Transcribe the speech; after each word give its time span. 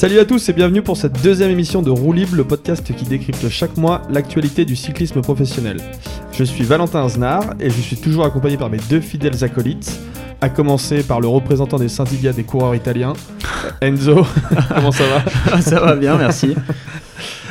Salut 0.00 0.18
à 0.18 0.24
tous 0.24 0.48
et 0.48 0.54
bienvenue 0.54 0.80
pour 0.80 0.96
cette 0.96 1.22
deuxième 1.22 1.50
émission 1.50 1.82
de 1.82 1.90
Roue 1.90 2.14
Libre, 2.14 2.34
le 2.34 2.44
podcast 2.44 2.90
qui 2.96 3.04
décrypte 3.04 3.50
chaque 3.50 3.76
mois 3.76 4.00
l'actualité 4.08 4.64
du 4.64 4.74
cyclisme 4.74 5.20
professionnel. 5.20 5.76
Je 6.32 6.42
suis 6.42 6.64
Valentin 6.64 7.04
Aznar 7.04 7.42
et 7.60 7.68
je 7.68 7.80
suis 7.82 7.98
toujours 7.98 8.24
accompagné 8.24 8.56
par 8.56 8.70
mes 8.70 8.78
deux 8.88 9.02
fidèles 9.02 9.44
acolytes, 9.44 10.00
à 10.40 10.48
commencer 10.48 11.02
par 11.02 11.20
le 11.20 11.28
représentant 11.28 11.76
des 11.76 11.90
syndicats 11.90 12.32
des 12.32 12.44
coureurs 12.44 12.74
italiens, 12.74 13.12
Enzo. 13.82 14.26
Comment 14.74 14.90
ça 14.90 15.04
va? 15.04 15.60
Ça 15.60 15.80
va 15.80 15.94
bien, 15.96 16.16
merci. 16.16 16.56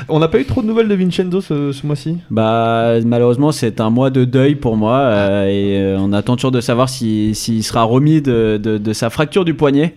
On 0.09 0.19
n'a 0.19 0.27
pas 0.27 0.39
eu 0.39 0.45
trop 0.45 0.61
de 0.61 0.67
nouvelles 0.67 0.87
de 0.87 0.95
Vincenzo 0.95 1.41
ce, 1.41 1.71
ce 1.71 1.85
mois-ci? 1.85 2.17
Bah 2.31 2.93
malheureusement 3.05 3.51
c'est 3.51 3.79
un 3.79 3.89
mois 3.89 4.09
de 4.09 4.25
deuil 4.25 4.55
pour 4.55 4.75
moi 4.77 4.97
euh, 4.97 5.45
et 5.47 5.77
euh, 5.79 5.97
on 5.99 6.11
attend 6.13 6.35
toujours 6.35 6.51
de 6.51 6.61
savoir 6.61 6.89
s'il 6.89 7.35
sera 7.35 7.83
remis 7.83 8.21
de, 8.21 8.59
de- 8.61 8.77
de 8.77 8.93
sa 8.93 9.09
fracture 9.09 9.45
du 9.45 9.53
poignet 9.53 9.95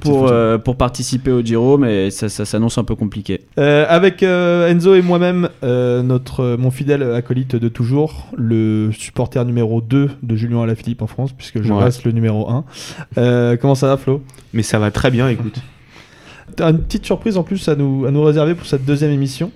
pour, 0.00 0.26
euh, 0.28 0.58
pour 0.58 0.76
participer 0.76 1.30
au 1.30 1.42
Giro 1.42 1.76
mais 1.78 2.10
ça, 2.10 2.28
ça 2.28 2.44
s'annonce 2.44 2.78
un 2.78 2.84
peu 2.84 2.94
compliqué. 2.96 3.42
Euh, 3.58 3.84
avec 3.88 4.22
euh, 4.22 4.68
Enzo 4.70 4.94
et 4.94 5.02
moi-même, 5.02 5.48
euh, 5.64 6.02
notre, 6.02 6.40
euh, 6.40 6.56
mon 6.56 6.70
fidèle 6.70 7.02
acolyte 7.02 7.54
de 7.56 7.68
toujours, 7.68 8.26
le 8.36 8.90
supporter 8.92 9.44
numéro 9.44 9.80
2 9.80 10.10
de 10.22 10.36
Julien 10.36 10.62
Alaphilippe 10.62 11.02
en 11.02 11.06
France, 11.06 11.32
puisque 11.32 11.62
je 11.62 11.72
Ouais. 11.72 11.84
reste 11.84 12.04
le 12.04 12.12
numéro 12.12 12.48
1. 12.50 12.64
Euh, 13.18 13.56
comment 13.60 13.74
ça 13.74 13.86
va 13.88 13.96
Flo? 13.96 14.22
Mais 14.54 14.62
ça 14.62 14.78
va 14.78 14.90
très 14.90 15.10
bien, 15.10 15.28
écoute. 15.28 15.56
Une 16.60 16.78
petite 16.80 17.06
surprise 17.06 17.36
en 17.36 17.42
plus 17.42 17.68
à 17.68 17.74
nous, 17.74 18.04
à 18.06 18.10
nous 18.10 18.22
réserver 18.22 18.54
pour 18.54 18.66
cette 18.66 18.84
deuxième 18.84 19.10
émission 19.10 19.50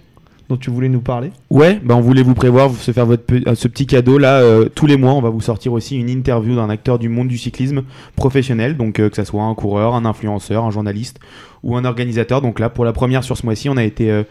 dont 0.48 0.56
tu 0.56 0.70
voulais 0.70 0.88
nous 0.88 1.00
parler. 1.00 1.30
Ouais, 1.50 1.80
bah 1.82 1.96
on 1.96 2.00
voulait 2.00 2.22
vous 2.22 2.34
prévoir, 2.34 2.68
vous 2.68 2.76
se 2.76 2.92
faire 2.92 3.06
votre 3.06 3.22
euh, 3.32 3.54
ce 3.54 3.68
petit 3.68 3.86
cadeau 3.86 4.18
là. 4.18 4.40
euh, 4.40 4.68
tous 4.68 4.86
les 4.86 4.96
mois, 4.96 5.12
on 5.12 5.20
va 5.20 5.30
vous 5.30 5.40
sortir 5.40 5.72
aussi 5.72 5.96
une 5.96 6.08
interview 6.08 6.56
d'un 6.56 6.70
acteur 6.70 6.98
du 6.98 7.08
monde 7.08 7.28
du 7.28 7.38
cyclisme 7.38 7.82
professionnel, 8.16 8.76
donc 8.76 9.00
euh, 9.00 9.08
que 9.08 9.16
ça 9.16 9.24
soit 9.24 9.42
un 9.42 9.54
coureur, 9.54 9.94
un 9.94 10.04
influenceur, 10.04 10.64
un 10.64 10.70
journaliste 10.70 11.18
ou 11.62 11.76
un 11.76 11.84
organisateur. 11.84 12.42
Donc 12.42 12.60
là, 12.60 12.68
pour 12.68 12.84
la 12.84 12.92
première 12.92 13.24
sur 13.24 13.36
ce 13.36 13.44
mois-ci, 13.44 13.68
on 13.68 13.76
a 13.76 13.82
été, 13.82 14.22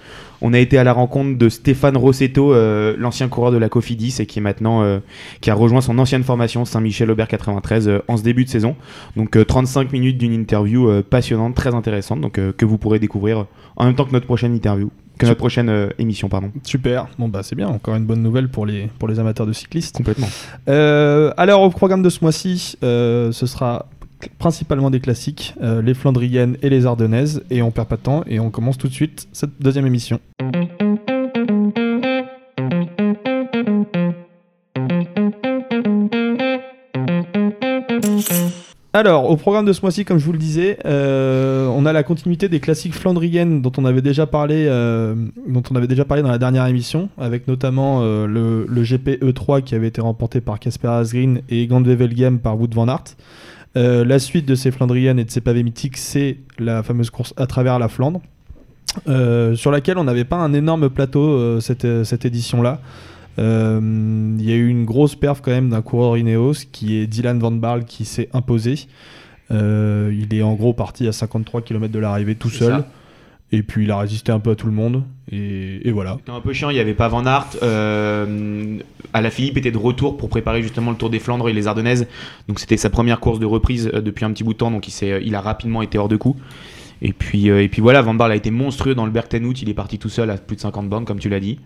on 0.42 0.53
a 0.53 0.59
été 0.59 0.78
à 0.78 0.86
la 0.86 0.94
rencontre 0.94 1.38
de 1.38 1.50
Stéphane 1.50 1.98
Rossetto, 1.98 2.53
l'ancien 2.97 3.28
coureur 3.28 3.52
de 3.52 3.58
la 3.58 3.68
Cofidis 3.68 4.16
et 4.20 4.25
qui 4.25 4.40
est 4.40 4.42
maintenant, 4.42 5.00
qui 5.42 5.52
a 5.52 5.56
rejoint 5.56 5.81
son 5.81 5.97
ancienne 6.00 6.23
formation 6.23 6.66
Saint-Michel-Aubert 6.66 7.28
93 7.28 7.88
euh, 7.88 8.00
en 8.08 8.18
ce 8.18 8.23
début 8.23 8.45
de 8.45 8.50
saison. 8.50 8.75
Donc 9.16 9.36
euh, 9.36 9.45
35 9.45 9.92
minutes 9.92 10.18
d'une 10.18 10.34
interview 10.34 11.02
passionnante, 11.03 11.56
très 11.56 11.73
intéressante, 11.73 12.22
donc 12.22 12.34
que 12.34 12.66
vous 12.66 12.78
pourrez 12.78 13.00
découvrir 13.00 13.45
en 13.75 13.86
même 13.86 13.95
temps 13.95 14.06
que 14.06 14.12
notre 14.12 14.25
prochaine 14.25 14.53
interview, 14.53 14.90
que 15.18 15.26
notre 15.26 15.38
prochaine 15.38 15.70
euh, 15.70 15.90
émission, 16.00 16.30
pardon. 16.30 16.52
Super, 16.64 17.08
bon 17.18 17.28
bah 17.28 17.42
c'est 17.44 17.56
bien, 17.56 17.68
encore 17.68 17.96
une 17.96 18.06
bonne 18.06 18.22
nouvelle 18.22 18.50
pour 18.50 18.66
les, 18.66 18.90
pour 19.00 19.08
les 19.08 19.20
amateurs 19.20 19.46
de 19.46 19.54
cyclistes. 19.54 19.96
Complètement. 19.96 20.28
Euh, 20.68 21.34
alors 21.38 21.62
au 21.62 21.70
programme 21.70 22.04
de 22.04 22.10
ce 22.10 22.20
mois-ci, 22.22 22.78
euh, 22.84 23.32
ce 23.32 23.46
sera 23.46 23.88
principalement 24.40 24.90
des 24.90 25.00
classiques, 25.00 25.54
les 25.62 25.94
Flandriennes 25.94 26.58
et 26.64 26.70
les 26.70 26.88
Ardennaises, 26.88 27.44
et 27.52 27.62
on 27.62 27.70
perd 27.70 27.88
pas 27.88 27.98
de 27.98 28.02
temps 28.02 28.24
et 28.26 28.40
on 28.40 28.50
commence 28.50 28.78
tout 28.78 28.88
de 28.88 28.94
suite 28.94 29.28
cette 29.34 29.62
deuxième 29.62 29.86
émission. 29.86 30.20
Alors, 38.96 39.30
au 39.30 39.36
programme 39.36 39.66
de 39.66 39.74
ce 39.74 39.82
mois-ci, 39.82 40.06
comme 40.06 40.20
je 40.20 40.24
vous 40.24 40.32
le 40.32 40.38
disais, 40.38 40.78
euh, 40.86 41.68
on 41.68 41.86
a 41.86 41.92
la 41.92 42.04
continuité 42.04 42.48
des 42.48 42.62
classiques 42.62 42.94
flandriennes 42.94 43.62
dont 43.62 43.74
on 43.78 43.84
avait 43.84 44.02
déjà 44.02 44.26
parlé, 44.26 44.68
euh, 44.70 45.16
dans 45.46 46.30
la 46.30 46.38
dernière 46.38 46.66
émission, 46.68 47.10
avec 47.18 47.50
notamment 47.50 48.00
euh, 48.04 48.26
le, 48.26 48.66
le 48.66 48.84
GP 48.84 49.22
E3 49.22 49.64
qui 49.64 49.76
avait 49.76 49.90
été 49.90 50.00
remporté 50.00 50.40
par 50.40 50.60
Casper 50.60 50.88
Asgreen 50.88 51.42
et 51.50 51.68
Gandwevelgem 51.68 52.40
par 52.40 52.58
Wout 52.58 52.70
van 52.74 52.88
Aert. 52.88 53.18
La 53.76 54.18
suite 54.18 54.46
de 54.46 54.56
ces 54.56 54.72
flandriennes 54.72 55.20
et 55.20 55.26
de 55.26 55.32
ces 55.32 55.42
pavés 55.42 55.64
mythiques, 55.64 55.98
c'est 55.98 56.38
la 56.58 56.81
fameuse 56.81 57.09
course 57.09 57.34
à 57.36 57.48
travers 57.48 57.78
la 57.80 57.90
Flandre, 57.90 58.22
sur 59.06 59.72
laquelle 59.72 59.98
on 59.98 60.06
n'avait 60.06 60.24
pas 60.24 60.38
un 60.38 60.53
énorme 60.53 60.90
plateau 60.90 61.59
cette 61.59 62.24
édition-là. 62.24 62.80
Euh, 63.40 63.79
Il 64.40 64.46
y 64.50 64.51
a 64.51 64.56
eu 64.56 64.68
une 64.68 64.85
grosse 64.85 65.16
perf 65.16 65.41
quand 65.41 65.51
même 65.51 65.69
d'un 65.69 65.81
coureur 65.81 66.18
Ineos 66.18 66.53
qui 66.72 66.97
est 66.97 67.07
Dylan 67.07 67.40
Van 67.40 67.51
Barle 67.51 67.85
qui 67.85 68.06
s'est 68.06 68.29
imposé. 68.34 68.88
Euh, 69.51 70.12
il 70.18 70.34
est 70.38 70.41
en 70.41 70.53
gros 70.53 70.73
parti 70.73 71.07
à 71.07 71.12
53 71.12 71.62
km 71.62 71.91
de 71.94 72.00
l'arrivée 72.00 72.35
tout 72.35 72.50
seul. 72.50 72.72
ça. 72.72 72.88
Et 73.51 73.62
puis 73.62 73.84
il 73.85 73.91
a 73.91 74.00
résisté 74.00 74.31
un 74.31 74.40
peu 74.40 74.51
à 74.51 74.56
tout 74.56 74.66
le 74.68 74.74
monde. 74.74 75.03
Et, 75.31 75.88
et 75.88 75.91
voilà. 75.91 76.16
C'était 76.19 76.31
un 76.31 76.41
peu 76.41 76.51
chiant, 76.53 76.69
il 76.72 76.74
n'y 76.74 76.79
avait 76.79 76.94
pas 76.95 77.07
Van 77.07 77.25
Aert. 77.25 77.47
Euh, 77.62 78.78
Philippe 79.29 79.57
était 79.57 79.72
de 79.72 79.78
retour 79.78 80.18
pour 80.18 80.29
préparer 80.29 80.62
justement 80.62 80.91
le 80.91 80.97
Tour 80.97 81.09
des 81.09 81.19
Flandres 81.19 81.47
et 81.47 81.53
les 81.53 81.68
Ardennaises. 81.68 82.07
Donc 82.47 82.59
c'était 82.59 82.78
sa 82.78 82.90
première 82.90 83.19
course 83.19 83.40
de 83.40 83.45
reprise 83.45 83.90
euh, 83.94 84.01
depuis 84.01 84.25
un 84.25 84.31
petit 84.31 84.44
bout 84.44 84.53
de 84.53 84.57
temps, 84.57 84.72
donc 84.72 84.88
il, 84.88 85.19
il 85.24 85.35
a 85.35 85.41
rapidement 85.41 85.81
été 85.81 85.97
hors 85.97 86.09
de 86.09 86.18
coup. 86.18 86.35
Et 87.01 87.13
puis, 87.13 87.50
euh, 87.50 87.61
et 87.63 87.67
puis 87.67 87.81
voilà, 87.81 88.01
Van 88.01 88.13
Barle 88.13 88.31
a 88.31 88.35
été 88.35 88.51
monstrueux 88.51 88.95
dans 88.95 89.06
le 89.06 89.11
Bergtenhout, 89.11 89.53
il 89.61 89.69
est 89.69 89.73
parti 89.73 90.00
tout 90.00 90.09
seul 90.09 90.29
à 90.29 90.38
plus 90.38 90.56
de 90.56 90.61
50 90.61 90.88
bornes, 90.89 91.06
comme 91.06 91.19
tu 91.19 91.29
l'as 91.29 91.39
dit. 91.39 91.59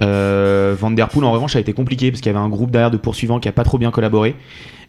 Euh, 0.00 0.76
Van 0.78 0.90
Der 0.90 1.08
Poel 1.08 1.24
en 1.24 1.32
revanche 1.32 1.56
a 1.56 1.60
été 1.60 1.72
compliqué 1.72 2.10
parce 2.10 2.20
qu'il 2.20 2.30
y 2.30 2.34
avait 2.34 2.44
un 2.44 2.50
groupe 2.50 2.70
derrière 2.70 2.90
de 2.90 2.98
poursuivants 2.98 3.40
qui 3.40 3.48
a 3.48 3.52
pas 3.52 3.64
trop 3.64 3.78
bien 3.78 3.90
collaboré. 3.90 4.34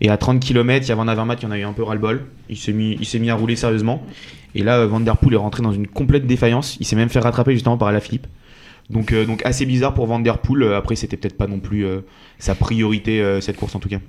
Et 0.02 0.10
à 0.10 0.18
30 0.18 0.40
km, 0.42 0.86
il 0.86 0.90
y 0.90 0.92
a 0.92 0.96
Van 0.96 1.08
Avermaet 1.08 1.38
qui 1.38 1.46
en 1.46 1.52
a 1.52 1.58
eu 1.58 1.64
un 1.64 1.72
peu 1.74 1.84
ras-le-bol. 1.84 2.26
Il 2.50 2.58
s'est 2.58 2.74
mis, 2.74 2.98
il 3.00 3.06
s'est 3.06 3.20
mis 3.20 3.30
à 3.30 3.36
rouler 3.36 3.56
sérieusement. 3.56 4.04
Et 4.54 4.64
là, 4.64 4.86
Van 4.86 5.00
Der 5.00 5.16
Poel 5.18 5.36
est 5.36 5.38
rentré 5.38 5.64
dans 5.64 5.72
une 5.72 5.88
complète 5.88 6.28
défaillance. 6.28 6.78
Il 6.82 6.86
s'est 6.86 6.96
même 6.98 7.10
fait 7.10 7.20
rattraper 7.20 7.54
justement 7.54 7.78
par 7.78 7.88
Alaphilippe. 7.88 8.28
Donc, 8.90 9.12
euh, 9.14 9.26
donc 9.26 9.46
assez 9.46 9.66
bizarre 9.66 9.94
pour 9.94 10.08
Van 10.08 10.20
Der 10.20 10.40
Poel. 10.40 10.64
Euh, 10.64 10.78
Après, 10.78 10.96
c'était 10.96 11.16
peut-être 11.18 11.38
pas 11.38 11.48
non 11.48 11.60
plus 11.60 11.86
euh, 11.86 12.02
sa 12.40 12.56
priorité 12.56 13.22
euh, 13.22 13.40
cette 13.40 13.56
course 13.58 13.76
en 13.76 13.80
tout 13.80 13.90
cas. 13.90 14.00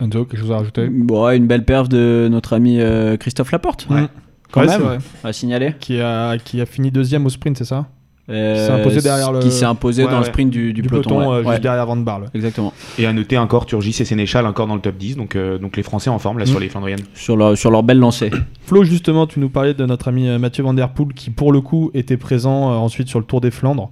Enzo, 0.00 0.24
quelque 0.24 0.40
chose 0.40 0.52
à 0.52 0.58
rajouter? 0.58 0.88
Bon, 0.88 1.28
une 1.30 1.46
belle 1.46 1.64
perf 1.64 1.88
de 1.88 2.28
notre 2.30 2.52
ami 2.54 2.80
euh, 2.80 3.16
Christophe 3.16 3.50
Laporte, 3.50 3.86
Ouais. 3.90 4.06
Quand 4.52 4.60
Ouais, 4.62 4.66
même, 4.66 4.80
vrai. 4.80 4.98
à 5.24 5.32
signaler. 5.32 5.74
Qui 5.78 6.00
a, 6.00 6.36
qui 6.38 6.60
a 6.60 6.66
fini 6.66 6.90
deuxième 6.90 7.26
au 7.26 7.28
sprint, 7.30 7.56
c'est 7.58 7.64
ça 7.64 7.86
Euh, 8.30 8.66
s'est 8.66 8.72
imposé 8.72 9.00
derrière 9.00 9.32
le- 9.32 9.38
Qui 9.40 9.50
s'est 9.50 9.64
imposé 9.64 10.04
Ouais, 10.04 10.10
dans 10.10 10.18
le 10.18 10.24
sprint 10.26 10.50
du, 10.50 10.72
du 10.74 10.82
peloton. 10.82 11.18
ouais. 11.20 11.26
euh, 11.26 11.36
juste 11.38 11.48
Ouais, 11.48 11.58
derrière 11.60 11.86
Van 11.86 11.96
Barle. 11.96 12.26
Exactement. 12.34 12.72
Et 12.98 13.06
à 13.06 13.12
noter 13.14 13.38
encore 13.38 13.64
Turgis 13.64 13.96
et 14.00 14.04
Sénéchal 14.04 14.44
encore 14.46 14.66
dans 14.66 14.74
le 14.74 14.82
top 14.82 14.96
10. 14.98 15.16
Donc, 15.16 15.34
euh, 15.34 15.56
donc 15.58 15.76
les 15.78 15.82
Français 15.82 16.10
en 16.10 16.18
forme 16.18 16.38
là 16.38 16.44
Mm. 16.44 16.48
sur 16.48 16.60
les 16.60 16.68
Flandriennes. 16.68 17.00
Sur 17.14 17.36
leur, 17.38 17.56
sur 17.56 17.70
leur 17.70 17.82
belle 17.82 17.98
lancée. 17.98 18.30
Flo, 18.66 18.84
justement, 18.84 19.26
tu 19.26 19.40
nous 19.40 19.48
parlais 19.48 19.72
de 19.72 19.86
notre 19.86 20.08
ami 20.08 20.28
Mathieu 20.38 20.62
Van 20.62 20.74
Der 20.74 20.90
Poel 20.90 21.14
qui, 21.14 21.30
pour 21.30 21.52
le 21.52 21.62
coup, 21.62 21.90
était 21.94 22.18
présent 22.18 22.70
euh, 22.70 22.74
ensuite 22.76 23.08
sur 23.08 23.18
le 23.18 23.24
Tour 23.24 23.40
des 23.40 23.50
Flandres. 23.50 23.90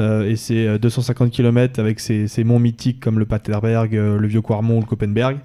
Euh, 0.00 0.28
et 0.28 0.34
ses 0.36 0.66
euh, 0.66 0.78
250 0.78 1.30
km 1.30 1.78
avec 1.78 2.00
ses, 2.00 2.26
ses 2.26 2.42
monts 2.42 2.58
mythiques 2.58 2.98
comme 3.00 3.18
le 3.20 3.26
Paterberg, 3.26 3.94
euh, 3.94 4.18
le 4.18 4.26
Vieux 4.26 4.40
Quarmont 4.40 4.78
ou 4.78 4.80
le 4.80 4.86
Koppenberg. 4.86 5.36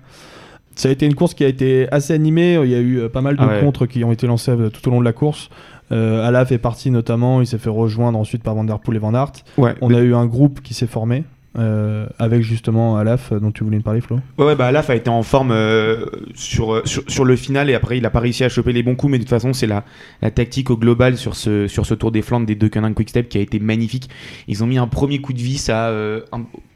Ça 0.79 0.87
a 0.87 0.91
été 0.93 1.05
une 1.05 1.13
course 1.13 1.33
qui 1.33 1.43
a 1.43 1.47
été 1.49 1.87
assez 1.91 2.13
animée. 2.13 2.53
Il 2.63 2.69
y 2.69 2.75
a 2.75 2.79
eu 2.79 2.99
euh, 2.99 3.09
pas 3.09 3.19
mal 3.19 3.35
de 3.35 3.41
Ah 3.43 3.47
ouais. 3.47 3.59
contres 3.59 3.85
qui 3.85 4.01
ont 4.05 4.13
été 4.13 4.27
lancés 4.27 4.51
euh, 4.51 4.69
tout 4.69 4.87
au 4.87 4.91
long 4.91 5.01
de 5.01 5.05
la 5.05 5.11
course. 5.11 5.49
Euh, 5.91 6.25
Alaf 6.25 6.53
est 6.53 6.57
parti 6.57 6.89
notamment. 6.89 7.41
Il 7.41 7.47
s'est 7.47 7.57
fait 7.57 7.69
rejoindre 7.69 8.17
ensuite 8.17 8.43
par 8.43 8.55
Van 8.55 8.63
Der 8.63 8.79
Poel 8.79 8.95
et 8.95 8.99
Van 8.99 9.13
Aert. 9.13 9.33
Ouais, 9.57 9.75
On 9.81 9.93
a 9.93 9.99
eu 9.99 10.13
un 10.15 10.25
groupe 10.25 10.61
qui 10.61 10.73
s'est 10.73 10.87
formé 10.87 11.25
euh, 11.57 12.05
avec 12.19 12.43
justement 12.43 12.97
Alaf 12.97 13.31
euh, 13.31 13.39
dont 13.39 13.51
tu 13.51 13.63
voulais 13.63 13.77
nous 13.77 13.83
parler, 13.83 14.01
Flo. 14.01 14.19
Ouais, 14.37 14.45
ouais, 14.45 14.55
bah 14.55 14.67
Alaf 14.67 14.91
a 14.91 14.95
été 14.95 15.09
en 15.09 15.23
forme 15.23 15.49
euh, 15.49 16.05
sur, 16.35 16.83
sur, 16.85 17.25
le 17.25 17.35
final 17.35 17.71
et 17.71 17.73
après 17.73 17.97
il 17.97 18.05
a 18.05 18.11
pas 18.11 18.19
réussi 18.19 18.43
à 18.43 18.49
choper 18.49 18.71
les 18.71 18.83
bons 18.83 18.95
coups, 18.95 19.11
mais 19.11 19.17
de 19.17 19.23
toute 19.23 19.31
façon 19.31 19.51
c'est 19.51 19.65
la, 19.65 19.83
la 20.21 20.29
tactique 20.29 20.69
au 20.69 20.77
global 20.77 21.17
sur 21.17 21.35
ce, 21.35 21.67
sur 21.67 21.87
ce 21.87 21.95
Tour 21.95 22.11
des 22.11 22.21
Flandres 22.21 22.45
des 22.45 22.53
deux 22.53 22.69
Canins 22.69 22.93
Quickstep 22.93 23.29
qui 23.29 23.39
a 23.39 23.41
été 23.41 23.59
magnifique. 23.59 24.09
Ils 24.47 24.63
ont 24.63 24.67
mis 24.67 24.77
un 24.77 24.87
premier 24.87 25.21
coup 25.21 25.33
de 25.33 25.39
vis 25.39 25.69
à 25.69 25.91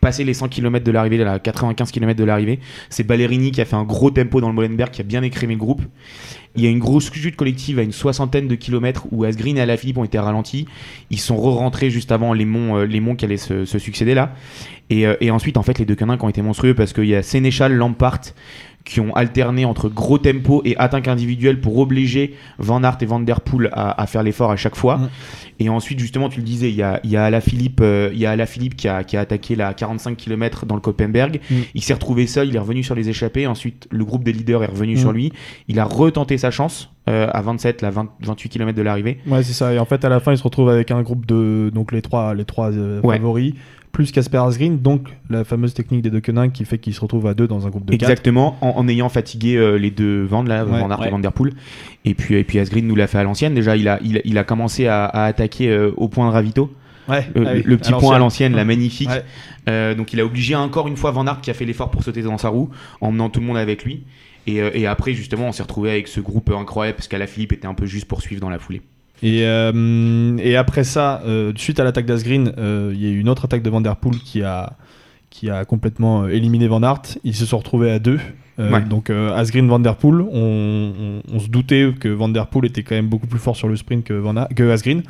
passer 0.01 0.23
les 0.23 0.33
100 0.33 0.49
km 0.49 0.83
de 0.83 0.91
l'arrivée, 0.91 1.17
là, 1.17 1.39
95 1.39 1.91
km 1.91 2.19
de 2.19 2.25
l'arrivée. 2.25 2.59
C'est 2.89 3.03
Ballerini 3.03 3.51
qui 3.51 3.61
a 3.61 3.65
fait 3.65 3.75
un 3.75 3.85
gros 3.85 4.11
tempo 4.11 4.41
dans 4.41 4.49
le 4.49 4.53
Molenberg 4.53 4.91
qui 4.91 5.01
a 5.01 5.05
bien 5.05 5.21
écrémé 5.21 5.53
le 5.53 5.59
groupe. 5.59 5.81
Il 6.55 6.63
y 6.63 6.67
a 6.67 6.69
une 6.69 6.79
grosse 6.79 7.11
chute 7.11 7.35
collective 7.35 7.79
à 7.79 7.83
une 7.83 7.91
soixantaine 7.91 8.47
de 8.47 8.55
kilomètres 8.55 9.07
où 9.11 9.23
Asgreen 9.23 9.57
et 9.57 9.61
Alaphilippe 9.61 9.97
ont 9.97 10.03
été 10.03 10.19
ralentis. 10.19 10.67
Ils 11.09 11.19
sont 11.19 11.37
re-rentrés 11.37 11.89
juste 11.89 12.11
avant 12.11 12.33
les 12.33 12.45
monts, 12.45 12.83
les 12.83 12.99
monts 12.99 13.15
qui 13.15 13.25
allaient 13.25 13.37
se 13.37 13.65
succéder 13.65 14.13
là. 14.13 14.35
Et, 14.89 15.05
euh, 15.07 15.15
et 15.21 15.31
ensuite, 15.31 15.57
en 15.57 15.63
fait, 15.63 15.79
les 15.79 15.85
deux 15.85 15.95
canins 15.95 16.17
qui 16.17 16.25
ont 16.25 16.29
été 16.29 16.41
monstrueux 16.41 16.73
parce 16.73 16.93
qu'il 16.93 17.05
y 17.05 17.15
a 17.15 17.23
Sénéchal, 17.23 17.73
Lampart 17.73 18.19
qui 18.85 18.99
ont 18.99 19.15
alterné 19.15 19.63
entre 19.63 19.87
gros 19.87 20.17
tempo 20.17 20.61
et 20.65 20.75
attaque 20.75 21.07
individuelle 21.07 21.61
pour 21.61 21.77
obliger 21.77 22.35
Van 22.57 22.83
Aert 22.83 22.97
et 22.99 23.05
Van 23.05 23.21
Der 23.21 23.39
Poel 23.39 23.69
à, 23.71 24.01
à 24.01 24.05
faire 24.07 24.23
l'effort 24.23 24.51
à 24.51 24.57
chaque 24.57 24.75
fois. 24.75 24.99
Et 25.59 25.69
ensuite, 25.69 25.99
justement, 25.99 26.27
tu 26.27 26.39
le 26.41 26.45
disais, 26.45 26.67
il 26.69 26.75
y 26.75 26.81
a, 26.83 26.99
y 27.05 27.15
a 27.15 27.23
Alaphilippe, 27.23 27.79
euh, 27.81 28.11
y 28.13 28.25
a 28.25 28.31
Alaphilippe 28.31 28.75
qui 28.75 28.89
a, 28.89 29.05
qui 29.05 29.15
a 29.15 29.21
attaqué 29.21 29.55
la 29.55 29.73
45 29.73 30.17
km 30.17 30.65
dans 30.65 30.75
le 30.75 30.81
Koppenberg. 30.81 31.39
Mm. 31.49 31.55
Il 31.75 31.81
s'est 31.81 31.93
retrouvé 31.93 32.27
seul, 32.27 32.49
il 32.49 32.55
est 32.57 32.59
revenu 32.59 32.83
sur 32.83 32.93
les 32.93 33.07
échappées. 33.07 33.47
Ensuite, 33.47 33.87
le 33.89 34.03
groupe 34.03 34.25
des 34.25 34.33
leaders 34.33 34.63
est 34.63 34.67
revenu 34.67 34.95
Mm. 34.95 34.97
sur 34.97 35.13
lui. 35.13 35.31
Il 35.69 35.79
a 35.79 35.85
retenté 35.85 36.37
sa 36.37 36.51
chance 36.51 36.91
euh, 37.07 37.29
à 37.31 37.41
27, 37.41 37.81
la 37.83 37.89
20 37.89 38.09
28 38.19 38.49
km 38.49 38.77
de 38.77 38.81
l'arrivée. 38.81 39.19
Ouais, 39.27 39.43
c'est 39.43 39.53
ça. 39.53 39.73
Et 39.73 39.79
en 39.79 39.85
fait, 39.85 40.03
à 40.03 40.09
la 40.09 40.19
fin, 40.19 40.33
il 40.33 40.37
se 40.37 40.43
retrouve 40.43 40.67
avec 40.69 40.91
un 40.91 41.01
groupe 41.03 41.25
de 41.25 41.71
donc 41.73 41.93
les 41.93 42.01
trois, 42.01 42.33
les 42.33 42.43
trois 42.43 42.69
euh, 42.73 42.99
Ouais. 43.01 43.15
favoris, 43.15 43.53
plus 43.93 44.11
Casper 44.11 44.39
Asgreen, 44.39 44.79
donc 44.79 45.07
la 45.29 45.45
fameuse 45.45 45.73
technique 45.73 46.01
des 46.01 46.09
deux 46.09 46.19
quenins 46.19 46.49
qui 46.49 46.65
fait 46.65 46.79
qu'il 46.79 46.93
se 46.93 46.99
retrouve 46.99 47.27
à 47.27 47.33
deux 47.33 47.47
dans 47.47 47.65
un 47.65 47.69
groupe 47.69 47.85
de 47.85 47.91
quatre. 47.95 48.01
Exactement, 48.09 48.57
en, 48.59 48.69
en 48.71 48.87
ayant 48.89 49.07
fatigué 49.07 49.55
euh, 49.55 49.77
les 49.77 49.91
deux 49.91 50.23
Van, 50.23 50.43
là, 50.43 50.65
Ouais. 50.65 50.79
Van 50.81 50.89
Aert 50.91 50.99
Ouais. 50.99 51.07
et 51.07 51.11
Van 51.11 51.19
Der 51.19 51.31
Poel. 51.31 51.53
Et 52.03 52.13
puis, 52.13 52.35
et 52.35 52.43
puis 52.43 52.59
Asgreen 52.59 52.85
nous 52.85 52.95
l'a 52.95 53.07
fait 53.07 53.19
à 53.19 53.23
l'ancienne. 53.23 53.53
Déjà, 53.53 53.77
il 53.77 53.87
a, 53.87 53.99
il, 54.03 54.19
il 54.25 54.37
a 54.37 54.43
commencé 54.43 54.87
à, 54.87 55.05
à 55.05 55.23
attaquer 55.25 55.69
euh, 55.69 55.91
au 55.95 56.09
point 56.09 56.27
de 56.27 56.33
ravito. 56.33 56.73
Ouais, 57.07 57.27
Le, 57.35 57.47
ah 57.47 57.51
oui, 57.53 57.63
le 57.65 57.77
petit 57.77 57.93
à 57.93 57.97
point 57.97 58.15
à 58.15 58.19
l'ancienne. 58.19 58.55
la 58.55 58.65
magnifique. 58.65 59.09
Ouais. 59.09 59.23
Euh, 59.69 59.93
donc 59.95 60.11
il 60.11 60.19
a 60.19 60.25
obligé 60.25 60.55
encore 60.55 60.87
une 60.89 60.97
fois 60.97 61.11
Van 61.11 61.25
Aert 61.27 61.39
qui 61.41 61.51
a 61.51 61.53
fait 61.53 61.65
l'effort 61.65 61.89
pour 61.91 62.03
sauter 62.03 62.21
dans 62.21 62.37
sa 62.37 62.49
roue, 62.49 62.69
en 62.99 63.07
emmenant 63.09 63.29
tout 63.29 63.39
le 63.39 63.45
monde 63.45 63.57
avec 63.57 63.85
lui. 63.85 64.03
Et, 64.47 64.61
euh, 64.61 64.71
et 64.73 64.87
après, 64.87 65.13
justement, 65.13 65.47
on 65.47 65.51
s'est 65.51 65.63
retrouvé 65.63 65.91
avec 65.91 66.07
ce 66.07 66.19
groupe 66.19 66.49
incroyable 66.49 66.95
parce 66.97 67.07
qu'Ala 67.07 67.27
Philippe 67.27 67.53
était 67.53 67.67
un 67.67 67.73
peu 67.75 67.85
juste 67.85 68.05
pour 68.07 68.21
suivre 68.21 68.41
dans 68.41 68.49
la 68.49 68.57
foulée. 68.59 68.81
Et, 69.23 69.45
euh, 69.47 70.37
et 70.37 70.55
après 70.57 70.83
ça, 70.83 71.21
euh, 71.25 71.53
suite 71.55 71.79
à 71.79 71.83
l'attaque 71.83 72.05
d'Asgreen, 72.05 72.51
euh, 72.57 72.91
il 72.93 73.01
y 73.01 73.07
a 73.07 73.09
eu 73.09 73.19
une 73.19 73.29
autre 73.29 73.45
attaque 73.45 73.63
de 73.63 73.69
Van 73.69 73.79
Der 73.81 73.95
Poel 73.95 74.17
qui 74.19 74.43
a, 74.43 74.73
qui 75.29 75.49
a 75.49 75.63
complètement 75.65 76.27
éliminé 76.27 76.67
Van 76.67 76.83
Aert. 76.83 77.01
Ils 77.23 77.33
se 77.35 77.45
sont 77.45 77.57
retrouvés 77.57 77.89
à 77.89 77.99
deux. 77.99 78.19
Ouais. 78.59 78.81
Donc 78.83 79.09
Asgreen, 79.09 79.67
Van 79.67 79.79
Der 79.79 79.95
Poel, 79.95 80.21
on, 80.21 80.91
on- 80.99 81.21
on 81.35 81.39
se 81.39 81.47
doutait 81.47 81.91
que 81.99 82.07
Van 82.09 82.29
Der 82.29 82.45
Poel 82.47 82.65
était 82.65 82.83
quand 82.83 82.93
même 82.95 83.07
beaucoup 83.07 83.25
plus 83.25 83.39
fort 83.39 83.55
sur 83.55 83.67
le 83.67 83.75
sprint 83.75 84.03
que, 84.03 84.13
Van 84.13 84.45
que 84.55 84.69
Asgreen. 84.69 85.01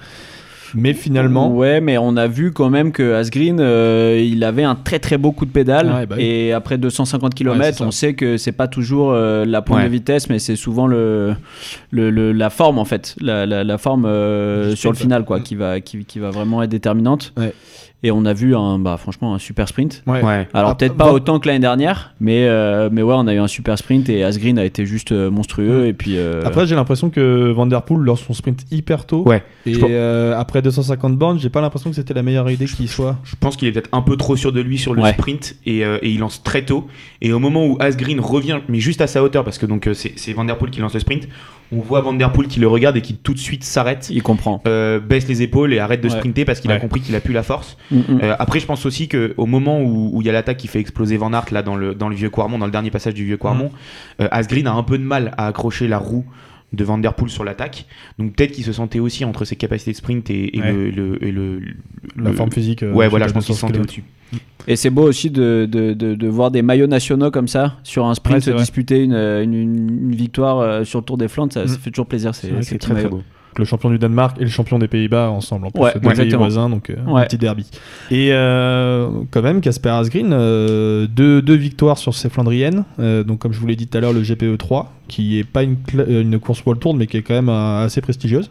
Mais 0.75 0.93
finalement, 0.93 1.51
Ouais, 1.53 1.81
mais 1.81 1.97
on 1.97 2.17
a 2.17 2.27
vu 2.27 2.51
quand 2.51 2.69
même 2.69 2.91
que 2.91 3.13
Asgreen, 3.13 3.59
euh, 3.59 4.19
il 4.23 4.43
avait 4.43 4.63
un 4.63 4.75
très 4.75 4.99
très 4.99 5.17
beau 5.17 5.31
coup 5.31 5.45
de 5.45 5.51
pédale. 5.51 5.87
Ouais, 5.91 6.05
bah 6.05 6.15
oui. 6.17 6.23
Et 6.23 6.53
après 6.53 6.77
250 6.77 7.33
km, 7.35 7.59
Ouais, 7.81 7.85
on 7.87 7.91
sait 7.91 8.13
que 8.13 8.37
c'est 8.37 8.51
pas 8.51 8.67
toujours 8.67 9.11
euh, 9.11 9.45
la 9.45 9.61
pointe 9.61 9.79
Ouais. 9.79 9.85
de 9.85 9.91
vitesse, 9.91 10.29
mais 10.29 10.39
c'est 10.39 10.55
souvent 10.55 10.87
le, 10.87 11.35
le, 11.91 12.09
le- 12.09 12.31
la 12.31 12.49
forme 12.49 12.79
en 12.79 12.85
fait, 12.85 13.15
la, 13.21 13.45
la, 13.45 13.63
la 13.63 13.77
forme 13.77 14.05
euh, 14.05 14.75
sur 14.75 14.91
le 14.91 14.97
final 14.97 15.25
quoi, 15.25 15.39
qui 15.39 15.55
va, 15.55 15.79
qui, 15.81 16.05
qui 16.05 16.19
va 16.19 16.29
vraiment 16.31 16.63
être 16.63 16.69
déterminante. 16.71 17.33
Ouais. 17.37 17.53
Et 18.05 18.11
on 18.11 18.25
a 18.25 18.33
vu 18.33 18.53
un, 18.55 18.79
bah, 18.79 18.97
franchement 18.97 19.33
un 19.33 19.39
super 19.39 19.67
sprint. 19.67 20.03
ouais. 20.07 20.21
Ouais. 20.21 20.47
Alors 20.53 20.71
Ah, 20.71 20.75
peut-être 20.75 20.91
Van- 20.97 21.05
pas 21.05 21.13
autant 21.13 21.39
que 21.39 21.47
l'année 21.47 21.59
dernière, 21.61 22.13
mais, 22.19 22.45
euh, 22.47 22.89
mais 22.91 23.01
ouais, 23.01 23.13
on 23.17 23.25
a 23.27 23.33
eu 23.33 23.37
un 23.37 23.47
super 23.47 23.77
sprint 23.77 24.09
et 24.09 24.23
Asgreen 24.25 24.59
a 24.59 24.65
été 24.65 24.85
juste 24.85 25.11
euh, 25.13 25.31
monstrueux. 25.31 25.87
Et 25.87 25.93
puis, 25.93 26.17
euh, 26.17 26.41
Après, 26.45 26.67
j'ai 26.67 26.75
l'impression 26.75 27.09
que 27.09 27.51
Van 27.51 27.65
Der 27.65 27.81
Poel 27.83 28.01
lance 28.01 28.21
son 28.21 28.33
sprint 28.33 28.65
hyper 28.71 29.05
tôt. 29.05 29.23
Ouais. 29.25 29.41
Et 29.65 29.77
euh, 29.83 30.37
après 30.37 30.61
250 30.61 31.17
bornes, 31.17 31.39
j'ai 31.39 31.49
pas 31.49 31.61
l'impression 31.61 31.89
que 31.89 31.95
c'était 31.95 32.13
la 32.13 32.23
meilleure 32.23 32.49
idée 32.51 32.65
qui 32.65 32.87
soit. 32.87 33.17
Je 33.23 33.35
pense 33.39 33.55
qu'il 33.55 33.67
est 33.67 33.71
peut-être 33.71 33.89
un 33.93 34.01
peu 34.01 34.17
trop 34.17 34.35
sûr 34.35 34.51
de 34.51 34.59
lui 34.59 34.77
sur 34.77 34.93
le 34.93 35.01
Ouais. 35.01 35.13
sprint 35.13 35.55
et, 35.65 35.85
euh, 35.85 35.97
et 36.01 36.09
il 36.09 36.19
lance 36.19 36.43
très 36.43 36.65
tôt. 36.65 36.87
Et 37.21 37.31
au 37.31 37.39
moment 37.39 37.65
où 37.65 37.77
Asgreen 37.79 38.19
revient, 38.19 38.59
mais 38.67 38.79
juste 38.81 38.99
à 39.01 39.07
sa 39.07 39.23
hauteur, 39.23 39.43
parce 39.45 39.57
que 39.57 39.65
donc 39.65 39.89
c'est 39.93 40.11
c'est 40.17 40.33
Van 40.33 40.43
Der 40.43 40.57
Poel 40.57 40.71
qui 40.71 40.81
lance 40.81 40.93
le 40.93 40.99
sprint, 40.99 41.27
on 41.75 41.81
voit 41.81 42.01
Van 42.01 42.13
Der 42.13 42.31
Poel 42.31 42.47
qui 42.47 42.59
le 42.59 42.67
regarde 42.67 42.95
et 42.97 43.01
qui 43.01 43.15
tout 43.15 43.33
de 43.33 43.39
suite 43.39 43.63
s'arrête, 43.63 44.09
il 44.09 44.21
comprend. 44.23 44.61
euh, 44.67 44.99
baisse 44.99 45.27
les 45.27 45.41
épaules 45.41 45.73
et 45.73 45.79
arrête 45.79 46.01
de 46.01 46.09
Ouais. 46.09 46.15
sprinter 46.17 46.45
parce 46.45 46.59
qu'il 46.59 46.71
a 46.71 46.79
compris 46.79 47.01
qu'il 47.01 47.15
a 47.15 47.19
plus 47.19 47.33
la 47.33 47.43
force. 47.43 47.77
Mm, 47.91 47.97
mm. 47.97 48.19
Euh, 48.23 48.35
après, 48.39 48.59
je 48.59 48.65
pense 48.65 48.85
aussi 48.85 49.07
que 49.07 49.33
au 49.37 49.45
moment 49.45 49.81
où 49.81 50.19
il 50.21 50.27
y 50.27 50.29
a 50.29 50.33
l'attaque 50.33 50.57
qui 50.57 50.67
fait 50.67 50.79
exploser 50.79 51.17
Van 51.17 51.33
Aert 51.33 51.45
là 51.51 51.61
dans 51.63 51.75
le 51.75 51.95
dans 51.95 52.09
le 52.09 52.15
vieux 52.15 52.29
Quarmont, 52.29 52.57
dans 52.59 52.65
le 52.65 52.71
dernier 52.71 52.91
passage 52.91 53.13
du 53.13 53.25
vieux 53.25 53.37
Quarmont, 53.37 53.71
Mm. 54.19 54.23
euh, 54.23 54.27
Asgreen 54.31 54.67
a 54.67 54.73
un 54.73 54.83
peu 54.83 54.97
de 54.97 55.03
mal 55.03 55.33
à 55.37 55.47
accrocher 55.47 55.87
la 55.87 55.97
roue 55.97 56.25
de 56.73 56.83
Van 56.83 56.97
Der 56.97 57.13
Poel 57.13 57.29
sur 57.29 57.43
l'attaque. 57.43 57.85
Donc 58.19 58.35
peut-être 58.35 58.51
qu'il 58.51 58.63
se 58.63 58.73
sentait 58.73 58.99
aussi 58.99 59.23
entre 59.25 59.45
ses 59.45 59.55
capacités 59.55 59.91
de 59.91 59.95
sprint 59.97 60.29
et, 60.29 60.57
et 60.57 60.59
Ouais. 60.61 60.71
le, 60.73 60.89
le- 60.91 61.23
et 61.23 61.31
le- 61.31 61.59
La 62.17 62.29
le- 62.31 62.35
forme 62.35 62.51
physique. 62.51 62.83
euh, 62.83 62.91
Ouais, 62.93 63.07
voilà, 63.07 63.27
je 63.27 63.33
pense 63.33 63.45
qu'il 63.45 63.55
se 63.55 63.61
200 63.61 63.67
sentait 63.67 63.79
au-dessus. 63.79 64.03
Et 64.67 64.75
c'est 64.75 64.89
beau 64.89 65.03
aussi 65.03 65.29
de, 65.29 65.67
de, 65.69 65.93
de, 65.93 66.15
de 66.15 66.27
voir 66.27 66.49
des 66.49 66.61
maillots 66.61 66.87
nationaux 66.87 67.29
comme 67.29 67.47
ça 67.47 67.75
sur 67.83 68.05
un 68.05 68.15
sprint 68.15 68.45
Ouais, 68.45 68.51
vrai. 68.53 68.61
disputer 68.61 69.03
une, 69.03 69.13
une, 69.13 69.53
une 69.53 70.15
victoire 70.15 70.59
euh, 70.59 70.83
sur 70.85 70.99
le 70.99 71.05
Tour 71.05 71.17
des 71.17 71.27
Flandres. 71.27 71.53
Ça, 71.53 71.67
ça 71.67 71.73
Mm. 71.73 71.77
fait 71.77 71.91
toujours 71.91 72.07
plaisir. 72.07 72.33
C'est 72.33 72.49
très, 72.79 72.93
très 72.95 73.07
beau. 73.09 73.21
Le 73.59 73.65
champion 73.65 73.89
du 73.89 73.97
Danemark 73.99 74.37
et 74.39 74.43
le 74.43 74.49
champion 74.49 74.79
des 74.79 74.87
Pays-Bas 74.87 75.29
ensemble. 75.29 75.67
En 75.67 75.71
plus 75.71 75.81
Ouais, 75.81 75.93
deux 76.01 76.07
ouais, 76.07 76.15
pays 76.15 76.33
voisins 76.33 76.69
donc 76.69 76.89
euh, 76.89 76.95
Ouais. 77.07 77.21
un 77.21 77.25
petit 77.25 77.37
derby. 77.37 77.65
Et 78.11 78.29
euh, 78.31 79.09
quand 79.31 79.41
même 79.41 79.61
Casper 79.61 79.89
Asgreen 79.89 80.31
euh, 80.33 81.07
deux, 81.07 81.41
deux 81.41 81.55
victoires 81.55 81.97
sur 81.97 82.13
ses 82.13 82.29
Flandriennes. 82.29 82.83
Euh, 82.99 83.23
donc 83.23 83.39
comme 83.39 83.53
je 83.53 83.59
vous 83.59 83.67
l'ai 83.67 83.75
dit 83.75 83.87
tout 83.87 83.97
à 83.97 84.01
l'heure 84.01 84.13
le 84.13 84.21
GPE 84.21 84.57
3 84.57 84.91
qui 85.07 85.39
est 85.39 85.43
pas 85.43 85.63
une, 85.63 85.77
une 86.07 86.39
course 86.39 86.63
World 86.65 86.81
Tour 86.81 86.93
mais 86.95 87.07
qui 87.07 87.17
est 87.17 87.21
quand 87.21 87.33
même 87.35 87.49
assez 87.49 88.01
prestigieuse. 88.01 88.49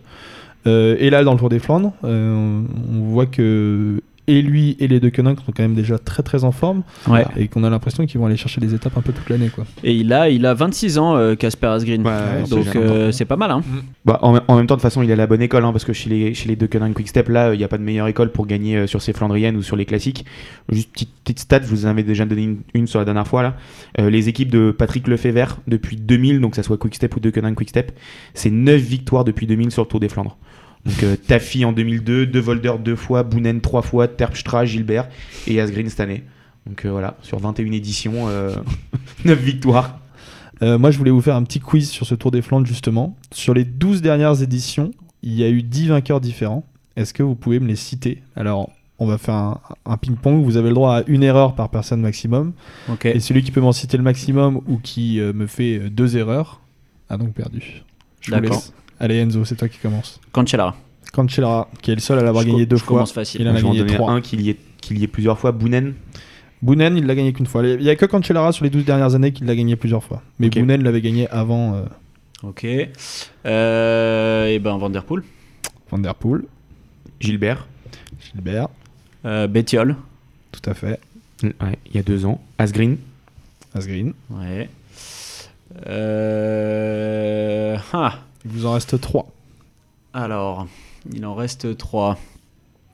Et 0.66 1.10
là 1.10 1.24
dans 1.24 1.32
le 1.32 1.38
Tour 1.38 1.48
des 1.48 1.58
Flandres 1.58 1.92
on 2.04 2.62
voit 3.04 3.26
que 3.26 4.00
et 4.26 4.40
lui 4.42 4.76
et 4.78 4.86
les 4.88 5.00
deux 5.00 5.10
Koenig 5.10 5.38
sont 5.44 5.52
quand 5.54 5.62
même 5.62 5.74
déjà 5.74 5.98
très 5.98 6.22
très 6.22 6.44
en 6.44 6.52
forme 6.52 6.82
Ouais. 7.08 7.24
et 7.36 7.48
qu'on 7.48 7.64
a 7.64 7.70
l'impression 7.70 8.06
qu'ils 8.06 8.20
vont 8.20 8.26
aller 8.26 8.36
chercher 8.36 8.60
des 8.60 8.74
étapes 8.74 8.96
un 8.96 9.00
peu 9.00 9.12
toute 9.12 9.28
l'année 9.28 9.48
quoi. 9.48 9.64
Et 9.82 9.94
il 9.94 10.12
a, 10.12 10.28
il 10.28 10.46
a 10.46 10.54
26 10.54 10.98
ans, 10.98 11.16
euh, 11.16 11.34
Casper 11.34 11.66
Asgreen. 11.68 12.06
Ouais, 12.06 12.42
Donc 12.48 12.64
c'est 12.72 12.76
euh, 12.78 13.12
c'est 13.12 13.24
pas 13.24 13.36
mal. 13.36 13.50
Hein. 13.50 13.62
Bah, 14.04 14.18
en, 14.22 14.38
en 14.48 14.56
même 14.56 14.66
temps, 14.66 14.74
de 14.74 14.80
toute 14.80 14.82
façon, 14.82 15.02
il 15.02 15.10
est 15.10 15.14
à 15.14 15.16
la 15.16 15.26
bonne 15.26 15.42
école, 15.42 15.64
hein, 15.64 15.72
parce 15.72 15.84
que 15.84 15.92
chez 15.92 16.08
les, 16.10 16.34
chez 16.34 16.48
les 16.48 16.56
deux 16.56 16.66
Quick 16.66 16.94
Quickstep, 16.94 17.28
là, 17.28 17.54
il 17.54 17.58
n'y 17.58 17.64
a 17.64 17.68
pas 17.68 17.78
de 17.78 17.82
meilleure 17.82 18.08
école 18.08 18.30
pour 18.32 18.46
gagner 18.46 18.76
euh, 18.76 18.86
sur 18.86 19.02
ces 19.02 19.12
Flandriennes 19.12 19.56
ou 19.56 19.62
sur 19.62 19.76
les 19.76 19.84
classiques. 19.84 20.24
Juste 20.70 20.90
petite, 20.92 21.10
petite 21.24 21.38
stat, 21.40 21.62
je 21.62 21.66
vous 21.68 21.86
en 21.86 21.88
avais 21.88 22.02
déjà 22.02 22.24
donné 22.24 22.42
une, 22.42 22.58
une 22.74 22.86
sur 22.86 22.98
la 22.98 23.04
dernière 23.04 23.26
fois, 23.26 23.42
là. 23.42 23.56
Euh, 24.00 24.10
les 24.10 24.28
équipes 24.28 24.50
de 24.50 24.70
Patrick 24.70 25.08
Lefebvre, 25.08 25.58
depuis 25.66 25.96
2000, 25.96 26.40
donc 26.40 26.54
ça 26.54 26.62
soit 26.62 26.78
Quickstep 26.78 27.16
ou 27.16 27.20
deux 27.20 27.30
Quick 27.30 27.54
Quickstep, 27.54 27.92
c'est 28.34 28.50
9 28.50 28.80
victoires 28.80 29.24
depuis 29.24 29.46
2000 29.46 29.70
sur 29.70 29.82
le 29.82 29.88
Tour 29.88 30.00
des 30.00 30.08
Flandres. 30.08 30.36
Donc 30.84 31.02
euh, 31.04 31.16
Taffy 31.16 31.64
en 31.64 31.72
2002, 31.72 32.26
De 32.26 32.40
Volder 32.40 32.72
deux 32.82 32.96
fois, 32.96 33.22
Bounen 33.22 33.60
trois 33.60 33.82
fois, 33.82 34.08
Terpstra, 34.08 34.64
Gilbert 34.64 35.08
et 35.46 35.60
Asgreen 35.60 35.88
cette 35.88 36.00
année. 36.00 36.24
Donc 36.66 36.84
euh, 36.84 36.90
voilà, 36.90 37.16
sur 37.22 37.38
21 37.38 37.72
éditions, 37.72 38.28
euh, 38.28 38.54
9 39.24 39.38
victoires. 39.38 40.00
Euh, 40.62 40.78
moi, 40.78 40.90
je 40.90 40.98
voulais 40.98 41.10
vous 41.10 41.20
faire 41.20 41.34
un 41.36 41.42
petit 41.42 41.60
quiz 41.60 41.90
sur 41.90 42.06
ce 42.06 42.14
Tour 42.14 42.30
des 42.30 42.40
Flandres, 42.42 42.66
justement. 42.66 43.16
Sur 43.32 43.52
les 43.52 43.64
12 43.64 44.00
dernières 44.00 44.42
éditions, 44.42 44.92
il 45.22 45.34
y 45.34 45.42
a 45.42 45.48
eu 45.48 45.62
10 45.62 45.88
vainqueurs 45.88 46.20
différents. 46.20 46.64
Est-ce 46.94 47.12
que 47.12 47.22
vous 47.22 47.34
pouvez 47.34 47.58
me 47.58 47.66
les 47.66 47.74
citer? 47.74 48.22
Alors, 48.36 48.70
on 49.00 49.06
va 49.06 49.18
faire 49.18 49.34
un, 49.34 49.60
un 49.86 49.96
ping-pong. 49.96 50.44
Vous 50.44 50.56
avez 50.56 50.68
le 50.68 50.74
droit 50.74 50.98
à 50.98 51.02
une 51.08 51.24
erreur 51.24 51.56
par 51.56 51.68
personne 51.68 52.00
maximum. 52.00 52.52
Ok. 52.88 53.06
Et 53.06 53.18
celui 53.18 53.42
qui 53.42 53.50
peut 53.50 53.60
m'en 53.60 53.72
citer 53.72 53.96
le 53.96 54.04
maximum 54.04 54.60
ou 54.68 54.78
qui 54.78 55.18
euh, 55.18 55.32
me 55.32 55.46
fait 55.48 55.90
deux 55.90 56.16
erreurs 56.16 56.60
a 57.08 57.16
donc 57.16 57.32
perdu. 57.32 57.82
Je 58.20 58.30
vous 58.30 58.40
D'accord. 58.40 58.56
laisse. 58.56 58.72
Allez, 59.02 59.18
Enzo, 59.18 59.44
c'est 59.44 59.56
toi 59.56 59.68
qui 59.68 59.78
commence. 59.78 60.20
Cancellara. 60.30 60.76
Cancellara, 61.12 61.68
qui 61.82 61.90
est 61.90 61.94
le 61.96 62.00
seul 62.00 62.18
à 62.20 62.22
l'avoir 62.22 62.44
gagné 62.44 62.64
deux 62.66 62.76
je 62.76 62.82
fois. 62.84 62.94
commence 62.98 63.12
facile. 63.12 63.40
Il 63.42 63.48
en 63.48 63.54
a 63.56 63.60
gagné 63.60 63.84
trois. 63.84 64.12
un 64.12 64.20
qu'il 64.20 64.40
y, 64.42 64.50
ait, 64.50 64.56
qu'il 64.80 64.96
y 64.98 65.02
ait 65.04 65.08
plusieurs 65.08 65.38
fois, 65.38 65.50
Bounen. 65.50 65.94
Bounen, 66.62 66.96
il 66.96 67.04
l'a 67.06 67.14
gagné 67.16 67.32
qu'une 67.32 67.46
fois. 67.46 67.66
Il 67.66 67.82
y 67.82 67.90
a 67.90 67.96
que 67.96 68.06
Cancellara 68.06 68.52
sur 68.52 68.62
les 68.64 68.70
12 68.70 68.84
dernières 68.84 69.14
années 69.16 69.32
qu'il 69.32 69.46
l'a 69.46 69.56
gagné 69.56 69.74
plusieurs 69.74 70.04
fois. 70.04 70.22
Mais 70.38 70.46
Ok. 70.46 70.58
Bounen 70.60 70.84
l'avait 70.84 71.00
gagné 71.00 71.28
avant 71.30 71.74
euh, 71.74 71.82
Ok. 72.44 72.64
Euh, 73.44 74.46
et 74.46 74.58
ben 74.60 74.76
Van 74.78 74.88
Der 74.88 75.02
Poel. 75.02 75.24
Van 75.90 75.98
Der 75.98 76.14
Poel, 76.14 76.44
Gilbert, 77.20 77.66
Gilbert, 78.20 78.68
Euh, 79.26 79.48
Bettiol. 79.48 79.96
tout 80.52 80.70
à 80.70 80.74
fait. 80.74 81.00
ouais, 81.42 81.78
il 81.86 81.96
y 81.96 81.98
a 81.98 82.02
deux 82.04 82.24
ans. 82.24 82.40
Asgreen, 82.58 82.96
Asgreen. 83.74 84.12
Ouais. 84.30 84.68
Euh... 85.86 87.76
ah. 87.92 88.18
Il 88.44 88.50
vous 88.50 88.66
en 88.66 88.72
reste 88.72 89.00
3. 89.00 89.26
Alors, 90.14 90.66
il 91.12 91.24
en 91.24 91.34
reste 91.34 91.76
3. 91.76 92.18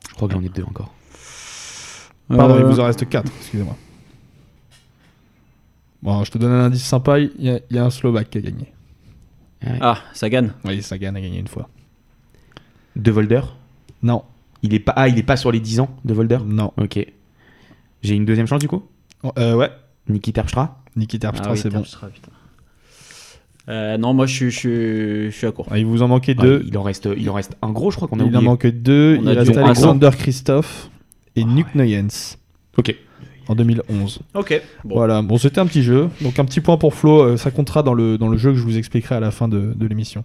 je 0.09 0.13
crois 0.15 0.27
que 0.27 0.33
j'en 0.35 0.41
ai 0.41 0.49
deux 0.49 0.63
encore. 0.63 0.93
Pardon, 2.27 2.55
Euh, 2.55 2.59
il 2.59 2.65
vous 2.65 2.79
en 2.79 2.85
reste 2.85 3.07
4, 3.09 3.31
excusez-moi. 3.39 3.75
Bon, 6.01 6.23
je 6.23 6.31
te 6.31 6.37
donne 6.37 6.51
un 6.51 6.65
indice 6.65 6.83
sympa, 6.85 7.19
il 7.19 7.31
y, 7.39 7.49
a- 7.49 7.59
il 7.69 7.75
y 7.75 7.79
a 7.79 7.85
un 7.85 7.89
Slovaque 7.89 8.29
qui 8.29 8.37
a 8.37 8.41
gagné. 8.41 8.71
Ah, 9.81 9.97
Sagan. 10.13 10.49
Oui, 10.63 10.81
Sagan 10.81 11.15
a 11.15 11.21
gagné 11.21 11.39
une 11.39 11.47
fois. 11.47 11.67
De 12.95 13.11
Volder? 13.11 13.41
Non, 14.01 14.23
il 14.61 14.73
est 14.73 14.79
pas 14.79 14.93
Ah, 14.95 15.09
il 15.09 15.17
est 15.17 15.23
pas 15.23 15.35
sur 15.35 15.51
les 15.51 15.59
10 15.59 15.81
ans 15.81 15.89
de 16.05 16.13
Volder? 16.13 16.37
Non. 16.45 16.71
Ok. 16.77 17.05
J'ai 18.01 18.15
une 18.15 18.23
deuxième 18.25 18.47
chance 18.47 18.61
du 18.61 18.69
coup? 18.69 18.83
Oh, 19.23 19.33
euh, 19.37 19.55
ouais, 19.55 19.69
Niki 20.07 20.31
Terpstra? 20.31 20.81
Niki 20.95 21.19
Terpstra, 21.19 21.49
Ah 21.49 21.53
oui, 21.53 21.57
c'est 21.59 21.69
bon. 21.69 21.79
Terpstra, 21.79 22.07
putain. 22.07 22.31
Euh, 23.69 23.97
non, 23.97 24.13
moi 24.13 24.25
je 24.25 24.33
suis, 24.33 24.49
je, 24.51 24.57
suis, 24.57 24.69
je 25.25 25.29
suis 25.37 25.45
à 25.47 25.51
court. 25.51 25.67
Ah, 25.69 25.77
il 25.77 25.85
vous 25.85 26.01
en 26.01 26.07
manquait 26.07 26.35
Ah, 26.37 26.41
deux. 26.41 26.63
il, 26.67 26.77
en 26.77 26.83
reste, 26.83 27.07
il 27.17 27.29
en 27.29 27.33
reste 27.33 27.55
un 27.61 27.71
gros, 27.71 27.91
je 27.91 27.97
crois 27.97 28.07
qu'on 28.07 28.19
a 28.19 28.23
il 28.23 28.25
en 28.25 28.27
oublié. 28.29 28.43
manque 28.45 28.67
deux. 28.67 29.17
On 29.23 29.29
il 29.29 29.37
reste 29.37 29.57
en 29.57 29.63
Alexander 29.65 30.09
Christophe 30.17 30.89
et 31.35 31.43
Ah, 31.45 31.47
Nuke 31.51 31.75
Nuyens 31.75 32.37
Ok. 32.77 32.95
en 33.47 33.53
2011. 33.55 34.19
Ok. 34.33 34.59
Bon. 34.85 34.95
Voilà, 34.95 35.21
bon, 35.21 35.37
c'était 35.37 35.59
un 35.59 35.67
petit 35.67 35.83
jeu. 35.83 36.09
Donc, 36.21 36.39
un 36.39 36.45
petit 36.45 36.61
point 36.61 36.77
pour 36.77 36.93
Flo, 36.95 37.21
euh, 37.21 37.37
ça 37.37 37.51
comptera 37.51 37.83
dans 37.83 37.93
le, 37.93 38.17
dans 38.17 38.27
le 38.27 38.37
jeu 38.37 38.51
que 38.51 38.57
je 38.57 38.63
vous 38.63 38.77
expliquerai 38.77 39.15
à 39.15 39.19
la 39.19 39.29
fin 39.31 39.47
de, 39.47 39.73
de 39.75 39.85
l'émission. 39.87 40.23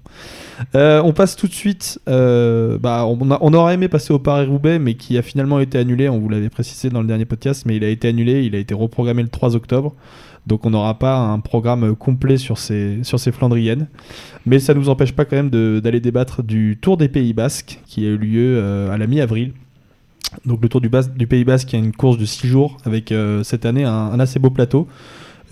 Euh, 0.74 1.02
on 1.04 1.12
passe 1.12 1.36
tout 1.36 1.46
de 1.48 1.52
suite. 1.52 2.00
euh, 2.08 2.78
bah, 2.78 3.04
on, 3.06 3.30
a- 3.30 3.38
on 3.42 3.52
aurait 3.52 3.74
aimé 3.74 3.88
passer 3.88 4.12
au 4.14 4.18
Paris-Roubaix, 4.18 4.78
mais 4.78 4.94
qui 4.94 5.18
a 5.18 5.22
finalement 5.22 5.60
été 5.60 5.76
annulé. 5.78 6.08
On 6.08 6.18
vous 6.18 6.28
l'avait 6.30 6.48
précisé 6.50 6.88
dans 6.88 7.02
le 7.02 7.06
dernier 7.08 7.24
podcast, 7.26 7.64
mais 7.66 7.76
il 7.76 7.84
a 7.84 7.88
été 7.88 8.08
annulé. 8.08 8.42
Il 8.44 8.54
a 8.54 8.58
été 8.58 8.72
reprogrammé 8.74 9.22
le 9.22 9.28
3 9.28 9.54
octobre. 9.56 9.94
Donc, 10.46 10.66
on 10.66 10.70
n'aura 10.70 10.98
pas 10.98 11.16
un 11.16 11.40
programme 11.40 11.96
complet 11.96 12.36
sur 12.36 12.58
ces, 12.58 12.98
sur 13.02 13.18
ces 13.18 13.32
Flandriennes. 13.32 13.86
Mais 14.46 14.58
ça 14.58 14.74
ne 14.74 14.78
nous 14.78 14.88
empêche 14.88 15.12
pas 15.12 15.24
quand 15.24 15.36
même 15.36 15.50
d'aller 15.80 16.00
débattre 16.00 16.42
du 16.42 16.78
Tour 16.80 16.96
des 16.96 17.08
Pays 17.08 17.32
Basques, 17.32 17.80
qui 17.86 18.04
a 18.04 18.10
eu 18.10 18.18
lieu 18.18 18.58
euh, 18.58 18.90
à 18.90 18.98
la 18.98 19.06
mi-avril. 19.06 19.52
Donc 20.44 20.60
le 20.62 20.68
Tour 20.68 20.80
du, 20.80 20.90
Pays 21.26 21.44
Basque, 21.44 21.68
qui 21.68 21.76
a 21.76 21.78
une 21.78 21.92
course 21.92 22.18
de 22.18 22.26
6 22.26 22.46
jours, 22.46 22.76
avec 22.84 23.10
euh, 23.10 23.42
cette 23.42 23.64
année 23.64 23.84
un, 23.84 24.18
assez 24.20 24.38
beau 24.38 24.50
plateau. 24.50 24.86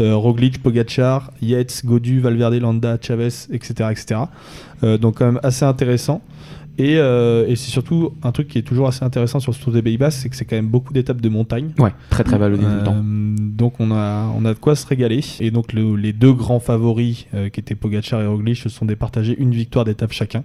Euh, 0.00 0.16
Roglic, 0.16 0.62
Pogacar, 0.62 1.30
Yates, 1.40 1.82
Godu, 1.84 2.20
Valverde, 2.20 2.54
Landa, 2.54 2.98
Chavez, 3.00 3.28
etc. 3.50 3.90
etc. 3.90 4.20
Donc 5.00 5.18
quand 5.18 5.26
même 5.26 5.40
assez 5.42 5.64
intéressant. 5.64 6.22
Et, 6.78 6.96
euh, 6.96 7.46
et 7.48 7.54
c'est 7.56 7.70
surtout 7.70 8.12
un 8.22 8.32
truc 8.32 8.48
qui 8.48 8.58
est 8.58 8.62
toujours 8.62 8.88
assez 8.88 9.04
intéressant 9.04 9.40
sur 9.40 9.54
ce 9.54 9.62
Tour 9.62 9.72
des 9.74 9.82
Pays 9.82 9.98
Basques, 9.98 10.20
c'est 10.22 10.28
que 10.30 10.36
c'est 10.36 10.46
quand 10.46 10.56
même 10.56 10.68
beaucoup 10.68 10.92
d'étapes 10.92 11.20
de 11.20 11.28
montagne. 11.28 11.70
Ouais, 11.78 11.92
très 12.08 12.24
très 12.24 12.36
tout 12.38 12.44
le 12.78 12.82
temps. 12.82 12.96
Euh, 12.96 13.34
donc 13.38 13.74
on 13.78 13.90
a, 13.90 14.32
on 14.36 14.44
a 14.46 14.54
de 14.54 14.58
quoi 14.58 14.74
se 14.74 14.86
régaler. 14.86 15.20
Et 15.40 15.50
donc 15.50 15.72
le- 15.74 15.96
les 15.96 16.12
deux 16.14 16.32
grands 16.32 16.60
favoris, 16.60 17.26
euh, 17.34 17.50
qui 17.50 17.60
étaient 17.60 17.74
Pogacar 17.74 18.22
et 18.22 18.26
Roglic, 18.26 18.56
se 18.56 18.68
sont 18.70 18.86
départagés 18.86 19.36
une 19.38 19.50
victoire 19.52 19.84
d'étape 19.84 20.12
chacun. 20.12 20.44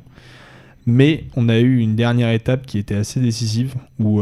Mais 0.85 1.25
on 1.35 1.47
a 1.49 1.59
eu 1.59 1.79
une 1.79 1.95
dernière 1.95 2.31
étape 2.31 2.65
qui 2.65 2.77
était 2.77 2.95
assez 2.95 3.19
décisive 3.19 3.75
où, 3.99 4.21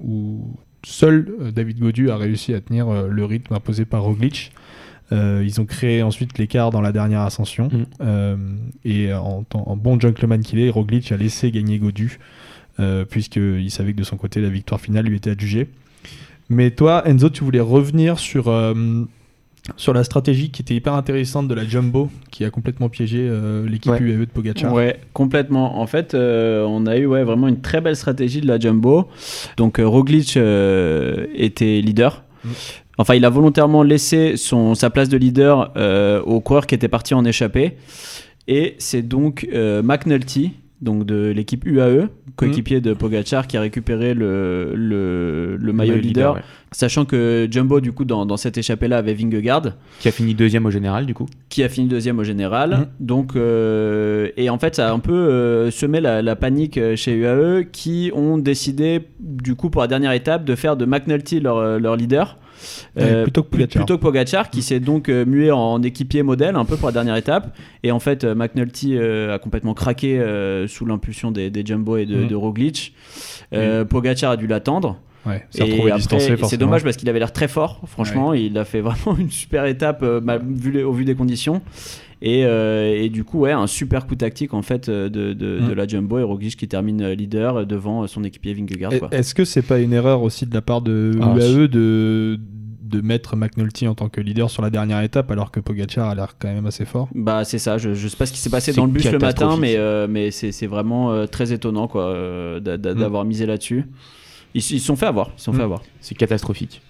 où 0.00 0.56
seul 0.84 1.28
David 1.54 1.78
Godu 1.78 2.10
a 2.10 2.16
réussi 2.16 2.54
à 2.54 2.60
tenir 2.60 2.86
le 3.08 3.24
rythme 3.24 3.54
imposé 3.54 3.84
par 3.84 4.02
Roglic. 4.02 4.52
Euh, 5.12 5.42
ils 5.44 5.60
ont 5.60 5.66
créé 5.66 6.02
ensuite 6.02 6.38
l'écart 6.38 6.70
dans 6.70 6.80
la 6.80 6.90
dernière 6.90 7.20
ascension. 7.20 7.68
Mm. 7.68 7.84
Euh, 8.00 8.36
et 8.84 9.12
en, 9.12 9.44
bon 9.76 10.00
gentleman 10.00 10.42
qu'il 10.42 10.58
est, 10.58 10.70
Roglic 10.70 11.12
a 11.12 11.16
laissé 11.16 11.50
gagner 11.50 11.78
Godu, 11.78 12.18
euh, 12.80 13.04
puisqu'il 13.04 13.70
savait 13.70 13.92
que 13.92 13.98
de 13.98 14.04
son 14.04 14.16
côté, 14.16 14.40
la 14.40 14.48
victoire 14.48 14.80
finale 14.80 15.04
lui 15.06 15.16
était 15.16 15.30
adjugée. 15.30 15.68
Mais 16.48 16.70
toi, 16.70 17.02
Enzo, 17.06 17.30
tu 17.30 17.44
voulais 17.44 17.60
revenir 17.60 18.18
sur, 18.18 18.48
euh, 18.48 18.74
sur 19.76 19.94
la 19.94 20.04
stratégie 20.04 20.50
qui 20.50 20.62
était 20.62 20.74
hyper 20.74 20.92
intéressante 20.92 21.48
de 21.48 21.54
la 21.54 21.64
Jumbo, 21.64 22.10
qui 22.30 22.44
a 22.44 22.50
complètement 22.50 22.88
piégé 22.88 23.20
euh, 23.22 23.66
l'équipe 23.66 23.92
Ouais. 23.92 24.00
UAE 24.00 24.18
de 24.18 24.24
Pogacar. 24.26 24.72
Ouais, 24.72 25.00
complètement. 25.14 25.80
En 25.80 25.86
fait, 25.86 26.14
euh, 26.14 26.64
on 26.66 26.86
a 26.86 26.96
eu 26.96 27.06
ouais, 27.06 27.24
vraiment 27.24 27.48
une 27.48 27.60
très 27.60 27.80
belle 27.80 27.96
stratégie 27.96 28.40
de 28.40 28.46
la 28.46 28.58
Jumbo. 28.58 29.08
Donc 29.56 29.80
Roglic 29.82 30.36
était 30.36 31.80
leader. 31.80 32.22
Enfin, 32.98 33.14
il 33.14 33.24
a 33.24 33.30
volontairement 33.30 33.82
laissé 33.82 34.36
son, 34.36 34.74
sa 34.74 34.90
place 34.90 35.08
de 35.08 35.16
leader 35.16 35.72
euh, 35.76 36.20
au 36.22 36.40
coureur 36.40 36.66
qui 36.66 36.74
était 36.74 36.88
parti 36.88 37.14
en 37.14 37.24
échappée. 37.24 37.76
Et 38.48 38.74
c'est 38.78 39.02
donc 39.02 39.48
euh, 39.52 39.82
McNulty, 39.82 40.52
donc 40.82 41.06
de 41.06 41.28
l'équipe 41.28 41.64
UAE, 41.64 42.08
coéquipier 42.36 42.80
de 42.80 42.92
Pogacar, 42.92 43.46
qui 43.46 43.56
a 43.56 43.60
récupéré 43.60 44.14
le, 44.14 44.72
le, 44.74 45.56
le 45.56 45.72
maillot 45.72 45.94
leader. 45.96 46.34
ouais. 46.34 46.40
Sachant 46.72 47.04
que 47.04 47.46
Jumbo, 47.50 47.80
du 47.80 47.92
coup, 47.92 48.04
dans, 48.04 48.26
dans 48.26 48.36
cette 48.36 48.58
échappée-là, 48.58 48.98
avait 48.98 49.14
Vingegaard 49.14 49.74
Qui 50.00 50.08
a 50.08 50.10
fini 50.10 50.34
deuxième 50.34 50.66
au 50.66 50.70
général, 50.70 51.06
du 51.06 51.14
coup. 51.14 51.26
qui 51.50 51.62
a 51.62 51.68
fini 51.68 51.86
deuxième 51.86 52.18
au 52.18 52.24
général. 52.24 52.70
Mhm. 52.70 52.86
Donc, 52.98 53.36
euh, 53.36 54.28
et 54.36 54.50
en 54.50 54.58
fait, 54.58 54.74
ça 54.74 54.88
a 54.88 54.92
un 54.92 54.98
peu 54.98 55.12
euh, 55.14 55.70
semé 55.70 56.00
la, 56.00 56.20
la 56.20 56.34
panique 56.34 56.80
chez 56.96 57.14
UAE 57.14 57.64
qui 57.70 58.10
ont 58.14 58.36
décidé, 58.38 59.02
du 59.20 59.54
coup, 59.54 59.70
pour 59.70 59.82
la 59.82 59.86
dernière 59.88 60.12
étape, 60.12 60.44
de 60.44 60.54
faire 60.56 60.76
de 60.76 60.84
McNulty 60.84 61.40
leur, 61.40 61.78
leur 61.78 61.94
leader. 61.96 62.38
Ouais, 62.96 63.22
plutôt 63.22 63.42
que 63.42 63.48
Pogacar. 63.48 63.82
plutôt 63.84 63.96
que 63.98 64.02
Pogacar, 64.02 64.50
qui 64.50 64.62
s'est 64.62 64.80
donc 64.80 65.08
euh, 65.08 65.24
mué 65.24 65.50
en 65.50 65.82
équipier 65.82 66.22
modèle 66.22 66.56
un 66.56 66.64
peu 66.64 66.76
pour 66.76 66.88
la 66.88 66.92
dernière 66.92 67.16
étape. 67.16 67.56
Et 67.82 67.92
en 67.92 68.00
fait, 68.00 68.24
euh, 68.24 68.34
McNulty 68.34 68.96
euh, 68.96 69.34
a 69.34 69.38
complètement 69.38 69.74
craqué 69.74 70.18
euh, 70.20 70.66
sous 70.68 70.84
l'impulsion 70.86 71.30
des, 71.30 71.50
des 71.50 71.64
Jumbo 71.64 71.96
et 71.96 72.06
de, 72.06 72.16
Mhm. 72.16 72.28
de 72.28 72.34
Roglic. 72.34 72.94
Euh, 73.54 73.84
Pogacar 73.84 74.32
a 74.32 74.36
dû 74.36 74.46
l'attendre. 74.46 74.98
Ouais, 75.24 75.46
c'est 75.52 76.56
dommage 76.56 76.82
parce 76.82 76.96
qu'il 76.96 77.08
avait 77.08 77.20
l'air 77.20 77.32
très 77.32 77.46
fort, 77.46 77.80
franchement. 77.86 78.34
Il 78.34 78.58
a 78.58 78.64
fait 78.64 78.80
vraiment 78.88 79.16
une 79.16 79.30
super 79.30 79.66
étape 79.66 80.00
euh, 80.02 80.20
mal- 80.20 80.42
vu 80.44 80.72
les- 80.72 80.82
au 80.82 80.92
vu 80.92 81.04
des 81.04 81.14
conditions. 81.14 81.62
Et, 82.24 82.44
euh, 82.46 82.94
et 82.94 83.08
du 83.08 83.24
coup, 83.24 83.40
ouais, 83.40 83.50
un 83.50 83.66
super 83.66 84.06
coup 84.06 84.14
tactique 84.14 84.54
en 84.54 84.62
fait 84.62 84.88
euh, 84.88 85.08
de, 85.08 85.32
de, 85.32 85.58
Mm. 85.60 85.68
de 85.68 85.72
la 85.72 85.86
Jumbo 85.88 86.18
et 86.20 86.22
Roglic 86.22 86.56
qui 86.56 86.68
termine 86.68 87.02
euh, 87.02 87.14
leader 87.16 87.66
devant 87.66 88.06
son 88.06 88.22
équipier 88.22 88.54
Vingegaard. 88.54 88.92
Est-ce 89.10 89.34
que 89.34 89.44
c'est 89.44 89.62
pas 89.62 89.80
une 89.80 89.92
erreur 89.92 90.22
aussi 90.22 90.46
de 90.46 90.54
la 90.54 90.62
part 90.62 90.82
de 90.82 91.10
Ah, 91.20 91.34
UAE 91.36 91.66
de, 91.66 92.38
de 92.82 93.00
mettre 93.00 93.34
McNulty 93.34 93.88
en 93.88 93.94
tant 93.96 94.08
que 94.08 94.20
leader 94.20 94.50
sur 94.50 94.62
la 94.62 94.70
dernière 94.70 95.00
étape 95.02 95.32
alors 95.32 95.50
que 95.50 95.58
Pogacar 95.58 96.08
a 96.10 96.14
l'air 96.14 96.36
quand 96.38 96.46
même 96.46 96.66
assez 96.66 96.84
fort? 96.84 97.08
Bah 97.12 97.44
c'est 97.44 97.58
ça, 97.58 97.76
je, 97.78 97.92
je 97.94 98.06
sais 98.06 98.16
pas 98.16 98.26
ce 98.26 98.32
qui 98.32 98.38
s'est 98.38 98.50
passé 98.50 98.72
dans 98.72 98.86
le 98.86 98.92
bus 98.92 99.10
le 99.10 99.18
matin, 99.18 99.56
mais, 99.58 99.74
euh, 99.76 100.06
mais 100.08 100.30
c'est 100.30 100.66
vraiment 100.68 101.10
euh, 101.10 101.26
très 101.26 101.52
étonnant 101.52 101.88
quoi 101.88 102.04
euh, 102.04 102.60
Mm. 102.60 102.76
d'avoir 102.76 103.24
misé 103.24 103.46
là-dessus. 103.46 103.84
Ils 104.54 104.62
se 104.62 104.78
sont 104.78 104.94
fait 104.94 105.06
avoir, 105.06 105.30
ils 105.36 105.38
se 105.40 105.44
sont 105.46 105.52
Mm. 105.52 105.56
fait 105.56 105.62
avoir. 105.62 105.82
C'est 106.00 106.14
catastrophique. 106.14 106.82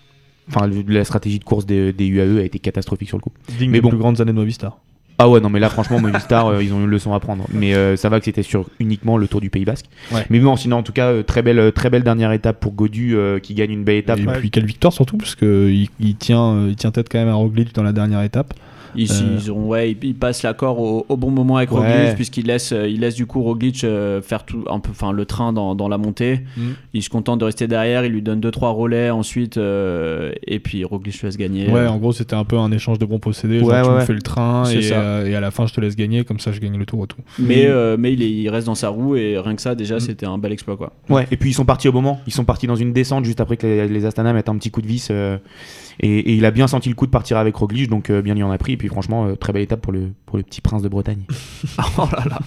Enfin, 0.48 0.68
la 0.88 1.04
stratégie 1.04 1.38
de 1.38 1.44
course 1.44 1.64
des, 1.64 1.92
des 1.94 2.06
UAE 2.06 2.40
a 2.40 2.42
été 2.42 2.58
catastrophique 2.58 3.08
sur 3.08 3.16
le 3.16 3.22
coup. 3.22 3.30
Digne 3.56 3.70
Mais 3.70 3.78
des 3.78 3.80
bon. 3.82 3.88
plus 3.90 3.98
grandes 3.98 4.20
années 4.20 4.32
de 4.32 4.36
Movistar. 4.36 4.78
Ah 5.19 5.28
ouais, 5.28 5.40
non, 5.40 5.50
mais 5.50 5.61
là, 5.61 5.69
franchement, 5.69 6.00
Movistar, 6.00 6.47
euh, 6.47 6.62
ils 6.62 6.73
ont 6.73 6.81
une 6.81 6.90
leçon 6.90 7.12
à 7.14 7.21
prendre. 7.21 7.45
Mais 7.52 7.75
euh, 7.75 7.97
ça 7.97 8.09
va 8.09 8.19
que 8.19 8.25
c'était 8.25 8.42
sur 8.42 8.66
uniquement 8.81 9.16
le 9.16 9.28
Tour 9.28 9.40
du 9.40 9.50
Pays 9.50 9.64
Basque. 9.64 9.87
Ouais. 10.11 10.25
Mais 10.31 10.40
bon, 10.40 10.57
sinon, 10.57 10.78
en 10.78 10.83
tout 10.83 10.92
cas, 10.92 11.09
euh, 11.09 11.23
très 11.23 11.42
belle, 11.42 11.73
très 11.73 11.90
belle 11.90 12.02
dernière 12.02 12.33
étape 12.33 12.61
pour 12.61 12.73
Godu 12.73 13.14
euh, 13.14 13.38
qui 13.38 13.54
gagne 13.54 13.71
une 13.71 13.85
belle 13.85 13.97
étape. 13.97 14.19
Et 14.19 14.26
puis 14.26 14.50
quelle 14.50 14.66
victoire 14.66 14.92
surtout 14.92 15.16
parce 15.16 15.35
que 15.35 15.71
il, 15.71 16.16
tient 16.16 16.54
euh, 16.54 16.69
il 16.71 16.76
tient 16.76 16.90
tête 16.90 17.09
quand 17.11 17.19
même 17.19 17.28
à 17.28 17.35
Roglic 17.35 17.75
dans 17.75 17.83
la 17.83 17.92
dernière 17.92 18.23
étape. 18.23 18.54
Ils, 18.96 19.11
Euh. 19.11 19.38
ils 19.38 19.50
ont, 19.52 19.66
ouais, 19.68 19.90
ils, 19.92 19.99
ils 20.02 20.14
passent 20.14 20.42
l'accord 20.42 20.78
au, 20.80 21.06
au 21.08 21.16
bon 21.16 21.30
moment 21.30 21.56
avec 21.56 21.70
Ouais. 21.72 21.78
Roglic 21.78 22.14
puisqu'ils 22.16 22.46
laissent, 22.46 22.72
euh, 22.72 22.88
ils 22.88 23.00
laissent 23.00 23.14
du 23.14 23.26
coup 23.26 23.42
Roglic 23.42 23.84
euh, 23.84 24.20
faire 24.22 24.44
tout, 24.44 24.64
un 24.68 24.80
peu, 24.80 24.90
enfin 24.90 25.12
le 25.12 25.25
train 25.25 25.52
dans, 25.52 25.75
dans 25.75 25.88
la 25.88 25.99
montée. 25.99 26.40
Mm. 26.56 26.62
Il 26.94 27.02
se 27.02 27.08
contente 27.11 27.40
de 27.40 27.44
rester 27.44 27.66
derrière, 27.66 28.04
il 28.04 28.12
lui 28.12 28.22
donne 28.22 28.40
deux 28.40 28.50
trois 28.50 28.70
relais 28.70 29.11
ensuite 29.11 29.56
euh, 29.56 30.32
et 30.46 30.58
puis 30.58 30.84
Roglic 30.84 31.20
le 31.22 31.28
laisse 31.28 31.37
gagner. 31.37 31.70
Ouais, 31.70 31.87
en 31.87 31.96
gros 31.99 32.12
c'était 32.12 32.34
un 32.34 32.44
peu 32.44 32.58
un 32.58 32.70
échange 32.72 32.99
de 32.99 33.04
bons 33.06 33.18
possédés. 33.18 33.61
Genre, 33.61 33.68
Ouais, 33.68 33.80
tu 33.82 33.88
ouais, 33.88 33.94
me 33.94 33.99
ouais. 34.00 34.04
fais 34.06 34.12
le 34.12 34.22
train 34.22 34.64
et, 34.70 34.90
euh, 34.92 35.37
à 35.37 35.40
la 35.40 35.50
fin 35.50 35.66
je 35.66 35.72
te 35.75 35.80
laisse 35.80 35.96
gagner 35.96 36.25
comme 36.25 36.38
ça 36.40 36.52
je 36.52 36.61
gagne 36.61 36.76
le 36.78 36.87
tour 36.87 37.04
et 37.04 37.06
tout. 37.06 37.20
mais 37.38 37.66
euh, 37.66 37.96
mais 37.99 38.12
il, 38.12 38.22
est- 38.22 38.30
il 38.30 38.49
reste 38.49 38.66
dans 38.66 38.75
sa 38.75 38.88
roue 38.90 39.16
et 39.16 39.38
rien 39.38 39.54
que 39.56 39.62
ça 39.62 39.75
déjà 39.75 39.96
Mm. 39.96 40.00
c'était 40.00 40.26
un 40.26 40.38
bel 40.38 40.52
exploit 40.52 40.76
quoi. 40.76 40.92
Ouais, 41.08 41.26
et 41.30 41.37
puis 41.37 41.50
ils 41.50 41.54
sont 41.54 41.64
partis 41.64 41.88
au 41.88 41.92
moment. 41.92 42.20
Ils 42.26 42.32
sont 42.32 42.44
partis 42.44 42.66
dans 42.66 42.76
une 42.76 42.92
descente 42.92 43.25
juste 43.25 43.40
après 43.40 43.56
que 43.56 43.66
les, 43.66 43.88
les 43.88 44.04
Astana 44.06 44.32
mettent 44.32 44.49
un 44.49 44.56
petit 44.56 44.70
coup 44.70 44.82
de 44.82 44.87
vis. 44.87 45.11
Et, 46.00 46.18
et 46.18 46.34
il 46.34 46.44
a 46.44 46.50
bien 46.50 46.66
senti 46.66 46.88
le 46.88 46.94
coup 46.94 47.06
de 47.06 47.11
partir 47.11 47.37
avec 47.38 47.54
Roglic, 47.56 47.88
donc 47.90 48.11
euh, 48.11 48.22
bien 48.22 48.34
il 48.37 48.42
en 48.44 48.50
a 48.50 48.58
pris. 48.58 48.72
Et 48.72 48.76
puis 48.76 48.88
franchement, 48.88 49.26
euh, 49.26 49.34
très 49.37 49.52
belle 49.52 49.62
étape 49.62 49.80
pour 49.80 49.92
le, 49.92 50.12
pour 50.26 50.37
le 50.37 50.42
petit 50.42 50.61
prince 50.61 50.82
de 50.82 50.88
Bretagne. 50.88 51.22
oh 51.99 52.08
là 52.12 52.25
là. 52.28 52.38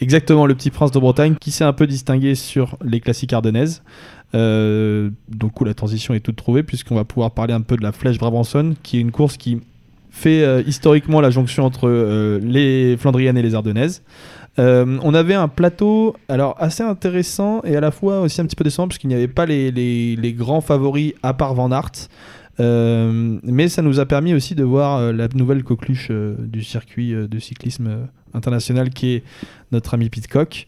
Exactement, 0.00 0.46
le 0.46 0.54
petit 0.54 0.70
prince 0.70 0.90
de 0.92 0.98
Bretagne 0.98 1.34
qui 1.40 1.50
s'est 1.50 1.64
un 1.64 1.72
peu 1.72 1.86
distingué 1.86 2.34
sur 2.34 2.76
les 2.84 3.00
classiques 3.00 3.32
ardennaises. 3.32 3.82
Euh, 4.34 5.10
donc 5.28 5.60
où 5.60 5.64
la 5.64 5.74
transition 5.74 6.14
est 6.14 6.20
toute 6.20 6.36
trouvée 6.36 6.62
puisqu'on 6.62 6.94
va 6.94 7.04
pouvoir 7.04 7.32
parler 7.32 7.52
un 7.52 7.60
peu 7.60 7.76
de 7.76 7.82
la 7.82 7.92
Flèche 7.92 8.16
Brabançonne 8.16 8.76
qui 8.82 8.96
est 8.96 9.00
une 9.00 9.10
course 9.12 9.36
qui 9.36 9.60
fait 10.10 10.42
euh, 10.42 10.62
historiquement 10.66 11.20
la 11.20 11.28
jonction 11.28 11.64
entre 11.66 12.38
les 12.42 12.96
Flandriennes 12.96 13.36
et 13.36 13.42
les 13.42 13.54
Ardennaises. 13.54 14.02
Euh, 14.58 14.98
on 15.02 15.14
avait 15.14 15.34
un 15.34 15.48
plateau 15.48 16.14
alors 16.28 16.56
assez 16.58 16.82
intéressant 16.82 17.62
et 17.64 17.76
à 17.76 17.80
la 17.80 17.90
fois 17.90 18.20
aussi 18.20 18.40
un 18.40 18.44
petit 18.46 18.56
peu 18.56 18.64
décevant 18.64 18.86
puisqu'il 18.88 19.08
n'y 19.08 19.14
avait 19.14 19.28
pas 19.28 19.46
les, 19.46 19.70
les- 19.70 20.16
les 20.16 20.32
grands 20.32 20.60
favoris 20.62 21.12
à 21.22 21.34
part 21.34 21.54
Van 21.54 21.70
Aert. 21.70 21.92
Euh, 22.60 23.38
mais 23.42 23.68
ça 23.68 23.82
nous 23.82 24.00
a 24.00 24.06
permis 24.06 24.34
aussi 24.34 24.54
de 24.54 24.64
voir 24.64 24.98
euh, 24.98 25.12
la 25.12 25.28
nouvelle 25.28 25.64
coqueluche 25.64 26.08
euh, 26.10 26.36
du 26.38 26.62
circuit 26.62 27.12
de 27.14 27.38
cyclisme 27.38 28.08
international 28.34 28.90
qui 28.90 29.14
est 29.14 29.24
notre 29.72 29.94
ami 29.94 30.10
Pitcock. 30.10 30.66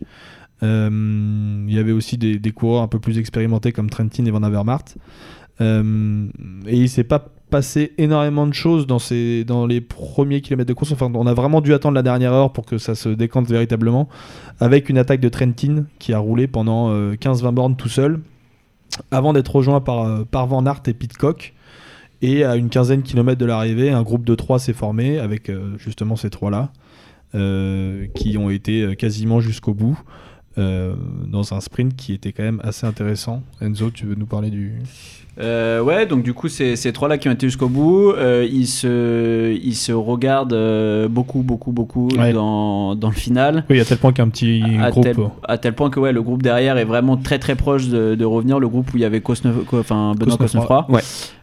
Il 0.62 1.66
y 1.68 1.78
avait 1.78 1.92
aussi 1.92 2.16
des, 2.16 2.52
coureurs 2.52 2.82
un 2.82 2.88
peu 2.88 2.98
plus 2.98 3.18
expérimentés 3.18 3.70
comme 3.72 3.90
Trentin 3.90 4.24
et 4.24 4.30
Van 4.30 4.42
Avermaet. 4.42 4.96
Et 5.60 5.64
il 6.76 6.88
s'est 6.88 7.04
pas 7.04 7.34
passé 7.54 7.92
énormément 7.98 8.48
de 8.48 8.52
choses 8.52 8.86
dans, 8.86 8.98
ces, 8.98 9.44
dans 9.44 9.64
les 9.64 9.80
premiers 9.80 10.40
kilomètres 10.40 10.68
de 10.68 10.74
course. 10.74 10.90
Enfin, 10.90 11.08
on 11.14 11.26
a 11.28 11.34
vraiment 11.34 11.60
dû 11.60 11.72
attendre 11.72 11.94
la 11.94 12.02
dernière 12.02 12.32
heure 12.32 12.52
pour 12.52 12.66
que 12.66 12.78
ça 12.78 12.96
se 12.96 13.08
décante 13.08 13.46
véritablement. 13.46 14.08
Avec 14.58 14.88
une 14.88 14.98
attaque 14.98 15.20
de 15.20 15.28
Trentin 15.28 15.84
qui 16.00 16.12
a 16.12 16.18
roulé 16.18 16.48
pendant 16.48 16.90
euh, 16.90 17.14
15-20 17.14 17.52
bornes 17.52 17.76
tout 17.76 17.88
seul. 17.88 18.20
Avant 19.10 19.32
d'être 19.32 19.54
rejoint 19.54 19.80
par, 19.80 20.02
euh, 20.02 20.24
par 20.24 20.46
Van 20.46 20.64
Aert 20.66 20.82
et 20.86 20.94
Pitcock. 20.94 21.54
Et 22.22 22.44
à 22.44 22.56
une 22.56 22.70
quinzaine 22.70 23.02
de 23.02 23.06
kilomètres 23.06 23.40
de 23.40 23.44
l'arrivée, 23.46 23.90
un 23.90 24.02
groupe 24.02 24.24
de 24.24 24.34
trois 24.34 24.58
s'est 24.58 24.72
formé 24.72 25.18
avec 25.18 25.50
euh, 25.50 25.76
justement 25.78 26.16
ces 26.16 26.30
trois-là. 26.30 26.70
euh, 27.34 28.06
qui 28.14 28.38
ont 28.38 28.48
été 28.48 28.94
quasiment 28.96 29.40
jusqu'au 29.40 29.74
bout. 29.74 29.98
dans 30.56 31.52
un 31.52 31.60
sprint 31.60 31.96
qui 31.96 32.12
était 32.12 32.32
quand 32.32 32.44
même 32.44 32.60
assez 32.62 32.86
intéressant. 32.86 33.42
Enzo, 33.60 33.90
tu 33.90 34.06
veux 34.06 34.14
nous 34.14 34.26
parler 34.26 34.50
du. 34.50 34.74
Euh, 35.40 35.80
ouais, 35.82 36.06
donc 36.06 36.22
du 36.22 36.32
coup, 36.32 36.48
c'est 36.48 36.76
ces 36.76 36.92
trois-là 36.92 37.18
qui 37.18 37.28
ont 37.28 37.32
été 37.32 37.46
jusqu'au 37.48 37.68
bout. 37.68 38.12
Euh, 38.12 38.46
ils, 38.50 38.66
se, 38.68 39.52
ils 39.62 39.74
se 39.74 39.90
regardent 39.92 40.52
euh, 40.52 41.08
beaucoup, 41.08 41.42
beaucoup, 41.42 41.72
beaucoup 41.72 42.08
Ouais. 42.16 42.32
dans, 42.32 42.94
dans 42.94 43.08
le 43.08 43.14
final. 43.14 43.64
Oui, 43.68 43.80
à 43.80 43.84
tel 43.84 43.98
point 43.98 44.12
qu'un 44.12 44.28
petit 44.28 44.62
à, 44.80 44.90
groupe. 44.90 45.04
tel, 45.04 45.16
à 45.48 45.58
tel 45.58 45.74
point 45.74 45.90
que 45.90 45.98
ouais, 45.98 46.12
le 46.12 46.22
groupe 46.22 46.42
derrière 46.42 46.78
est 46.78 46.84
vraiment 46.84 47.16
très 47.16 47.38
très 47.38 47.56
proche 47.56 47.88
de, 47.88 48.14
de 48.14 48.24
revenir. 48.24 48.60
Le 48.60 48.68
groupe 48.68 48.92
où 48.94 48.96
il 48.96 49.00
y 49.00 49.04
avait 49.04 49.18
Cosnef- 49.20 49.64
Co- 49.66 49.80
enfin, 49.80 50.12
Benoît 50.18 50.36
Cosnefroy. 50.36 50.82
Cosnefroy. 50.86 50.94
Ouais. 50.96 51.02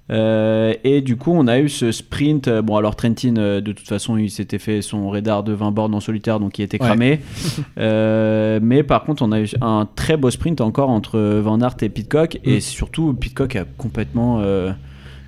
Euh, 0.09 0.73
et 0.83 0.99
du 0.99 1.15
coup, 1.15 1.31
on 1.33 1.47
a 1.47 1.59
eu 1.59 1.69
ce 1.69 1.91
sprint. 1.93 2.49
Bon, 2.49 2.75
alors 2.75 2.97
Trentin, 2.97 3.35
euh, 3.37 3.61
de 3.61 3.71
toute 3.71 3.87
façon, 3.87 4.17
il 4.17 4.29
s'était 4.29 4.59
fait 4.59 4.81
son 4.81 5.09
radar 5.09 5.41
de 5.43 5.53
20 5.53 5.71
bornes 5.71 5.95
en 5.95 6.01
solitaire, 6.01 6.39
donc 6.41 6.59
il 6.59 6.63
était 6.63 6.81
Ouais. 6.81 6.87
cramé. 6.87 7.19
Euh, 7.77 8.59
mais 8.61 8.83
par 8.83 9.03
contre, 9.03 9.23
on 9.23 9.31
a 9.31 9.39
eu 9.39 9.47
un 9.61 9.87
très 9.95 10.17
beau 10.17 10.29
sprint 10.29 10.61
encore 10.61 10.89
entre 10.89 11.19
Van 11.39 11.59
Aert 11.61 11.75
et 11.81 11.89
Pitcock. 11.89 12.39
Et 12.43 12.57
Mm. 12.57 12.61
surtout, 12.61 13.13
Pitcock 13.13 13.55
a 13.55 13.63
complètement 13.81 14.39
euh, 14.41 14.71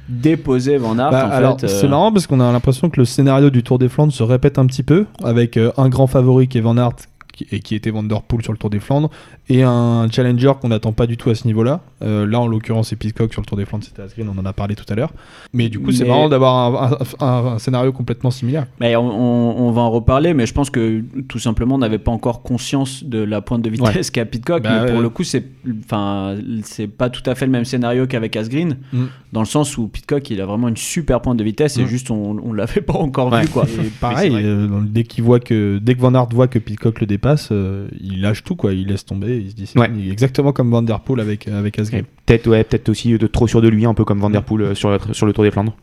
déposé 0.07 0.77
Van 0.77 0.97
Aert. 0.99 1.11
Bah, 1.11 1.27
en 1.27 1.31
alors, 1.31 1.59
fait, 1.59 1.67
euh, 1.67 1.69
c'est 1.81 1.87
marrant 1.87 2.11
parce 2.11 2.27
qu'on 2.27 2.39
a 2.39 2.51
l'impression 2.51 2.89
que 2.89 2.99
le 2.99 3.05
scénario 3.05 3.49
du 3.49 3.63
Tour 3.63 3.79
des 3.79 3.89
Flandres 3.89 4.13
se 4.13 4.23
répète 4.23 4.59
un 4.59 4.65
petit 4.65 4.83
peu 4.83 5.05
avec 5.23 5.57
euh, 5.57 5.71
un 5.77 5.89
grand 5.89 6.07
favori 6.07 6.47
qui 6.47 6.59
est 6.59 6.61
Van 6.61 6.77
Aert 6.77 6.95
qui- 7.33 7.45
et 7.51 7.59
qui 7.59 7.75
était 7.75 7.89
Van 7.91 8.03
Der 8.03 8.21
Poel 8.21 8.41
sur 8.43 8.53
le 8.53 8.57
Tour 8.57 8.69
des 8.69 8.79
Flandres 8.79 9.09
et 9.49 9.63
un 9.63 10.07
challenger 10.09 10.53
qu'on 10.61 10.69
n'attend 10.69 10.93
pas 10.93 11.05
du 11.07 11.17
tout 11.17 11.29
à 11.29 11.35
ce 11.35 11.45
niveau-là. 11.47 11.81
Euh, 12.01 12.25
là, 12.25 12.39
en 12.39 12.47
l'occurrence, 12.47 12.89
c'est 12.89 12.95
Pitcock 12.95 13.33
sur 13.33 13.41
le 13.41 13.45
Tour 13.45 13.57
des 13.57 13.65
Flandres, 13.65 13.83
c'était 13.83 14.01
Asgreen, 14.01 14.29
on 14.33 14.39
en 14.39 14.45
a 14.45 14.53
parlé 14.53 14.75
tout 14.75 14.85
à 14.89 14.95
l'heure. 14.95 15.11
Mais 15.51 15.67
du 15.69 15.79
coup, 15.79 15.91
c'est 15.91 16.05
marrant 16.05 16.29
d'avoir 16.29 16.93
un, 16.93 16.97
un- 17.19 17.45
un 17.55 17.59
scénario 17.59 17.91
complètement 17.91 18.31
similaire. 18.31 18.67
Mais 18.79 18.95
on, 18.95 19.01
on- 19.09 19.67
on 19.67 19.71
va 19.71 19.81
en 19.81 19.91
reparler, 19.91 20.33
mais 20.33 20.45
je 20.45 20.53
pense 20.53 20.69
que 20.69 21.03
tout 21.27 21.39
simplement 21.39 21.75
on 21.75 21.79
n'avait 21.79 21.97
pas 21.99 22.11
encore 22.11 22.41
conscience 22.43 23.03
de 23.03 23.19
la 23.19 23.41
pointe 23.41 23.61
de 23.61 23.69
vitesse 23.69 24.11
qu'a 24.11 24.25
Pitcock. 24.25 24.63
Bah 24.63 24.83
mais 24.85 24.91
pour 24.91 25.01
le 25.01 25.09
coup, 25.09 25.23
c'est, 25.23 25.43
enfin, 25.83 26.35
c'est 26.63 26.87
pas 26.87 27.09
tout 27.09 27.27
à 27.29 27.35
fait 27.35 27.45
le 27.45 27.51
même 27.51 27.65
scénario 27.65 28.07
qu'avec 28.07 28.35
Asgreen, 28.35 28.77
Mm. 28.93 29.03
dans 29.33 29.39
le 29.41 29.45
sens 29.45 29.77
où 29.77 29.87
Pitcock 29.87 30.29
il 30.29 30.39
a 30.41 30.45
vraiment 30.45 30.67
une 30.67 30.77
super 30.77 31.21
pointe 31.21 31.37
de 31.37 31.43
vitesse 31.43 31.77
et 31.77 31.83
Mm. 31.83 31.87
juste 31.87 32.11
on, 32.11 32.37
on 32.43 32.53
l'avait 32.53 32.81
pas 32.81 32.93
encore 32.93 33.31
Ouais. 33.31 33.41
vu 33.41 33.47
quoi. 33.49 33.65
Et 33.65 33.87
pareil, 33.99 34.31
euh, 34.35 34.67
dès 34.85 35.03
qu'il 35.03 35.23
voit 35.23 35.39
que 35.39 35.79
dès 35.81 35.95
que 35.95 36.01
Van 36.01 36.13
Aert 36.13 36.27
voit 36.31 36.47
que 36.47 36.59
Pitcock 36.59 36.99
le, 37.01 37.07
dé- 37.07 37.17
dépasse, 37.23 37.49
euh, 37.51 37.87
il 37.99 38.21
lâche 38.21 38.43
tout, 38.43 38.55
quoi. 38.55 38.73
Il 38.73 38.87
laisse 38.87 39.05
tomber. 39.05 39.37
Il 39.37 39.49
se 39.51 39.55
dit, 39.55 39.71
Ouais. 39.75 39.89
exactement 40.11 40.51
comme 40.51 40.69
Van 40.69 40.81
Der 40.81 40.99
Poel 40.99 41.19
avec, 41.21 41.47
avec 41.47 41.79
Asgreen. 41.79 42.03
Peut-être 42.25 42.47
ouais, 42.47 42.63
peut-être 42.63 42.89
aussi 42.89 43.17
de 43.17 43.27
trop 43.27 43.47
sûr 43.47 43.61
de 43.61 43.69
lui, 43.69 43.85
un 43.85 43.93
peu 43.93 44.03
comme 44.05 44.19
Van 44.19 44.29
Der 44.29 44.43
Poel 44.43 44.61
euh, 44.63 44.75
sur, 44.75 44.97
sur 45.15 45.25
le 45.25 45.33
Tour 45.33 45.43
des 45.43 45.51
Flandres. 45.51 45.75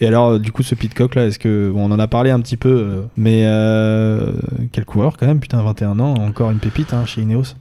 Et 0.00 0.06
alors, 0.06 0.30
euh, 0.30 0.38
du 0.38 0.50
coup, 0.50 0.62
ce 0.62 0.74
Pitcock 0.74 1.14
là, 1.14 1.26
est-ce 1.26 1.38
que 1.38 1.70
bon, 1.70 1.88
on 1.88 1.92
en 1.92 1.98
a 1.98 2.08
parlé 2.08 2.30
un 2.30 2.40
petit 2.40 2.56
peu, 2.56 2.70
euh, 2.70 3.02
mais 3.16 3.42
euh, 3.46 4.32
quel 4.72 4.84
coureur 4.84 5.16
quand 5.16 5.26
même, 5.26 5.38
putain, 5.40 5.62
21 5.62 6.00
ans, 6.00 6.14
encore 6.14 6.50
une 6.50 6.58
pépite 6.58 6.92
hein, 6.92 7.04
chez 7.06 7.20
Ineos. 7.22 7.54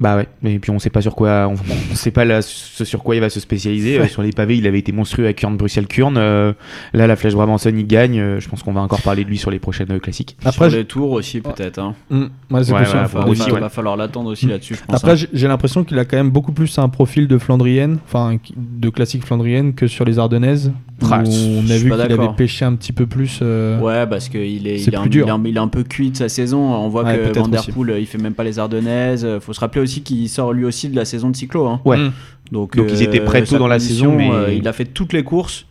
Bah 0.00 0.16
ouais, 0.16 0.26
et 0.44 0.58
puis 0.58 0.70
on 0.70 0.78
sait 0.78 0.88
pas 0.88 1.02
sur 1.02 1.14
quoi, 1.14 1.46
on, 1.46 1.52
on 1.92 1.94
sait 1.94 2.10
pas 2.10 2.24
là, 2.24 2.40
ce 2.40 2.86
sur 2.86 3.02
quoi 3.02 3.16
il 3.16 3.20
va 3.20 3.28
se 3.28 3.38
spécialiser. 3.38 3.98
Euh, 3.98 4.02
Ouais. 4.02 4.08
sur 4.08 4.22
les 4.22 4.32
pavés, 4.32 4.56
il 4.56 4.66
avait 4.66 4.78
été 4.78 4.92
monstrueux 4.92 5.26
avec 5.26 5.36
Kurn 5.36 5.56
Bruxelles 5.58 5.86
Kurn. 5.86 6.16
Euh, 6.16 6.54
là, 6.94 7.06
la 7.06 7.16
Flèche 7.16 7.34
Brabanson, 7.34 7.70
il 7.76 7.86
gagne. 7.86 8.18
Euh, 8.18 8.40
je 8.40 8.48
pense 8.48 8.62
qu'on 8.62 8.72
va 8.72 8.80
encore 8.80 9.02
parler 9.02 9.24
de 9.24 9.28
lui 9.28 9.36
sur 9.36 9.50
les 9.50 9.58
prochaines 9.58 9.92
euh, 9.92 9.98
classiques. 9.98 10.38
Après, 10.42 10.70
Sur 10.70 10.78
les 10.78 10.86
tours 10.86 11.10
aussi, 11.12 11.40
peut-être. 11.42 11.78
Hein. 11.78 11.94
Mm, 12.08 12.22
ouais, 12.50 12.64
c'est 12.64 12.72
Ouais, 12.72 12.80
possible. 12.80 13.52
ouais, 13.52 13.60
Va, 13.60 13.68
falloir 13.68 13.96
l'attendre 13.98 14.30
aussi 14.30 14.46
Mm. 14.46 14.50
là-dessus. 14.50 14.76
Après, 14.88 15.12
hein. 15.22 15.26
j'ai- 15.34 15.48
l'impression 15.48 15.84
qu'il 15.84 15.98
a 15.98 16.06
quand 16.06 16.16
même 16.16 16.30
beaucoup 16.30 16.52
plus 16.52 16.78
un 16.78 16.88
profil 16.88 17.28
de 17.28 17.36
flandrienne, 17.36 17.98
enfin 18.06 18.38
de 18.56 18.88
classique 18.88 19.26
flandrienne 19.26 19.74
que 19.74 19.86
sur 19.86 20.06
les 20.06 20.18
Ardennaises. 20.18 20.72
Ah, 21.10 21.22
on 21.24 21.70
a 21.70 21.76
vu 21.76 21.90
qu'il 21.90 22.00
avait 22.00 22.28
pêché 22.36 22.64
un 22.64 22.74
petit 22.74 22.92
peu 22.92 23.06
plus. 23.06 23.40
euh, 23.42 23.78
Ouais, 23.80 24.06
parce 24.06 24.28
qu'il 24.28 24.66
est, 24.66 24.80
il 24.80 24.88
est, 24.88 24.94
un, 24.96 25.00
plus 25.02 25.10
dur. 25.10 25.26
il 25.26 25.28
est 25.28 25.32
un- 25.32 25.42
il 25.44 25.56
est 25.56 25.60
un 25.60 25.68
peu 25.68 25.82
cuit 25.82 26.10
de 26.10 26.16
sa 26.16 26.28
saison. 26.28 26.60
On 26.60 26.88
voit 26.88 27.04
Ouais, 27.04 27.16
que 27.32 27.38
Van 27.38 27.48
Der. 27.48 27.64
Poel, 27.72 27.96
il 28.00 28.06
fait 28.06 28.18
même 28.18 28.34
pas 28.34 28.44
les 28.44 28.58
Ardennaises. 28.58 29.26
Faut 29.40 29.52
se 29.52 29.60
rappeler 29.60 29.80
aussi 29.80 30.02
qu'il 30.02 30.28
sort 30.28 30.52
lui 30.52 30.64
aussi 30.64 30.88
de 30.88 30.96
la 30.96 31.04
saison 31.04 31.30
de 31.30 31.36
cyclo. 31.36 31.66
hein. 31.66 31.80
Ouais. 31.84 31.96
Mm. 31.98 32.12
Donc, 32.52 32.76
Donc, 32.76 32.86
ils 32.90 33.02
étaient 33.02 33.20
prêts 33.20 33.44
sa 33.46 33.52
tôt 33.56 33.58
dans 33.58 33.68
la 33.68 33.78
saison, 33.78 34.14
mais- 34.16 34.30
euh, 34.30 34.52
il 34.52 34.66
a 34.66 34.72
fait 34.72 34.84
toutes 34.84 35.12
les 35.12 35.22
courses. 35.22 35.66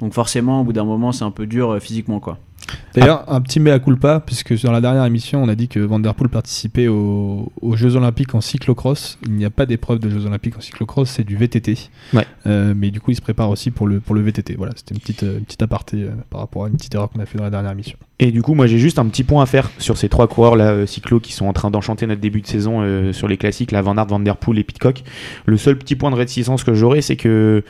Donc 0.00 0.12
forcément, 0.12 0.60
au 0.60 0.64
bout 0.64 0.72
d'un 0.72 0.84
moment, 0.84 1.12
c'est 1.12 1.24
un 1.24 1.30
peu 1.30 1.46
dur 1.46 1.70
euh, 1.70 1.78
physiquement, 1.80 2.18
quoi. 2.20 2.38
D'ailleurs, 2.94 3.24
un 3.28 3.40
petit 3.40 3.60
mea 3.60 3.78
culpa, 3.78 4.20
puisque 4.24 4.60
dans 4.62 4.72
la 4.72 4.80
dernière 4.80 5.04
émission, 5.04 5.42
on 5.42 5.48
a 5.48 5.54
dit 5.54 5.68
que 5.68 5.80
Van 5.80 5.98
Der 5.98 6.14
Poel 6.14 6.28
participait 6.28 6.86
aux, 6.86 7.52
aux 7.60 7.76
Jeux 7.76 7.96
Olympiques 7.96 8.34
en 8.34 8.40
cyclocross. 8.40 9.18
Il 9.26 9.32
n'y 9.32 9.44
a 9.44 9.50
pas 9.50 9.66
d'épreuve 9.66 9.98
de 9.98 10.08
Jeux 10.08 10.26
Olympiques 10.26 10.56
en 10.56 10.60
cyclocross, 10.60 11.10
c'est 11.10 11.24
du 11.24 11.36
VTT. 11.36 11.90
Ouais. 12.12 12.26
Euh, 12.46 12.72
mais 12.76 12.90
du 12.90 13.00
coup, 13.00 13.10
il 13.10 13.16
se 13.16 13.20
prépare 13.20 13.50
aussi 13.50 13.70
pour 13.70 13.86
le, 13.86 14.00
pour 14.00 14.14
le 14.14 14.20
VTT. 14.20 14.54
Voilà, 14.56 14.72
c'était 14.76 14.94
une 14.94 15.00
petite, 15.00 15.24
euh, 15.24 15.38
une 15.38 15.44
petite 15.44 15.62
aparté 15.62 16.02
euh, 16.02 16.10
par 16.30 16.40
rapport 16.40 16.64
à 16.64 16.68
une 16.68 16.76
petite 16.76 16.94
erreur 16.94 17.10
qu'on 17.10 17.20
a 17.20 17.26
fait 17.26 17.38
dans 17.38 17.44
la 17.44 17.50
dernière 17.50 17.72
émission. 17.72 17.98
Et 18.20 18.30
du 18.30 18.42
coup, 18.42 18.54
moi 18.54 18.68
j'ai 18.68 18.78
juste 18.78 19.00
un 19.00 19.06
petit 19.06 19.24
point 19.24 19.42
à 19.42 19.46
faire 19.46 19.70
sur 19.78 19.96
ces 19.96 20.08
trois 20.08 20.28
coureurs 20.28 20.54
là, 20.54 20.70
euh, 20.70 20.86
cyclo 20.86 21.18
qui 21.18 21.32
sont 21.32 21.46
en 21.46 21.52
train 21.52 21.70
d'enchanter 21.72 22.06
notre 22.06 22.20
début 22.20 22.42
de 22.42 22.46
saison 22.46 23.12
sur 23.12 23.26
les 23.26 23.36
classiques, 23.36 23.72
la 23.72 23.82
Van 23.82 23.96
Aert, 23.96 24.06
Van 24.06 24.20
Der 24.20 24.36
Poel 24.36 24.58
et 24.58 24.64
Pitcock. 24.64 25.02
Le 25.46 25.56
seul 25.56 25.76
petit 25.76 25.96
point 25.96 26.10
de 26.10 26.16
réticence 26.16 26.62
que 26.62 26.74
j'aurais, 26.74 27.02
c'est 27.02 27.16
que 27.16 27.64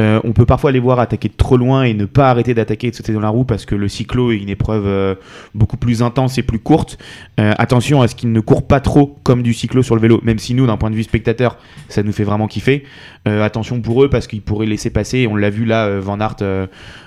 euh, 0.00 0.20
on 0.24 0.32
peut 0.32 0.46
parfois 0.46 0.72
les 0.72 0.78
voir 0.78 0.98
attaquer 0.98 1.28
de 1.28 1.34
trop 1.34 1.56
loin 1.56 1.82
et 1.84 1.92
ne 1.92 2.06
pas 2.06 2.30
arrêter 2.30 2.54
d'attaquer 2.54 2.88
et 2.88 2.90
de 2.90 2.96
sauter 2.96 3.12
dans 3.12 3.20
la 3.20 3.28
roue 3.28 3.44
parce 3.44 3.66
que 3.66 3.74
le 3.74 3.86
cyclo 3.86 4.32
est 4.32 4.38
une 4.38 4.48
épreuve 4.48 4.86
euh, 4.86 5.14
beaucoup 5.54 5.76
plus 5.76 6.02
intense 6.02 6.38
et 6.38 6.42
plus 6.42 6.58
courte. 6.58 6.98
Euh, 7.38 7.52
attention 7.58 8.00
à 8.00 8.08
ce 8.08 8.14
qu'ils 8.14 8.32
ne 8.32 8.40
courent 8.40 8.66
pas 8.66 8.80
trop 8.80 9.18
comme 9.22 9.42
du 9.42 9.52
cyclo 9.52 9.82
sur 9.82 9.94
le 9.94 10.00
vélo, 10.00 10.20
même 10.22 10.38
si 10.38 10.54
nous, 10.54 10.66
d'un 10.66 10.78
point 10.78 10.90
de 10.90 10.94
vue 10.94 11.02
spectateur, 11.02 11.58
ça 11.88 12.02
nous 12.02 12.12
fait 12.12 12.24
vraiment 12.24 12.46
kiffer. 12.46 12.84
Attention 13.26 13.82
pour 13.82 14.02
eux 14.02 14.08
parce 14.08 14.26
qu'ils 14.26 14.40
pourraient 14.40 14.66
laisser 14.66 14.88
passer, 14.88 15.26
on 15.26 15.36
l'a 15.36 15.50
vu 15.50 15.66
là, 15.66 16.00
Van 16.00 16.18
Aert, 16.20 16.36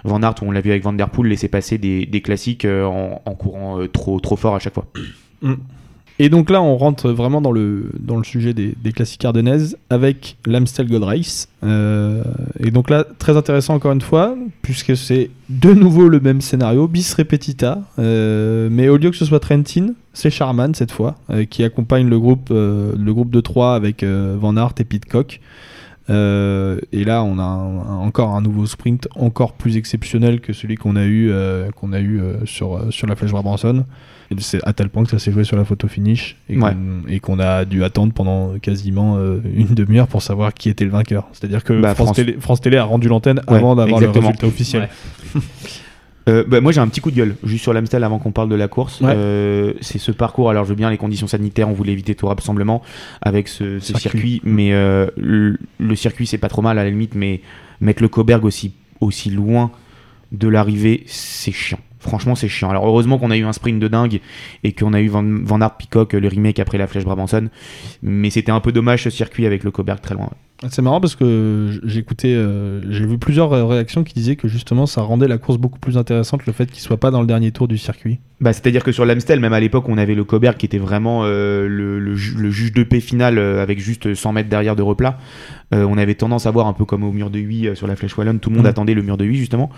Van 0.03 0.21
on 0.43 0.51
l'a 0.51 0.61
vu 0.61 0.69
avec 0.69 0.83
Van 0.83 0.93
Der 0.93 1.09
Poel, 1.09 1.29
laisser 1.29 1.47
passer 1.47 1.79
des, 1.79 2.21
classiques 2.21 2.65
en, 2.65 3.35
courant 3.35 3.79
trop, 3.91 4.19
trop 4.19 4.35
fort 4.35 4.55
à 4.55 4.59
chaque 4.59 4.75
fois. 4.75 4.85
Et 6.23 6.29
donc 6.29 6.49
là, 6.49 6.61
on 6.61 6.77
rentre 6.77 7.09
vraiment 7.11 7.41
dans 7.41 7.51
le, 7.51 7.91
dans 7.99 8.15
le 8.15 8.23
sujet 8.23 8.53
des, 8.53 8.73
des 8.81 8.93
classiques 8.93 9.25
ardennaises 9.25 9.75
avec 9.89 10.37
l'Amstel 10.45 10.87
Gold 10.87 11.03
Race. 11.03 11.49
Euh, 11.65 12.23
et 12.61 12.71
donc 12.71 12.89
là, 12.89 13.03
très 13.19 13.35
intéressant 13.35 13.73
encore 13.73 13.91
une 13.91 13.99
fois, 13.99 14.33
puisque 14.61 14.95
c'est 14.95 15.31
de 15.49 15.73
nouveau 15.73 16.07
le 16.07 16.21
même 16.21 16.39
scénario, 16.39 16.87
bis 16.87 17.13
repetita. 17.13 17.81
Euh, 17.99 18.69
mais 18.71 18.87
au 18.87 18.95
lieu 18.95 19.11
que 19.11 19.17
ce 19.17 19.25
soit 19.25 19.41
Trentin, 19.41 19.95
c'est 20.13 20.29
Charman 20.29 20.73
cette 20.73 20.93
fois, 20.93 21.15
euh, 21.29 21.43
qui 21.43 21.61
accompagne 21.65 22.07
le 22.07 22.17
groupe, 22.17 22.51
le 22.51 23.11
groupe 23.11 23.29
de 23.29 23.41
trois 23.41 23.75
avec 23.75 24.01
Van 24.05 24.55
Aert 24.55 24.75
et 24.79 24.85
Pitcock. 24.85 25.41
Euh, 26.09 26.79
et 26.93 27.03
là, 27.03 27.21
on 27.25 27.37
a 27.37 27.43
encore 27.43 28.29
un 28.29 28.41
nouveau 28.41 28.65
sprint 28.65 29.09
encore 29.17 29.55
plus 29.55 29.75
exceptionnel 29.75 30.39
que 30.39 30.53
celui 30.53 30.75
qu'on 30.75 30.95
a 30.95 31.03
eu, 31.03 31.33
qu'on 31.75 31.91
a 31.91 31.99
eu 31.99 32.21
sur, 32.45 32.79
sur 32.93 33.07
la 33.07 33.17
Flèche 33.17 33.31
Brabanson. 33.31 33.83
C'est 34.39 34.59
à 34.65 34.73
tel 34.73 34.89
point 34.89 35.03
que 35.03 35.09
ça 35.11 35.19
s'est 35.19 35.31
joué 35.31 35.43
sur 35.43 35.55
la 35.57 35.65
photo 35.65 35.87
finish 35.87 36.37
et 36.49 36.55
qu'on 37.19 37.37
Ouais. 37.39 37.43
a 37.45 37.65
dû 37.65 37.83
attendre 37.83 38.13
pendant 38.13 38.57
quasiment 38.59 39.17
euh, 39.17 39.39
une 39.55 39.67
demi-heure 39.67 40.07
pour 40.07 40.21
savoir 40.21 40.53
qui 40.53 40.69
était 40.69 40.85
le 40.85 40.91
vainqueur. 40.91 41.27
C'est-à-dire 41.33 41.63
que 41.63 41.73
Bah, 41.81 41.95
France, 41.95 42.07
France- 42.07 42.15
Télé, 42.17 42.35
France 42.39 42.61
Télé 42.61 42.77
a 42.77 42.83
rendu 42.83 43.07
l'antenne 43.07 43.41
Ouais, 43.47 43.55
avant 43.57 43.75
d'avoir 43.75 43.99
le 43.99 44.09
résultat 44.09 44.47
officiel. 44.47 44.89
Ouais. 45.35 45.41
Euh, 46.29 46.45
bah, 46.47 46.61
moi 46.61 46.71
j'ai 46.71 46.79
un 46.79 46.87
petit 46.87 47.01
coup 47.01 47.11
de 47.11 47.17
gueule 47.17 47.35
juste 47.43 47.63
sur 47.63 47.73
l'Amstel 47.73 48.01
avant 48.01 48.17
qu'on 48.17 48.31
parle 48.31 48.47
de 48.47 48.55
la 48.55 48.69
course. 48.69 49.01
Ouais. 49.01 49.11
Euh, 49.13 49.73
c'est 49.81 49.97
ce 49.99 50.09
parcours. 50.13 50.49
Alors 50.49 50.63
je 50.63 50.69
veux 50.69 50.75
bien 50.75 50.89
les 50.89 50.95
conditions 50.97 51.27
sanitaires, 51.27 51.67
on 51.67 51.73
voulait 51.73 51.91
éviter 51.91 52.15
tout 52.15 52.27
rassemblement 52.27 52.81
avec 53.21 53.49
ce, 53.49 53.79
ce 53.79 53.87
Circuit. 53.97 54.01
circuit, 54.01 54.41
mais 54.45 54.71
euh, 54.71 55.07
le, 55.17 55.57
le 55.79 55.95
circuit 55.97 56.25
c'est 56.25 56.37
pas 56.37 56.47
trop 56.47 56.61
mal 56.61 56.79
à 56.79 56.85
la 56.85 56.89
limite, 56.89 57.13
mais 57.15 57.41
mettre 57.81 58.01
le 58.01 58.07
Coberg 58.07 58.45
aussi 58.45 58.71
aussi 59.01 59.31
loin 59.31 59.71
de 60.31 60.47
l'arrivée, 60.47 61.03
c'est 61.07 61.51
chiant. 61.51 61.79
Franchement, 62.03 62.35
c'est 62.35 62.47
chiant. 62.47 62.69
Alors 62.69 62.85
heureusement 62.85 63.17
qu'on 63.17 63.31
a 63.31 63.37
eu 63.37 63.43
un 63.45 63.53
sprint 63.53 63.79
de 63.79 63.87
dingue 63.87 64.19
et 64.63 64.73
qu'on 64.73 64.93
a 64.93 65.01
eu 65.01 65.07
Van, 65.07 65.23
Van 65.25 65.59
Aert 65.61 65.77
Peacock, 65.77 66.13
le 66.13 66.27
remake 66.27 66.59
après 66.59 66.77
la 66.77 66.85
Flèche 66.87 67.05
Brabanson, 67.05 67.49
mais 68.03 68.29
c'était 68.29 68.51
un 68.51 68.59
peu 68.59 68.71
dommage 68.71 69.03
ce 69.03 69.09
circuit 69.09 69.45
avec 69.45 69.63
le 69.63 69.71
Coberg 69.71 69.99
très 70.01 70.13
loin. 70.13 70.29
C'est 70.69 70.81
marrant 70.81 71.01
parce 71.01 71.15
que 71.17 71.25
euh, 71.25 72.81
j'ai 72.89 73.05
vu 73.05 73.17
plusieurs 73.17 73.51
euh, 73.51 73.65
réactions 73.65 74.03
qui 74.05 74.13
disaient 74.13 74.37
que 74.37 74.47
justement 74.47 74.85
ça 74.85 75.01
rendait 75.01 75.27
la 75.27 75.37
course 75.37 75.57
beaucoup 75.57 75.79
plus 75.79 75.97
intéressante 75.97 76.45
le 76.45 76.53
fait 76.53 76.71
qu'il 76.71 76.79
soit 76.81 76.95
pas 76.95 77.11
dans 77.11 77.19
le 77.19 77.27
dernier 77.27 77.51
tour 77.51 77.67
du 77.67 77.77
circuit. 77.77 78.19
Bah, 78.39 78.53
C'est-à-dire 78.53 78.81
que 78.83 78.93
sur 78.93 79.03
l'Amstel, 79.05 79.41
même 79.41 79.51
à 79.51 79.59
l'époque, 79.59 79.89
on 79.89 79.97
avait 79.97 80.15
le 80.15 80.23
Coberg 80.23 80.55
qui 80.55 80.65
était 80.65 80.77
vraiment 80.77 81.21
euh, 81.25 81.67
le, 81.67 81.99
le 81.99 82.15
ju- 82.15 82.35
le 82.37 82.49
juge 82.49 82.71
de 82.71 82.83
paix 82.83 83.01
final 83.01 83.37
avec 83.39 83.79
juste 83.79 84.13
100 84.13 84.31
mètres 84.31 84.49
derrière 84.49 84.77
de 84.77 84.81
replat. 84.81 85.17
Euh, 85.73 85.85
on 85.89 85.97
avait 85.97 86.15
tendance 86.15 86.45
à 86.45 86.51
voir 86.51 86.67
un 86.67 86.73
peu 86.73 86.85
comme 86.85 87.03
au 87.03 87.11
mur 87.11 87.29
de 87.29 87.39
Huy 87.39 87.67
euh, 87.67 87.75
sur 87.75 87.87
la 87.87 87.97
Flèche 87.97 88.17
Wallonne, 88.17 88.39
tout 88.39 88.49
le 88.49 88.55
monde 88.55 88.65
Mhm. 88.65 88.69
attendait 88.69 88.93
le 88.93 89.01
mur 89.01 89.17
de 89.17 89.25
Huy 89.25 89.35
justement. 89.35 89.69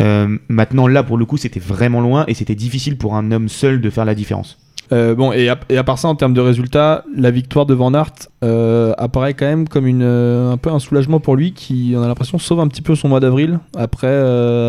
Euh, 0.00 0.38
maintenant, 0.48 0.86
là, 0.86 1.02
pour 1.02 1.16
le 1.16 1.24
coup, 1.24 1.36
c'était 1.36 1.60
vraiment 1.60 2.00
loin 2.00 2.24
et 2.26 2.34
c'était 2.34 2.54
difficile 2.54 2.98
pour 2.98 3.14
un 3.14 3.30
homme 3.30 3.48
seul 3.48 3.80
de 3.80 3.90
faire 3.90 4.04
la 4.04 4.14
différence. 4.14 4.58
Euh, 4.92 5.14
bon, 5.14 5.32
et 5.32 5.48
à, 5.48 5.58
et 5.70 5.76
à 5.78 5.84
part 5.84 5.98
ça, 5.98 6.08
en 6.08 6.14
termes 6.14 6.34
de 6.34 6.40
résultats, 6.40 7.04
la 7.16 7.30
victoire 7.30 7.64
de 7.66 7.74
Van 7.74 7.94
Aert 7.94 8.12
euh, 8.44 8.92
apparaît 8.98 9.34
quand 9.34 9.46
même 9.46 9.66
comme 9.68 9.86
une, 9.86 10.02
euh, 10.02 10.52
un 10.52 10.56
peu 10.58 10.70
un 10.70 10.78
soulagement 10.78 11.20
pour 11.20 11.36
lui 11.36 11.52
qui, 11.52 11.94
on 11.96 12.02
a 12.02 12.08
l'impression, 12.08 12.38
sauve 12.38 12.60
un 12.60 12.68
petit 12.68 12.82
peu 12.82 12.94
son 12.94 13.08
mois 13.08 13.20
d'avril 13.20 13.58
après, 13.76 14.14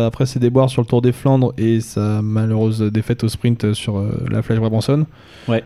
après 0.06 0.24
ses 0.26 0.38
déboires 0.38 0.70
sur 0.70 0.80
le 0.82 0.86
Tour 0.86 1.02
des 1.02 1.12
Flandres 1.12 1.52
et 1.58 1.80
sa 1.80 2.22
malheureuse 2.22 2.80
défaite 2.80 3.24
au 3.24 3.28
sprint 3.28 3.72
sur 3.74 4.02
la 4.30 4.42
Flèche 4.42 4.58
Brabanson. 4.58 5.06
Ouais. 5.48 5.62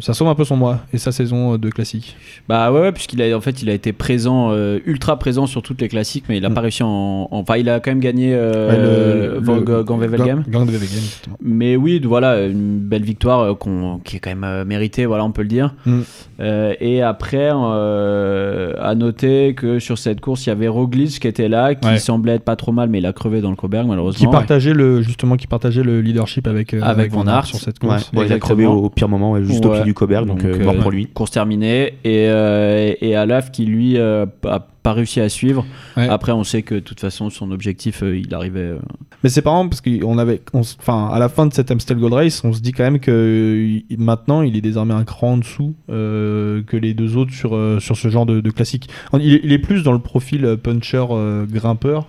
Ça 0.00 0.12
sauve 0.12 0.28
un 0.28 0.34
peu 0.34 0.44
son 0.44 0.56
mois 0.56 0.80
et 0.92 0.98
sa 0.98 1.12
saison 1.12 1.56
de 1.56 1.70
classique. 1.70 2.16
Bah 2.48 2.70
ouais, 2.72 2.80
ouais, 2.80 2.92
puisqu'il 2.92 3.22
a 3.22 3.34
en 3.36 3.40
fait 3.40 3.62
il 3.62 3.70
a 3.70 3.74
été 3.74 3.92
présent, 3.92 4.52
ultra 4.84 5.18
présent 5.18 5.46
sur 5.46 5.62
toutes 5.62 5.80
les 5.80 5.88
classiques, 5.88 6.24
mais 6.28 6.36
il 6.38 6.44
a 6.44 6.50
Mm. 6.50 6.54
pas 6.54 6.60
réussi 6.62 6.82
en, 6.82 6.88
en- 6.88 7.38
Enfin, 7.38 7.56
il 7.56 7.68
a 7.70 7.80
quand 7.80 7.90
même 7.90 8.00
gagné 8.00 8.34
Ouais, 8.34 8.76
le- 8.76 9.40
le- 9.40 9.84
Wevelgem, 9.98 10.42
exactement. 10.46 11.36
Mais 11.42 11.76
oui, 11.76 12.00
voilà, 12.04 12.44
une 12.46 12.78
belle 12.78 13.02
victoire 13.04 13.56
qu'on- 13.68 13.98
qui 14.04 14.16
est 14.16 14.18
quand 14.18 14.30
même 14.30 14.44
euh, 14.44 14.64
méritée, 14.64 15.06
voilà, 15.06 15.24
on 15.24 15.32
peut 15.32 15.42
le 15.42 15.48
dire. 15.48 15.74
Mm. 15.86 16.00
Euh, 16.40 16.74
et 16.80 17.02
après, 17.02 17.50
euh, 17.52 18.72
à 18.80 18.94
noter 18.94 19.54
que 19.54 19.78
sur 19.78 19.98
cette 19.98 20.20
course, 20.20 20.46
il 20.46 20.50
y 20.50 20.52
avait 20.52 20.68
Roglic 20.68 21.18
qui 21.20 21.28
était 21.28 21.48
là, 21.48 21.74
qui 21.74 21.86
Ouais. 21.88 21.98
semblait 21.98 22.34
être 22.36 22.44
pas 22.44 22.56
trop 22.56 22.72
mal, 22.72 22.88
mais 22.88 22.98
il 22.98 23.06
a 23.06 23.12
crevé 23.12 23.40
dans 23.40 23.50
le 23.50 23.56
Coberg 23.56 23.84
Qui 23.84 23.90
malheureusement. 23.90 24.30
partageait 24.30 24.74
le, 24.74 25.02
justement, 25.02 25.36
qui 25.36 25.46
partageait 25.46 25.82
le 25.82 26.00
leadership 26.00 26.46
avec, 26.46 26.74
euh, 26.74 26.80
Avec 26.82 27.12
Van 27.12 27.26
Aert. 27.26 27.46
sur 27.46 27.58
cette 27.58 27.82
Ouais. 27.82 27.88
course. 27.90 28.10
Bon, 28.12 28.22
il 28.22 28.32
a 28.32 28.38
crevé 28.38 28.66
au, 28.66 28.88
pire 28.90 29.08
moment, 29.08 29.32
ouais, 29.32 29.44
juste 29.44 29.64
au 29.64 29.70
pied 29.70 29.84
du 29.84 29.94
Coberg, 29.94 30.26
donc, 30.26 30.42
Donc, 30.42 30.54
euh, 30.60 30.64
mort 30.64 30.76
pour 30.76 30.90
lui. 30.90 31.06
Course 31.06 31.30
terminée. 31.30 31.94
Et, 32.04 32.26
euh, 32.28 32.92
et 33.00 33.14
Alaf 33.16 33.50
qui 33.50 33.64
lui 33.66 33.98
euh, 33.98 34.26
a 34.44 34.60
pas 34.82 34.92
réussi 34.92 35.20
à 35.20 35.28
suivre. 35.28 35.66
Ouais. 35.96 36.08
Après, 36.08 36.32
on 36.32 36.44
sait 36.44 36.62
que 36.62 36.74
de 36.76 36.80
toute 36.80 37.00
façon, 37.00 37.30
son 37.30 37.50
objectif, 37.50 38.02
euh, 38.02 38.16
il 38.16 38.32
arrivait. 38.34 38.60
euh, 38.60 38.78
Mais 39.24 39.30
c'est 39.30 39.44
marrant 39.44 39.68
parce 39.68 39.80
qu'on 39.80 40.18
avait, 40.18 40.40
enfin, 40.52 41.08
à 41.12 41.18
la 41.18 41.28
fin 41.28 41.46
de 41.46 41.52
cette 41.52 41.70
Amstel 41.70 41.98
Gold 41.98 42.14
Race, 42.14 42.42
on 42.44 42.52
se 42.52 42.60
dit 42.60 42.72
quand 42.72 42.84
même 42.84 43.00
que 43.00 43.82
il- 43.90 43.98
maintenant, 43.98 44.42
il 44.42 44.56
est 44.56 44.60
désormais 44.60 44.94
un 44.94 45.04
cran 45.04 45.32
en 45.32 45.36
dessous 45.38 45.74
euh, 45.90 46.62
que 46.62 46.76
les 46.76 46.94
deux 46.94 47.16
autres 47.16 47.32
sur 47.32 47.54
euh, 47.56 47.80
sur 47.80 47.96
ce 47.96 48.08
genre 48.08 48.26
de, 48.26 48.40
de 48.40 48.50
classique. 48.50 48.88
Il 49.14 49.34
est, 49.34 49.40
il 49.44 49.52
est 49.52 49.58
plus 49.58 49.82
dans 49.82 49.92
le 49.92 49.98
profil 49.98 50.56
puncher 50.62 51.04
euh, 51.10 51.44
grimpeur 51.46 52.08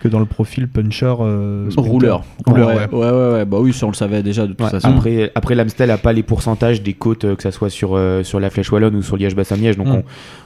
que 0.00 0.08
dans 0.08 0.18
le 0.18 0.24
profil 0.24 0.66
puncher 0.66 1.14
euh, 1.20 1.68
rouleur. 1.76 2.24
Rouleur, 2.46 2.68
ouais. 2.68 2.74
ouais. 2.74 2.88
ouais, 2.90 3.10
ouais, 3.10 3.32
ouais. 3.34 3.44
Bah 3.44 3.58
oui, 3.60 3.72
ça 3.74 3.86
on 3.86 3.90
le 3.90 3.94
savait 3.94 4.22
déjà 4.22 4.42
de 4.46 4.52
toute 4.54 4.60
Ouais, 4.62 4.70
façon. 4.70 4.88
Après, 4.88 5.30
après 5.34 5.54
l'Amstel 5.54 5.90
a 5.90 5.98
pas 5.98 6.12
les 6.14 6.22
pourcentages 6.22 6.82
des 6.82 6.94
côtes, 6.94 7.24
euh, 7.26 7.36
que 7.36 7.42
ça 7.42 7.52
soit 7.52 7.68
sur, 7.70 7.90
euh, 7.96 8.22
sur 8.24 8.40
la 8.40 8.48
Flèche 8.50 8.72
Wallonne 8.72 8.96
ou 8.96 9.02
sur 9.02 9.16
Liège-Bastogne-Liège, 9.16 9.76
donc 9.76 9.88
Mm. 9.88 9.90
on, 9.90 10.04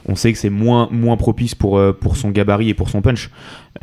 on 0.09 0.15
sait 0.15 0.31
que 0.33 0.37
c'est 0.37 0.49
moins, 0.49 0.89
moins 0.91 1.15
propice 1.17 1.55
pour, 1.55 1.77
euh, 1.77 1.93
pour 1.93 2.17
son 2.17 2.31
gabarit 2.31 2.69
et 2.69 2.73
pour 2.73 2.89
son 2.89 3.01
punch. 3.01 3.29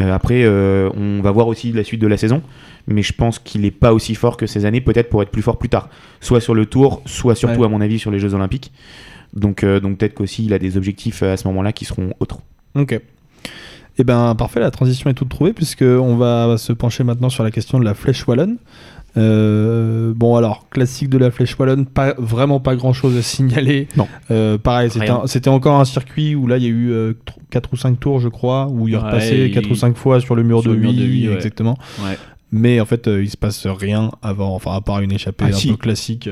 Euh, 0.00 0.12
après, 0.14 0.42
euh, 0.44 0.90
on 0.94 1.22
va 1.22 1.30
voir 1.30 1.48
aussi 1.48 1.72
la 1.72 1.84
suite 1.84 2.00
de 2.02 2.06
la 2.06 2.16
saison, 2.18 2.42
mais 2.86 3.02
je 3.02 3.12
pense 3.14 3.38
qu'il 3.38 3.64
est 3.64 3.70
pas 3.70 3.94
aussi 3.94 4.14
fort 4.14 4.36
que 4.36 4.46
ces 4.46 4.66
années, 4.66 4.80
peut-être 4.82 5.08
pour 5.08 5.22
être 5.22 5.30
plus 5.30 5.42
fort 5.42 5.58
plus 5.58 5.68
tard, 5.70 5.88
soit 6.20 6.40
sur 6.40 6.54
le 6.54 6.66
Tour, 6.66 7.02
soit 7.06 7.34
surtout 7.34 7.60
Ouais. 7.60 7.66
à 7.66 7.70
mon 7.70 7.80
avis 7.80 7.98
sur 7.98 8.10
les 8.10 8.18
Jeux 8.18 8.34
Olympiques. 8.34 8.72
Donc, 9.34 9.64
euh, 9.64 9.80
donc 9.80 9.96
peut-être 9.96 10.12
qu'aussi 10.14 10.44
il 10.44 10.52
a 10.52 10.58
des 10.58 10.76
objectifs 10.76 11.22
à 11.22 11.38
ce 11.38 11.48
moment-là 11.48 11.72
qui 11.72 11.86
seront 11.86 12.10
autres. 12.20 12.40
Ok. 12.74 13.00
Et 13.98 14.04
ben 14.04 14.34
parfait, 14.34 14.60
la 14.60 14.70
transition 14.70 15.10
est 15.10 15.14
toute 15.14 15.28
trouvée 15.28 15.52
puisque 15.52 15.82
on 15.82 16.16
va 16.16 16.56
se 16.58 16.72
pencher 16.72 17.04
maintenant 17.04 17.28
sur 17.28 17.44
la 17.44 17.50
question 17.50 17.78
de 17.78 17.84
la 17.84 17.94
flèche 17.94 18.26
wallonne 18.26 18.56
Euh, 19.18 20.12
bon 20.16 20.36
alors, 20.36 20.68
classique 20.70 21.10
de 21.10 21.18
la 21.18 21.30
Flèche 21.30 21.58
Wallonne, 21.58 21.84
pas, 21.84 22.14
vraiment 22.16 22.60
pas 22.60 22.74
grand 22.76 22.94
chose 22.94 23.14
à 23.18 23.20
signaler. 23.22 23.86
Non. 23.96 24.08
Euh, 24.30 24.56
pareil, 24.56 24.90
c'était 25.26 25.48
encore 25.50 25.78
un 25.78 25.84
circuit 25.84 26.34
où 26.34 26.46
là 26.46 26.56
il 26.56 26.62
y 26.62 26.66
a 26.66 26.70
eu 26.70 27.14
4 27.50 27.68
ou 27.72 27.76
5 27.76 28.00
tours 28.00 28.20
je 28.20 28.28
crois, 28.28 28.68
où 28.70 28.88
il 28.88 28.94
est 28.94 28.96
Ouais, 28.96 29.02
repassé 29.02 29.36
il- 29.46 29.52
4 29.52 29.70
ou 29.70 29.74
5 29.74 29.96
fois 29.98 30.20
sur 30.20 30.34
le 30.34 30.42
mur 30.42 30.62
sur 30.62 30.70
de 30.70 30.76
le 30.76 30.80
mur 30.80 30.90
8, 30.92 30.96
de 30.96 31.04
huit, 31.04 31.28
ouais. 31.28 31.34
exactement. 31.34 31.76
Ouais. 32.02 32.16
Mais 32.52 32.80
en 32.80 32.86
fait 32.86 33.06
euh, 33.06 33.22
il 33.22 33.28
se 33.28 33.36
passe 33.36 33.66
rien 33.66 34.10
avant, 34.22 34.54
enfin 34.54 34.72
à 34.72 34.80
part 34.80 35.00
une 35.00 35.12
échappée 35.12 35.44
Ah, 35.46 35.48
un 35.48 35.52
si. 35.52 35.68
peu 35.72 35.76
classique. 35.76 36.28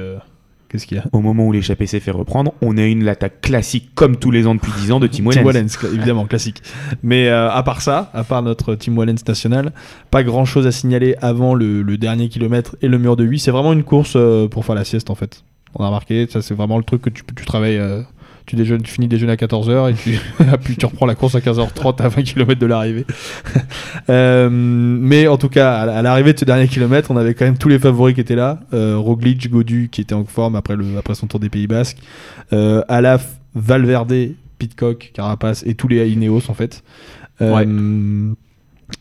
Qu'est-ce 0.71 0.87
qu'il 0.87 0.99
y 0.99 1.01
a 1.01 1.05
Au 1.13 1.21
moment 1.21 1.47
où 1.47 1.53
l'échappée 1.53 1.87
s'est 1.87 1.99
fait 1.99 2.13
reprendre, 2.13 2.53
on 2.63 2.79
a 2.79 2.85
une 2.85 3.03
l'attaque 3.03 3.41
classique 3.41 3.91
comme 3.97 4.17
tous 4.17 4.31
les 4.31 4.47
ans 4.47 4.55
depuis 4.55 4.71
10 4.79 4.93
ans 4.93 5.01
de 5.01 5.09
Tim 5.09 5.25
Tim 5.25 5.43
Wellens. 5.43 5.45
Wallens, 5.45 5.93
évidemment, 5.93 6.27
classique. 6.27 6.63
Mais 7.03 7.29
euh, 7.29 7.51
à 7.51 7.63
part 7.65 7.83
ça, 7.83 8.11
à 8.15 8.23
part 8.23 8.43
notre 8.43 8.77
Tim 8.77 8.97
Wallens 8.97 9.17
national, 9.27 9.73
pas 10.13 10.23
grand 10.23 10.45
chose 10.45 10.67
à 10.69 10.73
signaler 10.73 11.17
avant 11.21 11.55
le, 11.55 11.83
le 11.83 11.99
dernier 11.99 12.29
kilomètre 12.29 12.77
et 12.83 12.89
le 12.89 12.99
mur 12.99 13.17
de 13.17 13.25
8. 13.25 13.41
C'est 13.41 13.51
vraiment 13.51 13.73
une 13.73 13.83
course 13.83 14.13
euh, 14.15 14.47
pour 14.47 14.65
faire 14.65 14.77
la 14.77 14.85
sieste 14.85 15.11
en 15.11 15.17
fait. 15.17 15.43
On 15.75 15.83
a 15.85 15.89
remarqué, 15.89 16.27
ça 16.31 16.41
c'est 16.41 16.55
vraiment 16.55 16.79
le 16.79 16.85
truc 16.85 17.03
que 17.03 17.11
tu, 17.11 17.23
tu 17.37 17.45
travailles. 17.45 17.77
euh, 17.79 18.03
tu, 18.51 18.57
déjeunes, 18.57 18.83
tu 18.83 18.91
finis 18.91 19.07
déjeuner 19.07 19.33
à 19.33 19.37
14h 19.37 19.91
et 19.91 19.95
tu, 19.95 20.19
puis 20.65 20.77
tu 20.77 20.85
reprends 20.87 21.07
la 21.07 21.15
course 21.15 21.37
à 21.37 21.39
15h30 21.39 22.03
à 22.03 22.09
20 22.09 22.23
km 22.23 22.61
de 22.61 22.67
l'arrivée. 22.67 23.07
Euh, 24.09 24.49
mais 24.51 25.29
en 25.29 25.37
tout 25.37 25.49
cas, 25.49 25.73
à, 25.73 25.99
à 25.99 26.03
l'arrivée 26.03 26.33
de 26.33 26.39
ce 26.39 26.45
dernier 26.45 26.67
kilomètre, 26.67 27.11
on 27.11 27.17
avait 27.17 27.35
quand 27.35 27.45
même 27.45 27.59
tous 27.59 27.69
les 27.69 27.79
favoris 27.79 28.15
qui 28.15 28.21
étaient 28.21 28.35
là. 28.35 28.59
Euh, 28.73 28.97
Roglic, 28.97 29.49
Godu 29.51 29.89
qui 29.93 30.01
était 30.01 30.15
en 30.15 30.25
forme 30.25 30.57
après, 30.57 30.75
le, 30.75 30.85
après 30.99 31.15
son 31.15 31.27
tour 31.27 31.39
des 31.39 31.49
Pays 31.49 31.69
Basques. 31.69 31.99
Euh, 32.53 32.83
Alaf, 32.89 33.39
Valverde, 33.55 34.13
Pitcock, 34.59 35.13
Carapace 35.15 35.63
et 35.65 35.75
tous 35.75 35.87
les 35.87 36.09
Ineos 36.09 36.51
en 36.51 36.55
fait. 36.55 36.83
Euh, 37.41 38.33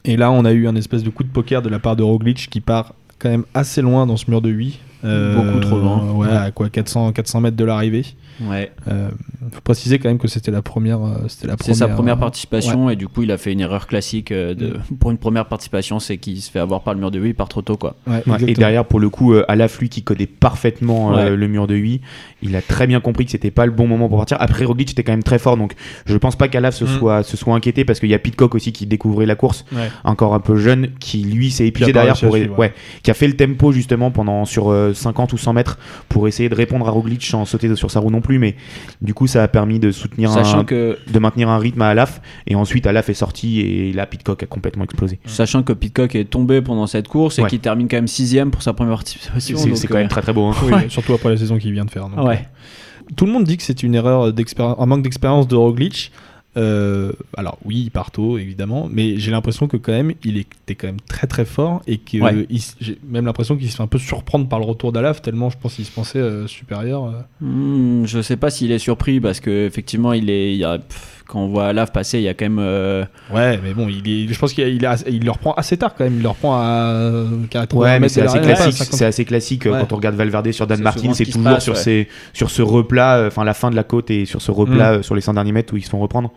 Et 0.05 0.15
là, 0.17 0.31
on 0.31 0.45
a 0.45 0.51
eu 0.51 0.67
un 0.67 0.75
espèce 0.75 1.03
de 1.03 1.09
coup 1.09 1.23
de 1.23 1.29
poker 1.29 1.61
de 1.63 1.69
la 1.69 1.79
part 1.79 1.95
de 1.95 2.03
Roglic 2.03 2.47
qui 2.51 2.61
part 2.61 2.93
quand 3.17 3.29
même 3.29 3.45
assez 3.55 3.81
loin 3.81 4.05
dans 4.05 4.17
ce 4.17 4.29
mur 4.29 4.41
de 4.41 4.49
8. 4.49 4.79
Beaucoup 5.03 5.59
trop 5.59 5.77
loin. 5.79 6.11
Ouais, 6.13 6.27
à 6.29 6.51
quoi 6.51 6.69
400, 6.69 7.11
400 7.13 7.41
mètres 7.41 7.57
de 7.57 7.63
l'arrivée. 7.65 8.05
Ouais. 8.41 8.71
Euh, 8.87 9.09
faut 9.51 9.59
préciser 9.61 9.99
quand 9.99 10.07
même 10.07 10.17
que 10.17 10.29
c'était 10.29 10.51
la 10.51 10.61
première. 10.61 11.01
euh, 11.03 11.27
C'était 11.27 11.47
la 11.47 11.55
C'est 11.61 11.73
sa 11.73 11.89
première 11.89 12.15
euh, 12.15 12.19
participation 12.19 12.89
et 12.89 12.95
du 12.95 13.07
coup 13.09 13.23
il 13.23 13.31
a 13.31 13.37
fait 13.37 13.51
une 13.51 13.59
erreur 13.59 13.85
classique 13.87 14.31
euh, 14.31 14.53
de, 14.53 14.77
pour 14.99 15.11
une 15.11 15.17
première 15.17 15.45
participation, 15.47 15.99
c'est 15.99 16.17
qu'il 16.17 16.39
se 16.41 16.49
fait 16.49 16.59
avoir 16.59 16.81
par 16.83 16.93
le 16.93 17.01
mur 17.01 17.11
de 17.11 17.19
8, 17.19 17.29
il 17.29 17.35
part 17.35 17.49
trop 17.49 17.61
tôt 17.61 17.75
quoi. 17.75 17.95
ouais, 18.07 18.23
Ouais, 18.27 18.37
et 18.47 18.53
derrière, 18.53 18.85
pour 18.85 18.99
le 19.01 19.09
coup, 19.09 19.33
euh, 19.33 19.43
Alaf, 19.49 19.79
lui 19.79 19.89
qui 19.89 20.03
connaît 20.03 20.25
parfaitement 20.25 21.17
euh, 21.17 21.35
le 21.35 21.47
mur 21.49 21.67
de 21.67 21.75
8, 21.75 22.01
il 22.41 22.55
a 22.55 22.61
très 22.61 22.87
bien 22.87 22.99
compris 23.01 23.25
que 23.25 23.31
c'était 23.31 23.51
pas 23.51 23.65
le 23.65 23.71
bon 23.73 23.87
moment 23.87 24.07
pour 24.07 24.17
partir. 24.19 24.37
Après, 24.39 24.63
Roglic 24.65 24.91
était 24.91 25.03
quand 25.03 25.11
même 25.11 25.23
très 25.23 25.39
fort, 25.39 25.57
donc 25.57 25.73
je 26.05 26.15
pense 26.17 26.35
pas 26.37 26.47
qu'Alaf 26.47 26.75
se, 26.75 26.85
Mm. 26.85 26.87
soit, 26.87 27.23
se 27.23 27.35
soit 27.37 27.53
inquiété 27.55 27.83
parce 27.85 27.99
qu'il 27.99 28.09
y 28.09 28.13
a 28.13 28.19
Pitcock 28.19 28.55
aussi 28.55 28.71
qui 28.71 28.85
découvrait 28.85 29.25
la 29.25 29.35
course, 29.35 29.65
Ouais. 29.73 29.89
encore 30.05 30.33
un 30.33 30.39
peu 30.39 30.55
jeune, 30.55 30.89
qui 30.99 31.23
lui 31.23 31.51
s'est 31.51 31.67
épuisé 31.67 31.91
derrière 31.91 32.13
réussi 32.13 32.25
à 32.25 32.27
pour. 32.29 32.37
suivre, 32.37 32.53
ouais. 32.59 32.67
ouais. 32.67 32.73
qui 33.03 33.11
a 33.11 33.13
fait 33.13 33.27
le 33.27 33.35
tempo 33.35 33.71
justement 33.73 34.11
pendant 34.11 34.45
sur 34.45 34.69
euh, 34.71 34.88
50 34.93 35.33
ou 35.33 35.37
100 35.37 35.53
mètres 35.53 35.77
pour 36.09 36.27
essayer 36.27 36.49
de 36.49 36.55
répondre 36.55 36.87
à 36.87 36.91
Roglic 36.91 37.23
sans 37.23 37.45
sauter 37.45 37.75
sur 37.75 37.91
sa 37.91 37.99
roue 37.99 38.11
non 38.11 38.21
plus, 38.21 38.39
mais 38.39 38.55
du 39.01 39.13
coup, 39.13 39.27
ça 39.27 39.43
a 39.43 39.47
permis 39.47 39.79
de 39.79 39.91
soutenir 39.91 40.29
Sachant 40.31 40.59
un, 40.59 40.63
que, 40.65 40.97
de 41.11 41.19
maintenir 41.19 41.49
un 41.49 41.57
rythme 41.57 41.81
à 41.81 41.89
Alaf, 41.89 42.21
et 42.47 42.55
ensuite 42.55 42.87
Alaf 42.87 43.09
est 43.09 43.13
sorti 43.13 43.61
et 43.61 43.93
là, 43.93 44.05
Pitcock 44.05 44.43
a 44.43 44.45
complètement 44.45 44.83
explosé. 44.83 45.19
sachant 45.25 45.63
que 45.63 45.73
Pitcock 45.73 46.15
est 46.15 46.25
tombé 46.25 46.61
pendant 46.61 46.87
cette 46.87 47.07
course 47.07 47.39
et 47.39 47.43
Ouais. 47.43 47.49
qu'il 47.49 47.59
termine 47.59 47.87
quand 47.87 47.97
même 47.97 48.07
sixième 48.07 48.51
pour 48.51 48.61
sa 48.63 48.73
première 48.73 48.95
participation. 48.95 49.57
c'est 49.75 49.87
quand 49.87 49.95
euh, 49.95 49.99
même 49.99 50.07
très 50.07 50.21
très 50.21 50.33
beau. 50.33 50.45
hein. 50.45 50.55
Oui, 50.63 50.73
Ouais. 50.73 50.85
Surtout 50.89 51.13
après 51.13 51.29
la 51.29 51.37
saison 51.37 51.57
qu'il 51.57 51.71
vient 51.73 51.85
de 51.85 51.91
faire. 51.91 52.09
donc, 52.09 52.25
Ouais. 52.27 52.35
euh, 52.35 53.05
Tout 53.15 53.25
le 53.25 53.31
monde 53.31 53.43
dit 53.43 53.57
que 53.57 53.63
c'est 53.63 53.81
une 53.83 53.95
erreur 53.95 54.31
d'expérience, 54.33 54.77
un 54.79 54.85
manque 54.85 55.01
d'expérience 55.03 55.47
de 55.47 55.55
Roglic. 55.55 56.11
Euh, 56.59 57.13
alors 57.37 57.57
oui, 57.63 57.83
il 57.85 57.89
part 57.91 58.11
tôt 58.11 58.37
évidemment, 58.37 58.89
mais 58.91 59.17
j'ai 59.17 59.31
l'impression 59.31 59.67
que 59.67 59.77
quand 59.77 59.91
même 59.93 60.11
il 60.25 60.37
était 60.37 60.75
quand 60.75 60.87
même 60.87 60.99
très 61.07 61.25
très 61.25 61.45
fort 61.45 61.81
et 61.87 61.97
que 61.97 62.17
Ouais. 62.17 62.45
il 62.49 62.57
s- 62.57 62.75
j'ai 62.81 62.99
même 63.07 63.25
l'impression 63.25 63.55
qu'il 63.55 63.69
se 63.71 63.77
fait 63.77 63.83
un 63.83 63.87
peu 63.87 63.97
surprendre 63.97 64.47
par 64.49 64.59
le 64.59 64.65
retour 64.65 64.91
d'Alaf 64.91 65.21
tellement 65.21 65.49
je 65.49 65.57
pense 65.57 65.75
qu'il 65.75 65.85
se 65.85 65.91
pensait 65.91 66.19
euh, 66.19 66.47
supérieur. 66.47 67.05
euh. 67.05 67.21
Hmm, 67.45 68.05
je 68.05 68.21
sais 68.21 68.35
pas 68.37 68.49
s'il 68.49 68.71
est 68.71 68.79
surpris 68.79 69.19
parce 69.21 69.39
que 69.39 69.65
effectivement 69.65 70.11
il 70.13 70.29
est, 70.29 70.51
il 70.53 70.57
y 70.57 70.63
a, 70.65 70.79
pff, 70.79 71.18
quand 71.29 71.39
on 71.39 71.47
voit 71.47 71.67
Alaf 71.67 71.93
passer, 71.93 72.17
il 72.17 72.23
y 72.23 72.27
a 72.27 72.33
quand 72.33 72.45
même 72.45 72.59
euh, 72.59 73.05
Ouais, 73.33 73.59
mais 73.63 73.73
bon, 73.73 73.87
il 73.87 74.07
est, 74.29 74.33
je 74.33 74.39
pense 74.39 74.51
qu'il 74.53 74.63
a- 74.63 74.67
il, 74.67 75.13
il 75.13 75.23
le 75.23 75.31
reprend 75.31 75.53
assez 75.53 75.77
tard 75.77 75.93
quand 75.95 76.03
même. 76.03 76.15
Il 76.17 76.23
le 76.23 76.29
reprend 76.29 76.55
à 76.59 77.23
80 77.51 77.79
Ouais, 77.81 77.87
mais 77.93 77.99
mètres 78.01 78.13
c'est 78.15 78.21
assez 78.23 78.39
classique. 78.39 78.57
pas 78.57 78.67
à 78.69 78.71
50. 78.71 78.93
C'est 78.97 79.05
assez 79.05 79.25
classique 79.25 79.65
Ouais. 79.65 79.71
quand 79.79 79.93
on 79.93 79.95
regarde 79.97 80.15
Valverde 80.15 80.51
sur 80.51 80.65
Dan 80.67 80.77
C'est 80.77 80.83
Martin. 80.83 81.13
C'est 81.13 81.25
ce 81.25 81.31
toujours 81.31 81.43
passe, 81.51 81.63
sur, 81.63 81.73
ouais. 81.75 81.79
ces, 81.79 82.07
sur 82.33 82.49
ce 82.49 82.61
replat, 82.61 83.17
euh, 83.17 83.27
enfin 83.27 83.43
la 83.43 83.53
fin 83.53 83.69
de 83.69 83.75
la 83.75 83.83
côte 83.83 84.09
et 84.11 84.25
sur 84.25 84.41
ce 84.41 84.51
replat 84.51 84.93
Mm. 84.93 84.95
euh, 84.97 85.01
sur 85.03 85.13
les 85.15 85.21
100 85.21 85.35
derniers 85.35 85.51
mètres 85.51 85.73
où 85.73 85.77
ils 85.77 85.83
se 85.83 85.89
font 85.89 85.99
reprendre. 85.99 86.31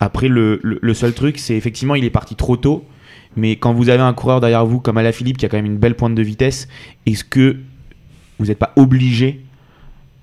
Après, 0.00 0.28
le, 0.28 0.60
le, 0.62 0.78
le 0.80 0.94
seul 0.94 1.12
truc, 1.12 1.38
c'est 1.38 1.56
effectivement, 1.56 1.94
il 1.96 2.04
est 2.04 2.10
parti 2.10 2.36
trop 2.36 2.56
tôt. 2.56 2.84
Mais 3.36 3.56
quand 3.56 3.72
vous 3.74 3.88
avez 3.88 4.02
un 4.02 4.14
coureur 4.14 4.40
derrière 4.40 4.64
vous 4.64 4.80
comme 4.80 4.96
Alaphilippe 4.96 5.36
qui 5.38 5.44
a 5.46 5.48
quand 5.48 5.56
même 5.58 5.66
une 5.66 5.76
belle 5.78 5.94
pointe 5.96 6.14
de 6.14 6.22
vitesse, 6.22 6.68
est-ce 7.06 7.24
que 7.24 7.56
vous 8.38 8.46
n'êtes 8.46 8.58
pas 8.58 8.72
obligé 8.76 9.44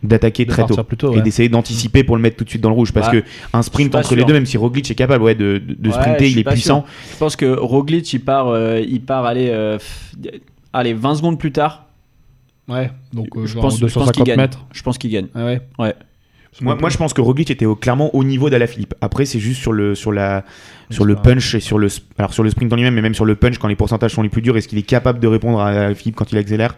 d'attaquer 0.03 0.45
très 0.45 0.63
tôt 0.65 1.15
et 1.15 1.21
d'essayer 1.21 1.49
d'anticiper 1.49 2.03
pour 2.03 2.15
le 2.15 2.21
mettre 2.21 2.38
tout 2.38 2.43
de 2.43 2.49
suite 2.49 2.62
dans 2.62 2.69
le 2.69 2.75
rouge 2.75 2.91
parce 2.93 3.08
Bah, 3.12 3.21
que 3.21 3.25
un 3.53 3.62
sprint 3.63 3.95
entre 3.95 4.15
les 4.15 4.23
deux 4.23 4.34
même 4.34 4.45
si 4.45 4.58
Roglic 4.58 4.89
est 4.91 4.95
capable 4.95 5.23
ouais, 5.23 5.34
de, 5.36 5.58
de- 5.58 5.73
de 5.73 5.89
Ouais, 5.89 5.95
sprinter 5.95 6.29
il 6.29 6.39
est 6.39 6.43
puissant 6.43 6.86
Je 7.12 7.17
pense 7.17 7.36
que 7.36 7.45
Roglic 7.58 8.12
il 8.13 8.19
part, 8.19 8.49
euh, 8.49 8.79
il 8.88 9.01
part 9.01 9.25
aller, 9.25 9.49
euh, 9.49 9.77
pff, 9.77 10.15
allez 10.73 10.93
20 10.93 11.15
secondes 11.15 11.39
plus 11.39 11.51
tard. 11.51 11.86
Ouais, 12.67 12.91
donc 13.13 13.27
euh, 13.38 13.45
je 13.45 13.55
pense, 13.55 13.77
je 13.79 13.86
pense 13.86 14.12
qu'il 14.12 14.23
250 14.23 14.27
gagne. 14.27 14.38
mètres. 14.38 14.65
Je 14.73 14.81
pense 14.84 14.97
qu'il 14.97 15.12
gagne. 15.12 15.27
Ah 15.36 15.45
ouais. 15.45 15.62
Ouais. 15.79 15.93
Moi, 16.62 16.75
moi, 16.79 16.89
je 16.89 16.95
pense 16.97 17.13
que 17.13 17.19
Roglic 17.19 17.51
était 17.51 17.65
au- 17.65 17.75
clairement 17.75 18.15
au 18.15 18.23
niveau 18.23 18.49
d'Alaphilippe. 18.49 18.93
Après, 19.01 19.25
c'est 19.25 19.39
juste 19.39 19.60
sur 19.62 19.73
le, 19.73 19.93
sur 19.93 20.12
la, 20.13 20.45
sur 20.89 21.03
le 21.03 21.15
punch 21.17 21.53
et 21.55 21.60
sur 21.60 21.77
le, 21.77 21.89
alors 22.17 22.34
sur 22.34 22.43
le 22.43 22.49
sprint 22.49 22.71
en 22.71 22.77
lui-même, 22.77 22.93
mais 22.93 23.01
même 23.01 23.13
sur 23.13 23.25
le 23.25 23.36
punch 23.36 23.58
quand 23.58 23.67
les 23.67 23.75
pourcentages 23.75 24.12
sont 24.12 24.21
les 24.21 24.29
plus 24.29 24.41
durs. 24.41 24.55
Est-ce 24.55 24.67
qu'il 24.69 24.77
est 24.77 24.84
capable 24.84 25.19
de 25.19 25.27
répondre 25.27 25.60
à 25.60 25.67
Alaphilippe 25.67 26.15
quand 26.15 26.31
il 26.31 26.38
accélère? 26.38 26.77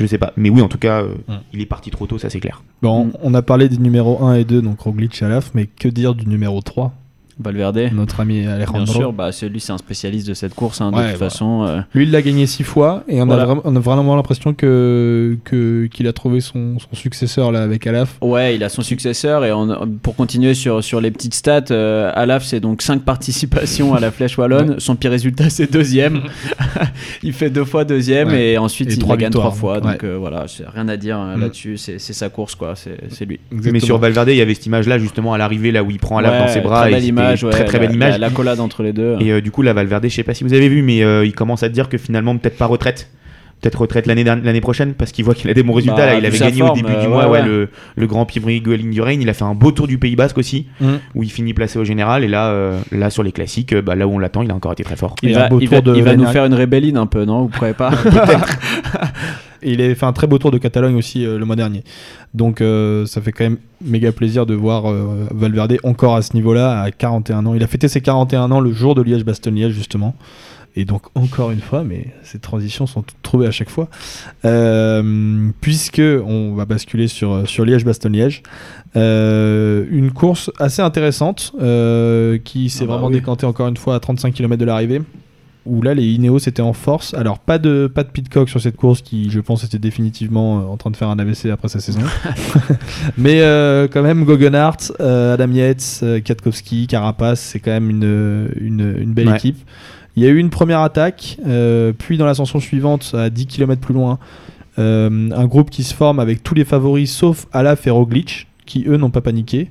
Je 0.00 0.06
sais 0.06 0.18
pas. 0.18 0.32
Mais 0.36 0.48
oui, 0.48 0.62
en 0.62 0.68
tout 0.68 0.78
cas, 0.78 1.02
euh, 1.02 1.14
Mm. 1.28 1.34
il 1.52 1.60
est 1.60 1.66
parti 1.66 1.90
trop 1.90 2.06
tôt, 2.06 2.16
ça 2.18 2.30
c'est 2.30 2.40
clair. 2.40 2.62
Bon, 2.80 3.04
Mm. 3.06 3.12
on 3.22 3.34
a 3.34 3.42
parlé 3.42 3.68
des 3.68 3.76
numéros 3.76 4.24
1 4.24 4.34
et 4.34 4.44
2, 4.44 4.62
donc 4.62 4.80
Roglic 4.80 5.20
et 5.20 5.24
Alaf, 5.26 5.50
mais 5.54 5.66
que 5.66 5.88
dire 5.88 6.14
du 6.14 6.26
numéro 6.26 6.60
3 6.62 6.92
Valverde. 7.42 7.90
Notre 7.92 8.20
ami 8.20 8.40
Bien 8.42 8.50
Alejandro. 8.52 8.92
sûr, 8.94 9.12
bah, 9.12 9.32
c'est 9.32 9.48
lui, 9.48 9.60
c'est 9.60 9.72
un 9.72 9.78
spécialiste 9.78 10.28
de 10.28 10.34
cette 10.34 10.54
course. 10.54 10.80
hein, 10.80 10.90
de 10.90 10.96
Ouais, 10.96 11.08
toute 11.10 11.16
voilà. 11.18 11.30
façon, 11.30 11.64
euh, 11.64 11.80
Lui, 11.94 12.04
il 12.04 12.10
l'a 12.10 12.22
gagné 12.22 12.46
6 12.46 12.62
fois 12.64 13.02
et 13.08 13.20
on, 13.22 13.26
Voilà. 13.26 13.42
a, 13.42 13.46
vraiment, 13.46 13.62
on 13.64 13.76
a 13.76 13.80
vraiment 13.80 14.16
l'impression 14.16 14.54
que 14.54 15.36
que- 15.44 15.86
qu'il 15.86 16.06
a 16.06 16.12
trouvé 16.12 16.40
son, 16.40 16.78
son 16.78 16.94
successeur 16.94 17.50
là 17.52 17.62
avec 17.62 17.86
Alaf. 17.86 18.16
Ouais, 18.20 18.54
il 18.56 18.62
a 18.64 18.68
son 18.68 18.82
successeur 18.82 19.44
et 19.44 19.52
on- 19.52 19.88
pour 20.02 20.16
continuer 20.16 20.54
sur, 20.54 20.82
sur 20.84 21.00
les 21.00 21.10
petites 21.10 21.34
stats, 21.34 21.64
euh, 21.70 22.10
Alaf 22.14 22.44
c'est 22.44 22.60
donc 22.60 22.82
5 22.82 23.02
participations 23.02 23.94
à 23.94 24.00
la 24.00 24.10
Flèche 24.10 24.36
Wallonne. 24.38 24.76
Son 24.78 24.96
pire 24.96 25.10
résultat 25.10 25.50
c'est 25.50 25.72
deuxième. 25.72 26.20
il 27.22 27.32
fait 27.32 27.50
deux 27.50 27.64
fois 27.64 27.84
deuxième 27.84 28.28
Ouais. 28.28 28.52
et 28.52 28.58
ensuite 28.58 28.90
Et 28.90 28.94
il 28.94 29.16
gagne 29.16 29.30
trois 29.30 29.50
fois. 29.50 29.80
donc, 29.80 30.04
euh, 30.04 30.16
voilà, 30.18 30.44
c'est 30.46 30.68
rien 30.68 30.88
à 30.88 30.96
dire 30.96 31.18
euh, 31.18 31.36
Mm. 31.36 31.40
là-dessus. 31.40 31.76
C'est 31.76 31.98
sa 31.98 32.28
course 32.28 32.54
quoi, 32.54 32.74
c'est 32.76 33.24
lui. 33.24 33.40
Mais 33.50 33.80
sur 33.80 33.98
Valverde, 33.98 34.28
il 34.30 34.36
y 34.36 34.40
avait 34.40 34.54
cette 34.54 34.66
image-là 34.66 34.98
justement 34.98 35.32
à 35.34 35.38
l'arrivée, 35.38 35.72
là 35.72 35.82
où 35.82 35.90
il 35.90 35.98
prend 35.98 36.18
Alaf 36.18 36.46
dans 36.46 36.52
ses 36.52 36.60
bras. 36.60 36.82
Très 36.82 36.92
et 36.92 37.29
image, 37.30 37.44
ouais, 37.44 37.50
très 37.50 37.64
très 37.64 37.78
la- 37.78 37.86
belle 37.86 37.94
image. 37.94 38.12
La, 38.12 38.18
la 38.18 38.30
collade 38.30 38.60
entre 38.60 38.82
les 38.82 38.92
deux. 38.92 39.16
Et 39.20 39.32
euh, 39.32 39.40
du 39.40 39.50
coup, 39.50 39.62
la 39.62 39.72
Valverde, 39.72 40.04
je 40.04 40.14
sais 40.14 40.22
pas 40.22 40.34
si 40.34 40.44
vous 40.44 40.52
avez 40.54 40.68
vu, 40.68 40.82
mais 40.82 41.02
euh, 41.02 41.24
il 41.24 41.32
commence 41.32 41.62
à 41.62 41.68
dire 41.68 41.88
que 41.88 41.98
finalement, 41.98 42.36
peut-être 42.36 42.56
pas 42.58 42.66
retraite. 42.66 43.08
Peut-être 43.60 43.80
retraite 43.82 44.06
l'année 44.06 44.60
prochaine 44.62 44.94
parce 44.94 45.12
qu'il 45.12 45.24
voit 45.24 45.34
qu'il 45.34 45.50
a 45.50 45.54
des 45.54 45.62
bons 45.62 45.74
résultats. 45.74 45.96
Bah, 45.96 46.06
là, 46.06 46.14
il 46.18 46.24
avait 46.24 46.38
gagné 46.38 46.60
forme, 46.60 46.70
au 46.70 46.74
début 46.74 46.92
euh, 46.94 47.00
du 47.02 47.08
mois 47.08 47.24
ouais, 47.28 47.30
ouais, 47.32 47.40
ouais. 47.42 47.46
Le, 47.46 47.68
le 47.96 48.06
Grand 48.06 48.24
Prix 48.24 48.40
Going 48.62 48.90
du 48.90 49.00
Rain. 49.02 49.18
Il 49.20 49.28
a 49.28 49.34
fait 49.34 49.44
un 49.44 49.54
beau 49.54 49.70
tour 49.70 49.86
du 49.86 49.98
Pays 49.98 50.16
Basque 50.16 50.38
aussi 50.38 50.66
Mm. 50.80 50.86
où 51.14 51.22
il 51.22 51.30
finit 51.30 51.52
placé 51.52 51.78
au 51.78 51.84
général. 51.84 52.24
Et 52.24 52.28
là, 52.28 52.48
euh, 52.52 52.80
là 52.90 53.10
sur 53.10 53.22
les 53.22 53.32
classiques, 53.32 53.74
euh, 53.74 53.82
bah, 53.82 53.94
là 53.96 54.06
où 54.06 54.12
on 54.12 54.18
l'attend, 54.18 54.40
il 54.42 54.50
a 54.50 54.54
encore 54.54 54.72
été 54.72 54.82
très 54.82 54.96
fort. 54.96 55.14
il 55.22 55.34
va, 55.34 55.44
un 55.44 55.48
beau 55.50 55.60
il 55.60 55.68
tour 55.68 55.74
va- 55.76 55.80
de 55.82 55.94
il 55.94 56.02
va 56.02 56.16
nous 56.16 56.26
faire 56.26 56.46
une 56.46 56.54
rébelline 56.54 56.96
un 56.96 57.06
peu, 57.06 57.24
non 57.26 57.42
Vous 57.42 57.48
croyez 57.48 57.74
pas? 57.74 57.90
Il 59.62 59.80
avait 59.82 59.94
fait 59.94 60.06
un 60.06 60.12
très 60.14 60.26
beau 60.26 60.38
tour 60.38 60.50
de 60.50 60.56
Catalogne 60.58 60.94
aussi 60.96 61.26
euh, 61.26 61.38
le 61.38 61.44
mois 61.44 61.54
dernier. 61.56 61.84
Donc 62.32 62.60
euh, 62.62 63.04
ça 63.04 63.20
fait 63.20 63.30
quand 63.32 63.44
même 63.44 63.58
méga 63.84 64.10
plaisir 64.10 64.46
de 64.46 64.54
voir 64.54 64.90
euh, 64.90 65.26
Valverde 65.34 65.76
encore 65.82 66.16
à 66.16 66.22
ce 66.22 66.32
niveau-là, 66.34 66.80
à 66.80 66.90
41 66.90 67.44
ans. 67.44 67.54
Il 67.54 67.62
a 67.62 67.66
fêté 67.66 67.86
ses 67.88 68.00
41 68.00 68.50
ans 68.52 68.60
le 68.60 68.72
jour 68.72 68.94
de 68.94 69.02
Liège-Bastogne-Liège 69.02 69.72
justement. 69.74 70.14
Et 70.76 70.84
donc 70.84 71.02
encore 71.16 71.50
une 71.50 71.60
fois, 71.60 71.82
mais 71.82 72.14
ces 72.22 72.38
transitions 72.38 72.86
sont 72.86 73.02
toutes 73.02 73.20
trouvées 73.22 73.46
à 73.46 73.50
chaque 73.50 73.70
fois, 73.70 73.88
euh, 74.44 75.48
puisque 75.60 76.00
on 76.00 76.54
va 76.54 76.64
basculer 76.64 77.08
sur, 77.08 77.48
sur 77.48 77.64
Liège-Bastogne-Liège. 77.64 78.42
Euh, 78.96 79.84
une 79.90 80.10
course 80.10 80.50
assez 80.58 80.82
intéressante 80.82 81.52
euh, 81.60 82.38
qui 82.42 82.70
s'est 82.70 82.84
Ah 82.84 82.86
bah 82.86 82.92
vraiment 82.94 83.08
oui. 83.08 83.14
décantée 83.14 83.46
encore 83.46 83.68
une 83.68 83.76
fois 83.76 83.94
à 83.94 84.00
35 84.00 84.34
km 84.34 84.58
de 84.60 84.64
l'arrivée 84.64 85.02
où 85.66 85.82
là 85.82 85.92
les 85.92 86.04
Ineos 86.06 86.38
étaient 86.38 86.62
en 86.62 86.72
force. 86.72 87.12
Alors 87.14 87.38
pas 87.38 87.58
de 87.58 87.86
pas 87.92 88.02
de 88.02 88.08
Pitcock 88.08 88.48
sur 88.48 88.60
cette 88.60 88.76
course 88.76 89.02
qui 89.02 89.30
je 89.30 89.38
pense 89.40 89.62
était 89.62 89.78
définitivement 89.78 90.58
euh, 90.58 90.62
en 90.64 90.76
train 90.78 90.90
de 90.90 90.96
faire 90.96 91.08
un 91.10 91.18
AVC 91.18 91.46
après 91.52 91.68
sa 91.68 91.80
saison. 91.80 92.00
Mais 93.18 93.42
euh, 93.42 93.86
quand 93.86 94.02
même 94.02 94.24
Goggenhardt, 94.24 94.92
euh, 95.00 95.34
Adam 95.34 95.52
Yates, 95.52 96.00
euh, 96.02 96.20
Kwiatkowski, 96.20 96.86
Carapace, 96.86 97.40
c'est 97.40 97.60
quand 97.60 97.72
même 97.72 97.90
une, 97.90 98.48
une, 98.60 98.96
une 99.00 99.12
belle 99.12 99.28
Ouais. 99.28 99.36
équipe. 99.36 99.58
Il 100.16 100.22
y 100.22 100.26
a 100.26 100.30
eu 100.30 100.38
une 100.38 100.50
première 100.50 100.80
attaque, 100.80 101.38
euh, 101.46 101.92
puis 101.96 102.18
dans 102.18 102.26
l'ascension 102.26 102.60
suivante, 102.60 103.14
à 103.14 103.30
10 103.30 103.46
km 103.46 103.80
plus 103.80 103.94
loin, 103.94 104.18
euh, 104.78 105.30
un 105.30 105.46
groupe 105.46 105.70
qui 105.70 105.82
se 105.82 105.94
forme 105.94 106.20
avec 106.20 106.42
tous 106.42 106.54
les 106.54 106.64
favoris 106.64 107.10
sauf 107.10 107.46
Alaf 107.52 107.86
et 107.86 107.90
Roglic, 107.90 108.48
qui 108.66 108.84
eux 108.86 108.96
n'ont 108.96 109.10
pas 109.10 109.20
paniqué. 109.20 109.70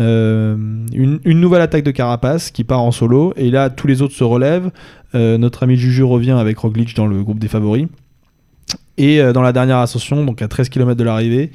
Euh, 0.00 0.56
une, 0.92 1.40
nouvelle 1.40 1.60
attaque 1.60 1.82
de 1.82 1.90
Carapace 1.90 2.50
qui 2.50 2.64
part 2.64 2.82
en 2.82 2.92
solo, 2.92 3.32
et 3.36 3.50
là 3.50 3.70
tous 3.70 3.86
les 3.86 4.02
autres 4.02 4.14
se 4.14 4.24
relèvent. 4.24 4.70
Notre 5.14 5.62
ami 5.62 5.76
Juju 5.76 6.04
revient 6.04 6.32
avec 6.32 6.58
Roglic 6.58 6.94
dans 6.94 7.06
le 7.06 7.22
groupe 7.22 7.38
des 7.38 7.48
favoris. 7.48 7.86
Et 8.98 9.22
dans 9.32 9.42
la 9.42 9.52
dernière 9.52 9.78
ascension, 9.78 10.24
donc 10.24 10.42
à 10.42 10.48
13 10.48 10.68
km 10.68 10.96
de 10.96 11.04
l'arrivée, 11.04 11.50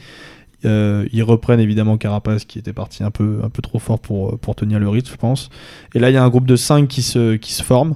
euh, 0.66 1.06
ils 1.12 1.24
reprennent 1.24 1.60
évidemment 1.60 1.98
Carapace 1.98 2.46
qui 2.46 2.60
était 2.60 2.74
parti 2.74 3.04
un 3.04 3.12
peu, 3.12 3.40
un 3.44 3.50
peu 3.50 3.62
trop 3.62 3.80
fort 3.80 4.00
pour, 4.00 4.38
pour 4.40 4.56
tenir 4.56 4.80
le 4.80 4.88
rythme, 4.90 5.12
je 5.12 5.18
pense. 5.18 5.50
Et 5.96 6.00
là, 6.00 6.10
il 6.10 6.14
y 6.14 6.18
a 6.18 6.24
un 6.24 6.30
groupe 6.30 6.46
de 6.48 6.56
5 6.56 6.88
qui 6.88 7.02
se, 7.02 7.36
qui 7.36 7.54
se 7.54 7.64
forme, 7.64 7.96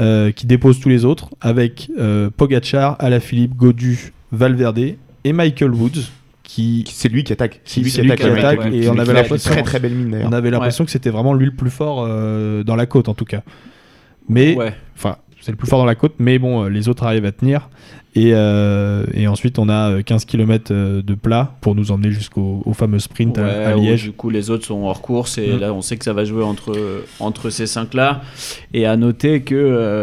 euh, 0.00 0.30
qui 0.32 0.46
dépose 0.46 0.80
tous 0.80 0.88
les 0.88 1.04
autres, 1.04 1.30
avec 1.40 1.90
euh, 1.98 2.30
Pogachar, 2.36 2.96
Alaphilippe, 2.98 3.54
Godu, 3.54 4.12
Valverde 4.32 4.78
et 5.24 5.32
Michael 5.32 5.72
Woods, 5.72 6.02
qui 6.42 6.84
C'est 6.92 7.08
lui 7.08 7.24
qui 7.24 7.32
attaque. 7.32 7.60
Lui 7.76 7.90
c'est 7.90 8.02
lui 8.02 8.10
qui 8.16 8.22
le 8.24 8.38
attaque, 8.38 8.64
mec, 8.64 8.74
et 8.74 8.80
qui- 8.80 8.88
on 8.88 8.94
qui 8.94 9.00
avait 9.00 9.12
l'impression- 9.14 9.50
Très 9.52 9.62
très 9.62 9.80
belle 9.80 9.94
mine 9.94 10.10
d'ailleurs. 10.10 10.28
on 10.28 10.32
avait 10.32 10.50
l'impression 10.50 10.84
que 10.84 10.90
c'était 10.90 11.10
vraiment 11.10 11.34
lui 11.34 11.46
le 11.46 11.52
plus 11.54 11.70
fort 11.70 12.04
euh, 12.06 12.62
dans 12.64 12.76
la 12.76 12.86
côte 12.86 13.08
en 13.08 13.14
tout 13.14 13.24
cas. 13.24 13.42
Mais 14.28 14.54
Ouais. 14.56 14.74
C'est 15.44 15.52
le 15.52 15.58
plus 15.58 15.68
fort 15.68 15.78
dans 15.78 15.84
la 15.84 15.94
côte, 15.94 16.14
mais 16.18 16.38
bon, 16.38 16.64
euh, 16.64 16.68
les 16.68 16.88
autres 16.88 17.04
arrivent 17.04 17.26
à 17.26 17.32
tenir. 17.32 17.68
Et, 18.16 18.30
euh, 18.32 19.04
et 19.12 19.26
ensuite, 19.26 19.58
on 19.58 19.68
a 19.68 19.90
euh, 19.90 20.02
15 20.02 20.24
km 20.24 20.72
de 20.72 21.14
plat 21.14 21.54
pour 21.60 21.74
nous 21.74 21.90
emmener 21.90 22.10
jusqu'au 22.12 22.62
au 22.64 22.72
fameux 22.72 23.00
sprint 23.00 23.36
à- 23.38 23.42
Ouais, 23.42 23.64
à, 23.64 23.76
où, 23.76 23.82
Liège. 23.82 24.04
du 24.04 24.12
coup, 24.12 24.30
les 24.30 24.50
autres 24.50 24.64
sont 24.64 24.84
hors 24.84 25.02
course 25.02 25.36
et 25.36 25.48
Mm. 25.54 25.58
là, 25.60 25.72
on 25.74 25.82
sait 25.82 25.96
que 25.96 26.04
ça 26.04 26.12
va 26.12 26.24
jouer 26.24 26.44
entre, 26.44 26.72
entre 27.20 27.50
ces 27.50 27.66
cinq-là. 27.66 28.22
Et 28.72 28.86
à 28.86 28.96
noter 28.96 29.42
que 29.42 29.54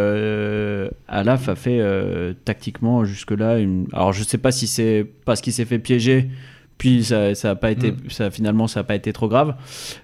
euh, 0.06 0.90
Alaf 1.08 1.50
a 1.50 1.56
fait 1.56 1.80
euh, 1.80 2.34
tactiquement 2.46 3.06
jusque-là. 3.06 3.60
Une... 3.60 3.88
Alors, 3.94 4.14
je 4.14 4.24
sais 4.24 4.38
pas 4.38 4.52
si 4.52 4.68
c'est 4.68 5.06
parce 5.26 5.42
qu'il 5.42 5.54
s'est 5.54 5.66
fait 5.66 5.80
piéger. 5.80 6.30
Puis 6.78 7.04
ça, 7.04 7.36
ça 7.36 7.52
a 7.52 7.56
pas 7.56 7.72
été, 7.72 7.92
Mm. 7.92 7.96
ça, 8.10 8.32
finalement, 8.32 8.68
ça 8.68 8.80
n'a 8.82 8.84
pas 8.84 8.96
été 8.96 9.14
trop 9.14 9.28
grave. 9.28 9.56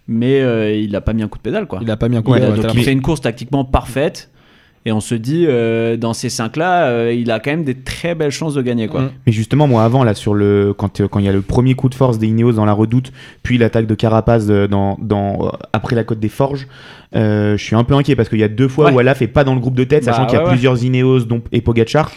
Mais 0.08 0.41
euh, 0.41 0.73
il 0.76 0.91
n'a 0.91 1.02
pas 1.02 1.13
mis 1.13 1.23
un 1.23 1.28
coup 1.28 1.39
de 1.39 1.43
pédale. 1.43 1.65
Quoi. 1.67 1.80
Il 1.82 1.89
a 1.91 1.97
pas 1.97 2.08
mis 2.08 2.17
un 2.17 2.21
coup 2.21 2.36
Il 2.36 2.41
de 2.41 2.45
a- 2.45 2.50
ouais, 2.52 2.56
donc 2.62 2.73
il 2.73 2.84
fait 2.84 2.91
une 2.93 3.02
course 3.02 3.21
tactiquement 3.21 3.65
parfaite. 3.65 4.30
Et 4.88 4.93
on 4.93 5.02
se 5.02 5.15
dit, 5.15 5.43
euh, 5.50 5.97
dans 5.97 6.13
ces 6.13 6.30
cinq-là, 6.30 6.86
euh, 6.86 7.13
il 7.13 7.30
a 7.30 7.41
quand 7.41 7.52
même 7.52 7.65
des 7.65 7.76
très 7.76 8.15
belles 8.15 8.32
chances 8.32 8.54
de 8.54 8.62
gagner. 8.62 8.88
Mm. 8.88 9.10
Mais 9.26 9.34
justement, 9.34 9.67
moi, 9.67 9.84
avant, 9.84 10.06
là, 10.06 10.13
sur 10.13 10.34
le, 10.34 10.73
quand, 10.78 11.02
euh, 11.02 11.10
quand 11.10 11.19
il 11.19 11.26
y 11.26 11.28
a 11.28 11.34
le 11.34 11.41
premier 11.41 11.73
coup 11.73 11.89
de 11.89 11.93
force 11.93 12.19
des 12.19 12.28
Ineos 12.28 12.54
dans 12.54 12.63
la 12.63 12.71
redoute, 12.71 13.12
puis 13.43 13.58
l'attaque 13.58 13.86
de 13.86 13.97
euh, 14.02 15.50
après 15.73 15.93
la 15.97 16.06
côte 16.06 16.21
des 16.21 16.30
Forges, 16.30 16.69
je 17.13 17.56
suis 17.58 17.76
un 17.76 17.84
peu 17.84 17.93
inquiet 17.96 18.15
parce 18.15 18.30
qu'il 18.30 18.39
y 18.39 18.43
a 18.43 18.48
deux 18.50 18.67
fois 18.67 18.88
Ouais. 18.88 18.93
où 18.93 19.00
Alaf 19.00 19.22
est 19.22 19.28
pas 19.28 19.43
dans 19.43 19.54
le 19.54 19.60
groupe 19.60 19.76
de 19.76 19.84
tête, 19.84 20.06
Bah, 20.06 20.13
sachant 20.13 20.26
qu'il 20.26 20.38
y 20.38 20.41
a 20.41 20.43
ouais, 20.46 20.50
plusieurs 20.52 20.84
Ineos 20.84 21.22
dont, 21.22 21.41
et 21.52 21.62
Pogachar. 21.62 22.12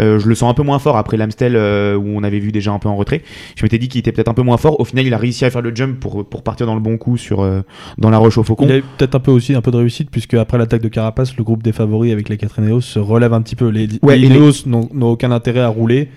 Euh, 0.00 0.18
je 0.18 0.26
le 0.26 0.34
sens 0.34 0.50
un 0.50 0.54
peu 0.54 0.62
moins 0.62 0.78
fort 0.78 0.96
après 0.96 1.16
l'Amstel 1.18 1.54
euh, 1.54 1.96
où 1.96 2.04
on 2.16 2.22
avait 2.22 2.38
vu 2.38 2.50
déjà 2.50 2.72
un 2.72 2.78
peu 2.78 2.88
en 2.88 2.96
retrait. 2.96 3.22
Je 3.56 3.62
m'étais 3.62 3.76
dit 3.78 3.88
qu'il 3.88 3.98
était 3.98 4.10
peut-être 4.10 4.28
un 4.28 4.34
peu 4.34 4.42
moins 4.42 4.56
fort. 4.56 4.80
Au 4.80 4.84
final, 4.86 5.06
il 5.06 5.12
a 5.12 5.18
réussi 5.18 5.44
à 5.44 5.50
faire 5.50 5.60
le 5.60 5.74
jump 5.74 6.00
pour, 6.00 6.24
pour 6.26 6.42
partir 6.42 6.66
dans 6.66 6.74
le 6.74 6.80
bon 6.80 6.96
coup 6.96 7.16
sur, 7.18 7.40
euh, 7.42 7.60
dans 7.98 8.08
la 8.10 8.16
roche 8.18 8.38
au 8.38 8.42
faucon. 8.42 8.64
Il 8.66 8.72
a 8.72 8.78
eu 8.78 8.84
peut-être 8.96 9.14
un 9.14 9.20
peu 9.20 9.30
aussi 9.30 9.54
un 9.54 9.60
peu 9.60 9.70
de 9.70 9.76
réussite 9.76 10.10
puisque 10.10 10.34
après 10.34 10.56
l'attaque 10.56 10.80
de 10.82 10.88
Carapace, 10.88 11.36
le 11.36 11.44
groupe 11.44 11.62
des 11.62 11.72
favoris 11.72 12.10
avec 12.12 12.30
les 12.30 12.38
4 12.38 12.60
Ineos 12.60 12.80
se 12.80 12.98
relève 12.98 13.34
un 13.34 13.42
petit 13.42 13.54
peu. 13.56 13.68
Les, 13.68 13.86
Ouais, 14.02 14.16
les 14.16 14.28
Ineos 14.28 14.52
n'ont 14.66 14.88
n'ont 14.94 15.10
aucun 15.10 15.30
intérêt 15.30 15.60
à 15.60 15.68
rouler. 15.68 16.08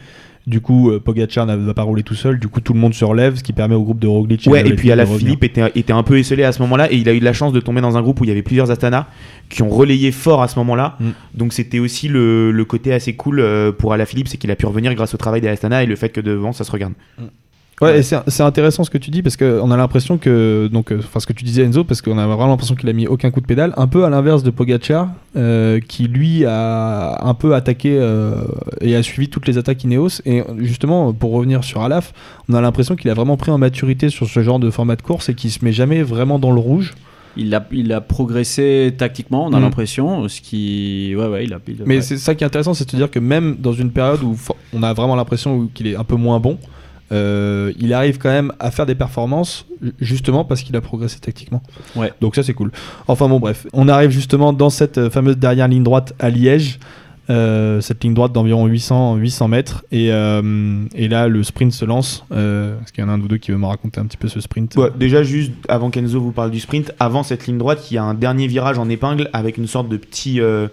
Du 0.47 0.61
coup, 0.61 0.91
euh, 0.91 0.99
Pogacar 0.99 1.47
ne 1.47 1.55
va 1.55 1.73
pas 1.73 1.81
rouler 1.81 2.03
tout 2.03 2.13
seul. 2.13 2.39
Du 2.39 2.47
coup, 2.47 2.61
tout 2.61 2.73
le 2.73 2.79
monde 2.79 2.93
se 2.93 3.03
relève, 3.03 3.35
ce 3.35 3.43
qui 3.43 3.51
permet 3.51 3.73
au 3.73 3.81
groupe 3.81 3.99
de 3.99 4.07
Roglic. 4.07 4.45
Ouais, 4.45 4.61
de 4.61 4.69
et 4.69 4.75
puis 4.75 4.91
à 4.91 4.95
la. 4.95 5.05
Philippe 5.05 5.43
était, 5.43 5.71
était 5.75 5.93
un 5.93 6.03
peu 6.03 6.19
esselé 6.19 6.43
à 6.43 6.51
ce 6.51 6.61
moment-là 6.61 6.91
et 6.91 6.97
il 6.97 7.09
a 7.09 7.13
eu 7.13 7.19
de 7.19 7.25
la 7.25 7.33
chance 7.33 7.51
de 7.51 7.59
tomber 7.59 7.81
dans 7.81 7.97
un 7.97 8.01
groupe 8.01 8.21
où 8.21 8.25
il 8.25 8.27
y 8.27 8.31
avait 8.31 8.43
plusieurs 8.43 8.69
Astana 8.69 9.07
qui 9.49 9.63
ont 9.63 9.69
relayé 9.69 10.11
fort 10.11 10.43
à 10.43 10.47
ce 10.47 10.59
moment-là. 10.59 10.97
Mm. 10.99 11.09
Donc 11.33 11.53
c'était 11.53 11.79
aussi 11.79 12.07
le, 12.07 12.51
le 12.51 12.65
côté 12.65 12.93
assez 12.93 13.15
cool 13.15 13.39
euh, 13.39 13.71
pour 13.71 13.93
Alaphilippe, 13.93 14.27
c'est 14.27 14.37
qu'il 14.37 14.51
a 14.51 14.55
pu 14.55 14.67
revenir 14.67 14.93
grâce 14.93 15.15
au 15.15 15.17
travail 15.17 15.41
des 15.41 15.47
Astana 15.47 15.81
et 15.81 15.87
le 15.87 15.95
fait 15.95 16.09
que 16.09 16.21
devant 16.21 16.53
ça 16.53 16.63
se 16.63 16.71
regarde. 16.71 16.93
Ouais, 17.81 17.99
et 17.99 18.03
c'est 18.03 18.17
c'est 18.27 18.43
intéressant 18.43 18.85
ce 18.85 18.89
que 18.89 18.97
tu 18.97 19.11
dis 19.11 19.21
parce 19.21 19.35
qu'on 19.35 19.69
a 19.69 19.75
l'impression 19.75 20.17
que, 20.17 20.69
donc, 20.71 20.91
euh, 20.93 20.99
enfin 20.99 21.19
ce 21.19 21.25
que 21.27 21.33
tu 21.33 21.43
disais 21.43 21.63
Enzo, 21.63 21.83
parce 21.83 22.01
qu'on 22.01 22.17
a 22.17 22.25
vraiment 22.25 22.47
l'impression 22.47 22.73
qu'il 22.75 22.87
a 22.87 22.93
mis 22.93 23.05
aucun 23.05 23.31
coup 23.31 23.41
de 23.41 23.45
pédale, 23.45 23.73
un 23.75 23.87
peu 23.87 24.05
à 24.05 24.09
l'inverse 24.09 24.43
de 24.43 24.49
Pogacar, 24.49 25.09
euh, 25.35 25.81
qui 25.85 26.07
lui 26.07 26.45
a 26.45 27.17
un 27.21 27.33
peu 27.33 27.53
attaqué 27.53 27.97
euh, 27.99 28.35
et 28.79 28.95
a 28.95 29.03
suivi 29.03 29.27
toutes 29.27 29.45
les 29.47 29.57
attaques 29.57 29.83
Ineos. 29.83 30.21
Et 30.25 30.41
justement, 30.59 31.11
pour 31.11 31.33
revenir 31.33 31.65
sur 31.65 31.81
Alaf, 31.81 32.13
on 32.47 32.53
a 32.53 32.61
l'impression 32.61 32.95
qu'il 32.95 33.09
a 33.09 33.13
vraiment 33.13 33.35
pris 33.35 33.51
en 33.51 33.57
maturité 33.57 34.07
sur 34.09 34.27
ce 34.27 34.41
genre 34.41 34.59
de 34.59 34.69
format 34.69 34.95
de 34.95 35.01
course 35.01 35.27
et 35.27 35.33
qu'il 35.33 35.51
se 35.51 35.65
met 35.65 35.73
jamais 35.73 36.01
vraiment 36.01 36.39
dans 36.39 36.51
le 36.51 36.61
rouge. 36.61 36.93
Il 37.35 37.53
a, 37.53 37.67
il 37.73 37.91
a 37.91 37.99
progressé 37.99 38.93
tactiquement, 38.97 39.47
on 39.47 39.51
a 39.53 39.59
Mm. 39.59 39.63
l'impression. 39.63 40.29
Ce 40.29 40.39
qui. 40.39 41.13
Ouais, 41.17 41.27
ouais, 41.27 41.43
il 41.43 41.53
a. 41.53 41.59
il 41.67 41.81
a- 41.81 41.85
Mais 41.85 41.95
ouais. 41.97 42.01
c'est 42.01 42.15
ça 42.15 42.33
qui 42.35 42.45
est 42.45 42.47
intéressant, 42.47 42.73
c'est 42.73 42.89
de 42.89 42.95
dire 42.95 43.11
que 43.11 43.19
même 43.19 43.57
dans 43.59 43.73
une 43.73 43.91
période 43.91 44.23
où 44.23 44.37
on 44.73 44.81
a 44.81 44.93
vraiment 44.93 45.17
l'impression 45.17 45.69
qu'il 45.73 45.87
est 45.87 45.97
un 45.97 46.05
peu 46.05 46.15
moins 46.15 46.39
bon, 46.39 46.57
euh, 47.11 47.71
il 47.79 47.93
arrive 47.93 48.17
quand 48.17 48.29
même 48.29 48.51
à 48.59 48.71
faire 48.71 48.85
des 48.85 48.95
performances 48.95 49.65
ju- 49.81 49.93
justement 49.99 50.43
parce 50.45 50.61
qu'il 50.63 50.75
a 50.75 50.81
progressé 50.81 51.19
tactiquement. 51.19 51.61
Ouais. 51.95 52.11
Donc 52.21 52.35
ça 52.35 52.43
c'est 52.43 52.53
cool. 52.53 52.71
Enfin 53.07 53.27
bon 53.29 53.39
bref, 53.39 53.67
on 53.73 53.87
arrive 53.87 54.09
justement 54.09 54.53
dans 54.53 54.69
cette 54.69 54.97
euh, 54.97 55.09
fameuse 55.09 55.37
dernière 55.37 55.67
ligne 55.67 55.83
droite 55.83 56.13
à 56.19 56.29
Liège. 56.29 56.79
euh, 57.29 57.81
cette 57.81 58.03
ligne 58.03 58.13
droite 58.13 58.33
d'environ 58.33 58.67
800, 58.67 59.15
800 59.15 59.47
mètres 59.47 59.83
et, 59.91 60.11
euh, 60.11 60.83
et 60.93 61.07
là 61.07 61.27
le 61.27 61.41
sprint 61.43 61.73
se 61.73 61.83
lance 61.83 62.23
euh, 62.31 62.75
est-ce 62.83 62.93
qu'il 62.93 63.03
y 63.03 63.07
en 63.07 63.09
a 63.09 63.13
un 63.13 63.17
de 63.17 63.23
vous 63.23 63.27
deux 63.27 63.37
qui 63.37 63.49
veut 63.51 63.57
me 63.57 63.65
raconter 63.65 63.99
un 63.99 64.05
petit 64.05 64.17
peu 64.17 64.27
ce 64.27 64.39
sprint? 64.41 64.75
Ouais, 64.75 64.89
déjà 64.95 65.23
juste 65.23 65.51
avant 65.67 65.89
qu'Enzo 65.89 66.21
vous 66.21 66.31
parle 66.31 66.51
du 66.51 66.59
sprint, 66.59 66.91
avant 66.99 67.23
cette 67.23 67.47
ligne 67.47 67.57
droite, 67.57 67.89
il 67.89 67.95
y 67.95 67.97
a 67.97 68.03
un 68.03 68.13
dernier 68.13 68.45
virage 68.47 68.77
en 68.77 68.89
épingle 68.89 69.29
avec 69.33 69.57
une 69.57 69.65
sorte 69.65 69.89
de 69.89 69.97
petit, 69.97 70.35
de, 70.39 70.69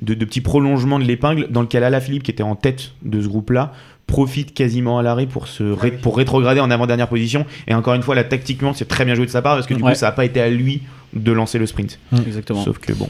de 0.00 0.24
petit 0.24 0.40
prolongement 0.40 1.00
de 1.00 1.04
l'épingle 1.04 1.48
dans 1.50 1.62
lequel 1.62 1.82
Alaphilippe 1.82 2.22
qui 2.22 2.30
était 2.30 2.44
en 2.44 2.54
tête 2.54 2.92
de 3.02 3.20
ce 3.20 3.26
groupe-là 3.26 3.72
profite 4.08 4.52
quasiment 4.54 4.98
à 4.98 5.02
l'arrêt 5.04 5.26
pour 5.26 5.46
se 5.46 5.62
ré- 5.62 5.92
pour 5.92 6.16
rétrograder 6.16 6.58
en 6.60 6.70
avant-dernière 6.72 7.06
position 7.08 7.46
et 7.68 7.74
encore 7.74 7.94
une 7.94 8.02
fois 8.02 8.16
là 8.16 8.24
tactiquement 8.24 8.72
c'est 8.74 8.88
très 8.88 9.04
bien 9.04 9.14
joué 9.14 9.26
de 9.26 9.30
sa 9.30 9.42
part 9.42 9.54
parce 9.54 9.66
que 9.68 9.74
du 9.74 9.82
Ouais. 9.82 9.92
coup 9.92 9.98
ça 9.98 10.06
n'a 10.06 10.12
pas 10.12 10.24
été 10.24 10.40
à 10.40 10.48
lui 10.50 10.82
de 11.14 11.30
lancer 11.30 11.58
le 11.58 11.66
sprint 11.66 12.00
Exactement. 12.26 12.62
sauf 12.64 12.78
que 12.78 12.92
bon 12.94 13.08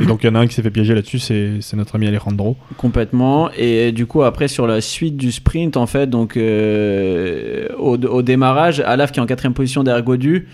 Et 0.00 0.06
donc 0.06 0.22
il 0.22 0.26
y 0.26 0.30
en 0.30 0.34
a 0.34 0.38
un 0.40 0.46
qui 0.46 0.54
s'est 0.54 0.62
fait 0.62 0.70
piéger 0.70 0.94
là-dessus 0.94 1.18
c'est 1.18 1.60
c'est 1.60 1.76
notre 1.76 1.96
ami 1.96 2.06
Alejandro 2.06 2.56
Complètement. 2.78 3.50
Et 3.58 3.92
du 3.92 4.06
coup, 4.06 4.22
après, 4.22 4.48
sur 4.48 4.66
la 4.66 4.80
suite 4.80 5.18
du 5.18 5.30
sprint, 5.32 5.76
en 5.76 5.86
fait, 5.86 6.06
donc 6.08 6.38
euh, 6.38 7.68
au, 7.78 7.96
au 7.98 8.22
démarrage, 8.22 8.80
Alaf 8.80 9.12
qui 9.12 9.20
est 9.20 9.22
en 9.22 9.26
quatrième 9.26 9.52
position 9.54 9.82
derrière 9.84 10.02
Godu, 10.04 10.48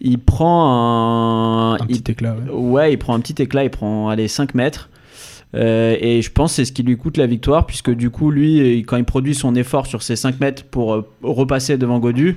il 0.00 0.18
prend 0.18 0.66
un. 0.72 1.74
un 1.74 1.86
il- 1.88 2.00
petit 2.02 2.12
éclat 2.12 2.34
ouais. 2.34 2.52
Ouais, 2.52 2.92
il 2.92 2.96
prend 2.96 3.14
un 3.14 3.20
petit 3.20 3.40
éclat, 3.40 3.62
il 3.64 3.70
prend 3.70 4.08
allez, 4.08 4.26
5 4.28 4.54
mètres. 4.54 4.88
Euh, 5.56 5.96
et 6.00 6.22
je 6.22 6.30
pense 6.30 6.52
que 6.52 6.56
c'est 6.56 6.64
ce 6.64 6.72
qui 6.72 6.82
lui 6.84 6.96
coûte 6.96 7.16
la 7.16 7.26
victoire, 7.26 7.66
puisque 7.66 7.90
du 7.90 8.10
coup, 8.10 8.30
lui, 8.30 8.78
quand 8.86 8.96
il 8.96 9.04
produit 9.04 9.34
son 9.34 9.54
effort 9.56 9.86
sur 9.86 10.02
ces 10.02 10.14
5 10.14 10.40
mètres 10.40 10.62
pour 10.64 10.94
euh, 10.94 11.08
repasser 11.22 11.76
devant 11.76 11.98
Godu, 11.98 12.36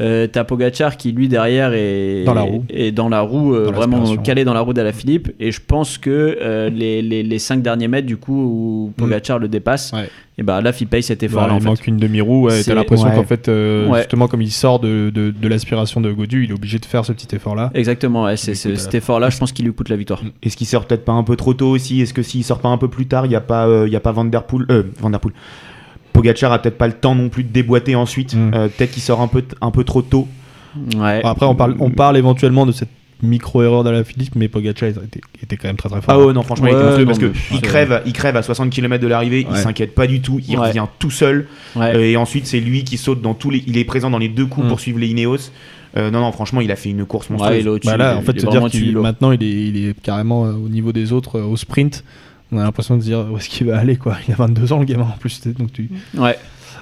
euh, 0.00 0.26
t'as 0.26 0.42
Pogacar 0.44 0.96
qui, 0.96 1.12
lui, 1.12 1.28
derrière, 1.28 1.72
est 1.72 2.24
Dans 2.24 2.34
la 2.34 2.42
roue. 2.42 2.64
est 2.68 2.90
dans 2.92 3.08
la 3.08 3.20
roue, 3.20 3.54
euh, 3.54 3.66
Dans 3.66 3.72
vraiment 3.72 4.16
calé 4.16 4.44
dans 4.44 4.54
la 4.54 4.60
roue 4.60 4.72
d'Alaphilippe. 4.72 5.30
Et 5.38 5.52
je 5.52 5.60
pense 5.64 5.98
que 5.98 6.36
euh, 6.40 6.68
les, 6.70 7.00
les, 7.02 7.22
les 7.22 7.38
5 7.38 7.62
derniers 7.62 7.88
mètres, 7.88 8.06
du 8.06 8.16
coup, 8.16 8.34
où 8.34 8.92
Pogacar 8.96 9.38
le 9.38 9.46
dépasse, 9.48 9.92
Ouais. 9.92 10.08
et 10.36 10.42
ben 10.42 10.54
Alaf, 10.56 10.80
il 10.80 10.86
paye 10.86 11.02
cet 11.02 11.22
effort-là. 11.22 11.54
En 11.54 11.56
il 11.58 11.62
fait. 11.62 11.66
manque 11.68 11.86
une 11.86 11.96
demi-roue. 11.96 12.46
Ouais, 12.46 12.62
T'as 12.62 12.74
l'impression 12.74 13.08
ouais. 13.08 13.14
qu'en 13.14 13.24
fait, 13.24 13.48
euh, 13.48 13.88
Ouais. 13.88 13.98
justement, 14.00 14.26
comme 14.28 14.42
il 14.42 14.50
sort 14.52 14.78
de, 14.80 15.10
de, 15.14 15.30
de 15.30 15.48
l'aspiration 15.48 16.00
de 16.00 16.10
Godu, 16.12 16.44
il 16.44 16.50
est 16.50 16.54
obligé 16.54 16.78
de 16.78 16.84
faire 16.84 17.04
ce 17.04 17.12
petit 17.12 17.34
effort-là. 17.34 17.70
Exactement, 17.74 18.24
ouais, 18.24 18.36
c'est, 18.36 18.54
cet 18.54 18.94
effort-là, 18.94 19.30
je 19.30 19.38
pense 19.38 19.52
qu'il 19.52 19.64
lui 19.64 19.72
coûte 19.72 19.88
la 19.88 19.96
victoire. 19.96 20.22
est-ce 20.42 20.56
qu'il 20.56 20.66
sort 20.66 20.86
peut-être 20.86 21.04
pas 21.04 21.12
un 21.12 21.22
peu 21.24 21.36
trop 21.36 21.54
tôt 21.54 21.68
aussi? 21.70 22.00
Est-ce 22.00 22.14
que 22.14 22.22
s'il 22.22 22.44
sort 22.48 22.58
pas 22.60 22.68
un 22.68 22.78
peu 22.78 22.88
plus 22.88 23.06
tard 23.06 23.26
il 23.26 23.32
y 23.32 23.36
a 23.36 23.40
pas 23.40 23.66
euh, 23.66 23.84
il 23.86 23.92
y 23.92 23.96
a 23.96 24.00
pas 24.00 24.12
Van 24.12 24.24
Der 24.24 24.42
Poel 24.44 24.66
euh, 24.70 24.82
Van 25.00 25.10
Der 25.10 25.20
Poel 25.20 25.34
Pogacar 26.12 26.52
a 26.52 26.58
peut-être 26.58 26.78
pas 26.78 26.86
le 26.88 26.94
temps 26.94 27.14
non 27.14 27.28
plus 27.28 27.44
de 27.44 27.50
déboîter 27.52 27.94
ensuite 27.94 28.34
Mm. 28.34 28.50
Euh, 28.54 28.68
peut-être 28.68 28.90
qu'il 28.92 29.02
sort 29.02 29.20
un 29.20 29.28
peu 29.28 29.44
un 29.60 29.70
peu 29.70 29.84
trop 29.84 30.02
tôt 30.02 30.26
Ouais. 30.96 31.20
Après, 31.24 31.46
on 31.46 31.54
parle, 31.54 31.76
on 31.80 31.90
parle 31.90 32.16
éventuellement 32.18 32.66
de 32.66 32.72
cette 32.72 32.90
micro-erreur 33.22 33.82
de 33.84 33.90
la 33.90 34.04
Philippe, 34.04 34.34
mais 34.36 34.46
Pogacar 34.48 34.88
était, 34.90 35.20
était 35.42 35.56
quand 35.56 35.66
même 35.66 35.76
très 35.76 35.88
très 35.88 36.00
fort. 36.02 36.14
Ah 36.14 36.24
ouais, 36.26 36.32
non, 36.32 36.42
franchement, 36.42 36.68
il 36.68 36.74
était 36.74 36.82
monstrueux 37.04 37.06
parce 37.06 37.18
il 37.50 37.56
c'est- 37.56 37.62
crève, 37.62 38.02
il 38.06 38.12
crève 38.12 38.36
à 38.36 38.42
60 38.42 38.70
km 38.70 39.02
de 39.02 39.08
l'arrivée, 39.08 39.40
il 39.48 39.52
Ouais. 39.52 39.58
s'inquiète 39.60 39.94
pas 39.94 40.06
du 40.06 40.20
tout, 40.20 40.40
il 40.46 40.56
Ouais. 40.58 40.68
revient 40.68 40.84
tout 41.00 41.10
seul. 41.10 41.48
Ouais. 41.74 41.96
Euh, 41.96 42.00
et 42.10 42.16
ensuite, 42.16 42.46
c'est 42.46 42.60
lui 42.60 42.84
qui 42.84 42.96
saute 42.96 43.20
dans 43.22 43.34
tous 43.34 43.50
les. 43.50 43.64
Il 43.66 43.76
est 43.78 43.84
présent 43.84 44.10
dans 44.10 44.18
les 44.18 44.28
deux 44.28 44.46
coups 44.46 44.66
Mm. 44.66 44.68
pour 44.68 44.78
suivre 44.78 44.98
les 45.00 45.08
Ineos. 45.08 45.50
Euh, 45.96 46.10
non, 46.10 46.20
non, 46.20 46.30
franchement, 46.30 46.60
il 46.60 46.70
a 46.70 46.76
fait 46.76 46.90
une 46.90 47.06
course 47.06 47.30
monstrueuse. 47.30 47.64
il 47.64 47.80
Bah 47.88 47.96
là, 47.96 48.12
il- 48.12 48.18
en 48.18 48.22
fait, 48.22 48.32
il 48.32 48.40
se 48.42 48.46
dire 48.46 48.64
qu'il 48.66 48.96
maintenant 48.98 49.32
il 49.32 49.42
est, 49.42 49.46
il 49.68 49.88
est 49.88 50.00
carrément 50.00 50.44
euh, 50.44 50.52
au 50.52 50.68
niveau 50.68 50.92
des 50.92 51.12
autres 51.12 51.38
euh, 51.38 51.44
au 51.44 51.56
sprint. 51.56 52.04
On 52.52 52.58
a 52.58 52.62
l'impression 52.62 52.96
de 52.96 53.00
se 53.02 53.06
dire 53.06 53.26
où 53.30 53.36
est-ce 53.36 53.48
qu'il 53.48 53.66
va 53.66 53.78
aller 53.78 53.96
quoi. 53.96 54.16
Il 54.28 54.32
a 54.32 54.36
22 54.36 54.72
ans 54.72 54.78
le 54.78 54.84
gamin 54.86 55.04
en 55.04 55.18
plus. 55.18 55.40
Donc 55.58 55.72
tu... 55.72 55.90
Ouais. 56.16 56.36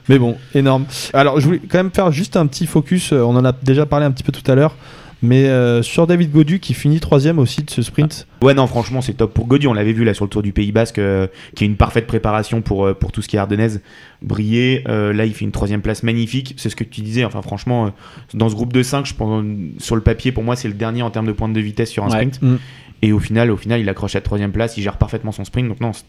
Mais 0.09 0.19
bon, 0.19 0.37
énorme. 0.55 0.85
Alors 1.13 1.41
je 1.41 1.47
voulais 1.47 1.61
quand 1.69 1.79
même 1.79 1.91
faire 1.91 2.13
juste 2.13 2.37
un 2.37 2.47
petit 2.47 2.67
focus. 2.67 3.13
euh, 3.13 3.23
On 3.23 3.35
en 3.37 3.45
a 3.45 3.53
déjà 3.53 3.87
parlé 3.87 4.07
un 4.07 4.11
petit 4.13 4.23
peu 4.23 4.33
tout 4.33 4.49
à 4.51 4.55
l'heure. 4.55 4.77
Mais 5.23 5.49
euh, 5.49 5.81
sur 5.83 6.07
David 6.07 6.31
Godu 6.31 6.61
qui 6.61 6.75
finit 6.75 7.01
troisième 7.01 7.39
aussi 7.39 7.63
de 7.63 7.71
ce 7.71 7.81
sprint. 7.81 8.27
Ouais, 8.43 8.53
non, 8.53 8.67
franchement, 8.67 9.01
c'est 9.01 9.15
top 9.15 9.33
pour 9.33 9.47
Gaudu. 9.47 9.67
On 9.67 9.73
l'avait 9.73 9.95
vu 9.95 10.05
là 10.05 10.13
sur 10.13 10.27
le 10.27 10.29
Tour 10.29 10.43
du 10.43 10.53
Pays 10.53 10.73
Basque, 10.73 10.99
euh, 10.99 11.27
qui 11.55 11.65
est 11.65 11.67
une 11.67 11.77
parfaite 11.77 12.07
préparation 12.07 12.61
pour, 12.61 12.85
euh, 12.85 12.93
pour 12.93 13.13
tout 13.13 13.23
ce 13.23 13.27
qui 13.29 13.37
est 13.37 13.39
ardennaise. 13.39 13.81
Briller, 14.21 14.85
euh, 14.89 15.15
là, 15.15 15.25
il 15.25 15.33
fait 15.33 15.47
une 15.47 15.53
troisième 15.53 15.81
place 15.81 16.03
magnifique. 16.03 16.53
C'est 16.59 16.69
ce 16.69 16.77
que 16.77 16.85
tu 16.85 17.01
disais. 17.01 17.25
Enfin, 17.25 17.41
franchement, 17.41 17.87
euh, 17.87 17.91
dans 18.35 18.51
ce 18.51 18.55
groupe 18.55 18.75
de 18.75 18.83
5, 18.83 19.07
je 19.07 19.15
pense, 19.15 19.43
sur 19.79 19.97
le 19.97 20.03
papier, 20.03 20.33
pour 20.33 20.45
moi, 20.45 20.55
c'est 20.55 20.69
le 20.69 20.75
dernier 20.75 21.01
en 21.01 21.11
termes 21.11 21.27
de 21.27 21.33
pointe 21.33 21.55
de 21.55 21.61
vitesse 21.61 21.91
sur 21.91 22.05
un 22.05 22.09
Ouais. 22.09 22.13
sprint. 22.13 22.43
Mm. 22.43 22.57
Et 23.03 23.13
au 23.13 23.19
final, 23.19 23.51
au 23.51 23.57
final, 23.57 23.81
il 23.81 23.89
accroche 23.89 24.15
la 24.15 24.21
troisième 24.21 24.53
place. 24.53 24.77
Il 24.77 24.83
gère 24.83 24.97
parfaitement 24.97 25.33
son 25.33 25.45
sprint. 25.45 25.69
Donc, 25.69 25.81
non, 25.81 25.93
c'est- 25.93 26.05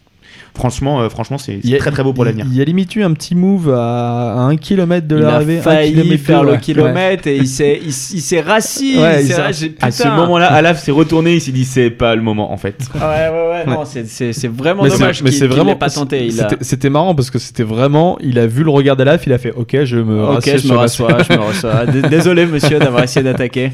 franchement, 0.56 1.00
euh, 1.02 1.08
franchement, 1.10 1.36
c'est 1.38 1.60
Il 1.62 1.74
a- 1.74 1.78
très 1.78 1.90
très 1.90 2.02
beau 2.02 2.12
pour 2.14 2.24
il- 2.24 2.28
l'avenir. 2.28 2.46
Il 2.50 2.56
y 2.56 2.62
a 2.62 2.64
limite 2.64 2.96
eu 2.96 3.02
un 3.04 3.12
petit 3.12 3.34
move 3.34 3.70
à, 3.74 4.32
à 4.32 4.38
un 4.40 4.56
kilomètre 4.56 5.06
de 5.06 5.16
il 5.16 5.22
l'arrivée. 5.22 5.56
a 5.56 5.60
un 5.60 5.62
failli 5.62 6.18
faire 6.18 6.42
le 6.44 6.52
ouais. 6.52 6.58
kilomètre 6.60 7.26
et 7.26 7.36
il 7.36 7.46
s'est 7.46 7.78
il, 7.82 7.88
il 7.88 7.92
s'est 7.92 8.40
rassis. 8.40 8.98
Ouais, 8.98 9.16
il 9.16 9.20
il 9.22 9.26
s'est 9.28 9.34
s'est- 9.34 9.42
rassis. 9.42 9.72
À 9.82 9.90
ce 9.90 10.02
Putain. 10.02 10.16
moment-là, 10.16 10.46
Alaf 10.50 10.82
s'est 10.82 10.90
retourné, 10.92 11.34
il 11.34 11.40
s'est 11.42 11.52
dit 11.52 11.64
c'est 11.66 11.90
pas 11.90 12.14
le 12.16 12.22
moment 12.22 12.52
en 12.52 12.56
fait. 12.56 12.78
Ouais, 12.94 13.00
ouais, 13.00 13.48
ouais, 13.50 13.66
non, 13.66 13.84
c'est- 13.84 14.06
c'est 14.08 14.32
c'est 14.32 14.48
vraiment 14.48 14.82
Mais 14.84 14.90
c'est- 14.90 14.98
dommage 14.98 15.22
mais 15.22 15.30
qu'il 15.30 15.46
vraiment 15.46 15.76
pas 15.76 15.90
tenté. 15.90 16.26
Il 16.26 16.40
a... 16.40 16.48
c'était- 16.62 16.88
marrant 16.90 17.14
parce 17.14 17.30
que 17.30 17.38
c'était 17.38 17.64
vraiment. 17.64 18.16
Il 18.22 18.38
a 18.38 18.46
vu 18.46 18.64
le 18.64 18.70
regard 18.70 18.96
d'Alaf, 18.96 19.26
il 19.26 19.32
a 19.34 19.38
fait 19.38 19.52
Ok, 19.52 19.76
je 19.84 19.96
me 19.98 20.24
Ok, 20.24 20.50
je 20.56 20.68
me 20.68 20.76
rassois, 20.76 21.18
je 21.28 21.34
me 21.36 21.40
rassois. 21.42 21.84
Désolé, 22.10 22.46
monsieur, 22.46 22.78
d'avoir 22.78 23.02
essayé 23.04 23.22
d'attaquer. 23.24 23.72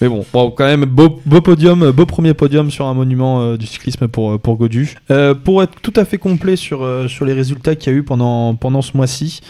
Mais 0.00 0.08
bon, 0.08 0.24
quand 0.32 0.64
même, 0.64 0.84
beau, 0.84 1.10
podium, 1.40 1.90
beau 1.90 2.06
premier 2.06 2.34
podium 2.34 2.70
sur 2.70 2.86
un 2.86 2.94
monument 2.94 3.42
euh, 3.42 3.56
du 3.56 3.66
cyclisme 3.66 4.08
pour, 4.08 4.32
euh, 4.32 4.38
pour 4.38 4.56
Godu. 4.56 4.94
Euh, 5.10 5.34
pour 5.34 5.62
être 5.62 5.80
tout 5.80 5.92
à 5.96 6.04
fait 6.04 6.18
complet 6.18 6.56
sur, 6.56 6.88
sur 7.08 7.24
les 7.24 7.32
résultats 7.32 7.74
qu'il 7.74 7.92
y 7.92 7.96
a 7.96 7.98
eu 7.98 8.02
pendant, 8.02 8.54
pendant 8.54 8.82
ce 8.82 8.96
mois-ci, 8.96 9.40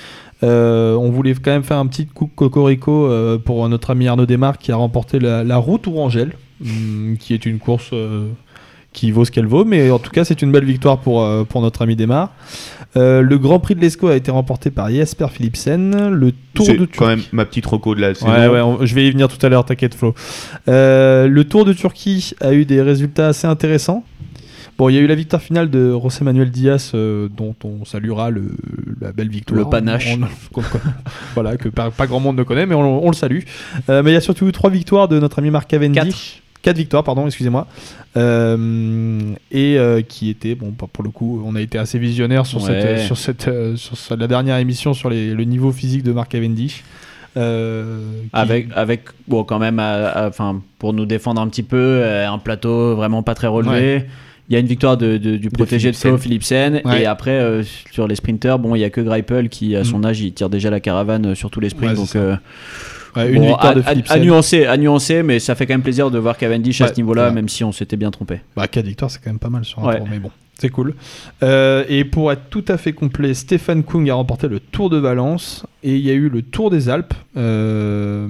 on 0.42 1.10
voulait 1.10 1.34
quand 1.34 1.52
même 1.52 1.64
faire 1.64 1.78
un 1.78 1.86
petit 1.86 2.06
coup 2.06 2.26
cocorico 2.26 3.10
pour 3.46 3.66
notre 3.68 3.90
ami 3.90 4.08
Arnaud 4.08 4.26
Desmarques 4.26 4.60
qui 4.60 4.72
a 4.72 4.76
remporté 4.76 5.18
la, 5.18 5.56
route 5.56 5.86
Ourangelle, 5.86 6.32
hum, 6.62 7.16
qui 7.18 7.32
est 7.32 7.46
une 7.46 7.58
course 7.58 7.92
qui 8.92 9.10
vaut 9.10 9.24
ce 9.24 9.30
qu'elle 9.30 9.46
vaut, 9.46 9.64
mais 9.64 9.90
en 9.90 9.98
tout 9.98 10.10
cas, 10.10 10.24
c'est 10.24 10.42
une 10.42 10.52
belle 10.52 10.66
victoire 10.66 10.98
pour, 10.98 11.26
pour 11.46 11.62
notre 11.62 11.80
ami 11.80 11.96
Desmarques. 11.96 12.32
Euh, 12.96 13.22
le 13.22 13.38
Grand 13.38 13.58
Prix 13.58 13.74
de 13.74 13.80
l'Escaut 13.80 14.08
a 14.08 14.16
été 14.16 14.30
remporté 14.30 14.70
par 14.70 14.88
Jesper 14.90 15.26
Philipsen. 15.32 16.10
Le 16.10 16.32
Tour 16.54 16.66
C'est 16.66 16.76
de 16.76 16.86
quand 16.96 17.06
même 17.08 17.22
ma 17.32 17.44
petite 17.44 17.66
reco 17.66 17.94
de 17.94 18.00
la 18.00 18.14
saison. 18.14 18.30
Ouais, 18.32 18.46
ouais, 18.48 18.60
on- 18.60 18.84
je 18.86 18.94
vais 18.94 19.06
y 19.06 19.10
venir 19.10 19.28
tout 19.28 19.44
à 19.44 19.48
l'heure, 19.48 19.64
t'inquiète 19.64 19.94
Flo. 19.94 20.14
Euh, 20.68 21.26
le 21.26 21.44
Tour 21.44 21.64
de 21.64 21.72
Turquie 21.72 22.32
a 22.40 22.52
eu 22.54 22.64
des 22.64 22.80
résultats 22.82 23.28
assez 23.28 23.46
intéressants. 23.46 24.04
Bon, 24.76 24.88
il 24.88 24.94
y 24.96 24.98
a 24.98 25.00
eu 25.00 25.06
la 25.06 25.14
victoire 25.14 25.40
finale 25.40 25.70
de 25.70 25.92
José 25.92 26.24
Manuel 26.24 26.50
Diaz, 26.50 26.90
euh, 26.94 27.28
dont 27.36 27.54
on 27.62 27.84
saluera 27.84 28.30
le, 28.30 28.42
la 29.00 29.12
belle 29.12 29.28
victoire. 29.28 29.60
Le 29.60 29.70
panache. 29.70 30.16
On- 30.56 30.60
voilà, 31.34 31.56
que 31.56 31.68
pas, 31.68 31.90
pas 31.92 32.06
grand 32.08 32.18
monde 32.20 32.36
ne 32.36 32.42
connaît, 32.42 32.66
mais 32.66 32.74
on, 32.74 33.04
on 33.04 33.08
le 33.08 33.14
salue. 33.14 33.40
Euh, 33.88 34.02
mais 34.02 34.10
il 34.10 34.14
y 34.14 34.16
a 34.16 34.20
surtout 34.20 34.48
eu 34.48 34.52
trois 34.52 34.70
victoires 34.70 35.06
de 35.08 35.18
notre 35.20 35.38
ami 35.38 35.50
Marc 35.50 35.68
Cavendish. 35.70 36.42
Quatre 36.64 36.78
victoires, 36.78 37.04
pardon, 37.04 37.26
excusez-moi. 37.26 37.66
Euh, 38.16 39.20
et 39.52 39.78
euh, 39.78 40.00
qui 40.02 40.30
était, 40.30 40.54
bon, 40.54 40.70
pour 40.72 40.88
pour 40.88 41.04
le 41.04 41.10
coup, 41.10 41.42
on 41.44 41.54
a 41.56 41.60
été 41.60 41.78
assez 41.78 41.98
visionnaire 41.98 42.46
sur, 42.46 42.62
Ouais. 42.62 42.80
cette, 42.80 42.98
sur, 43.06 43.18
cette, 43.18 43.48
euh, 43.48 43.76
sur 43.76 44.16
la 44.16 44.26
dernière 44.26 44.56
émission 44.56 44.94
sur 44.94 45.10
les- 45.10 45.34
le 45.34 45.44
niveau 45.44 45.72
physique 45.72 46.02
de 46.02 46.12
Marc 46.12 46.30
Cavendish. 46.32 46.82
Euh, 47.36 48.00
qui- 48.22 48.28
Avec, 48.32 48.68
avec 48.74 49.02
bon, 49.28 49.44
quand 49.44 49.58
même, 49.58 49.78
enfin, 49.78 50.62
pour 50.78 50.92
nous 50.94 51.04
défendre 51.04 51.40
un 51.40 51.48
petit 51.48 51.64
peu, 51.64 52.02
un 52.04 52.38
plateau 52.38 52.94
vraiment 52.96 53.22
pas 53.22 53.34
très 53.34 53.48
relevé. 53.48 54.04
Il 54.48 54.52
y 54.52 54.56
a 54.56 54.60
une 54.60 54.66
victoire 54.66 54.96
de, 54.96 55.16
de- 55.16 55.36
du 55.36 55.48
protégé 55.50 55.90
de 55.90 55.96
Flo, 55.96 56.16
Philipsen. 56.18 56.80
Ouais. 56.84 57.02
Et 57.02 57.06
après, 57.06 57.30
euh, 57.32 57.62
sur 57.92 58.06
les 58.06 58.14
sprinters, 58.14 58.58
bon, 58.58 58.74
il 58.74 58.80
y 58.80 58.84
a 58.84 58.90
que 58.90 59.00
Greipel 59.00 59.48
qui, 59.48 59.74
à 59.74 59.84
son 59.84 60.04
âge, 60.04 60.20
il 60.20 60.32
tire 60.32 60.50
déjà 60.50 60.70
la 60.70 60.80
caravane 60.80 61.34
sur 61.34 61.50
tous 61.50 61.60
les 61.60 61.70
sprints. 61.70 61.90
Ouais, 61.92 61.96
donc, 61.96 62.14
euh, 62.16 62.36
Ouais, 63.16 63.30
une 63.32 63.40
bon, 63.42 63.48
victoire 63.48 63.66
à, 63.72 63.74
de 63.74 63.82
Philipsen. 63.82 64.16
à 64.16 64.24
nuancer, 64.24 64.66
à 64.66 64.76
nuancer, 64.76 65.22
mais 65.22 65.38
ça 65.38 65.54
fait 65.54 65.66
quand 65.66 65.74
même 65.74 65.82
plaisir 65.82 66.10
de 66.10 66.18
voir 66.18 66.36
Cavendish 66.36 66.80
à 66.80 66.88
ce 66.88 66.94
niveau-là, 66.96 67.28
ouais. 67.28 67.34
même 67.34 67.48
si 67.48 67.62
on 67.64 67.72
s'était 67.72 67.96
bien 67.96 68.10
trompé. 68.10 68.40
Bah, 68.56 68.66
4 68.68 68.84
victoires, 68.86 69.10
c'est 69.10 69.20
quand 69.22 69.30
même 69.30 69.38
pas 69.38 69.50
mal 69.50 69.64
sur 69.64 69.78
un 69.80 69.86
Ouais. 69.88 69.98
tour, 69.98 70.06
mais 70.10 70.18
bon, 70.18 70.30
c'est 70.58 70.68
cool. 70.70 70.94
Euh, 71.42 71.84
et 71.88 72.04
pour 72.04 72.32
être 72.32 72.48
tout 72.50 72.64
à 72.68 72.76
fait 72.76 72.92
complet, 72.92 73.34
Stéphane 73.34 73.82
Kung 73.84 74.08
a 74.10 74.14
remporté 74.14 74.48
le 74.48 74.58
Tour 74.60 74.90
de 74.90 74.96
Valence 74.98 75.64
et 75.82 75.94
il 75.94 76.00
y 76.04 76.10
a 76.10 76.14
eu 76.14 76.28
le 76.28 76.42
Tour 76.42 76.70
des 76.70 76.88
Alpes. 76.88 77.14
euh, 77.36 78.26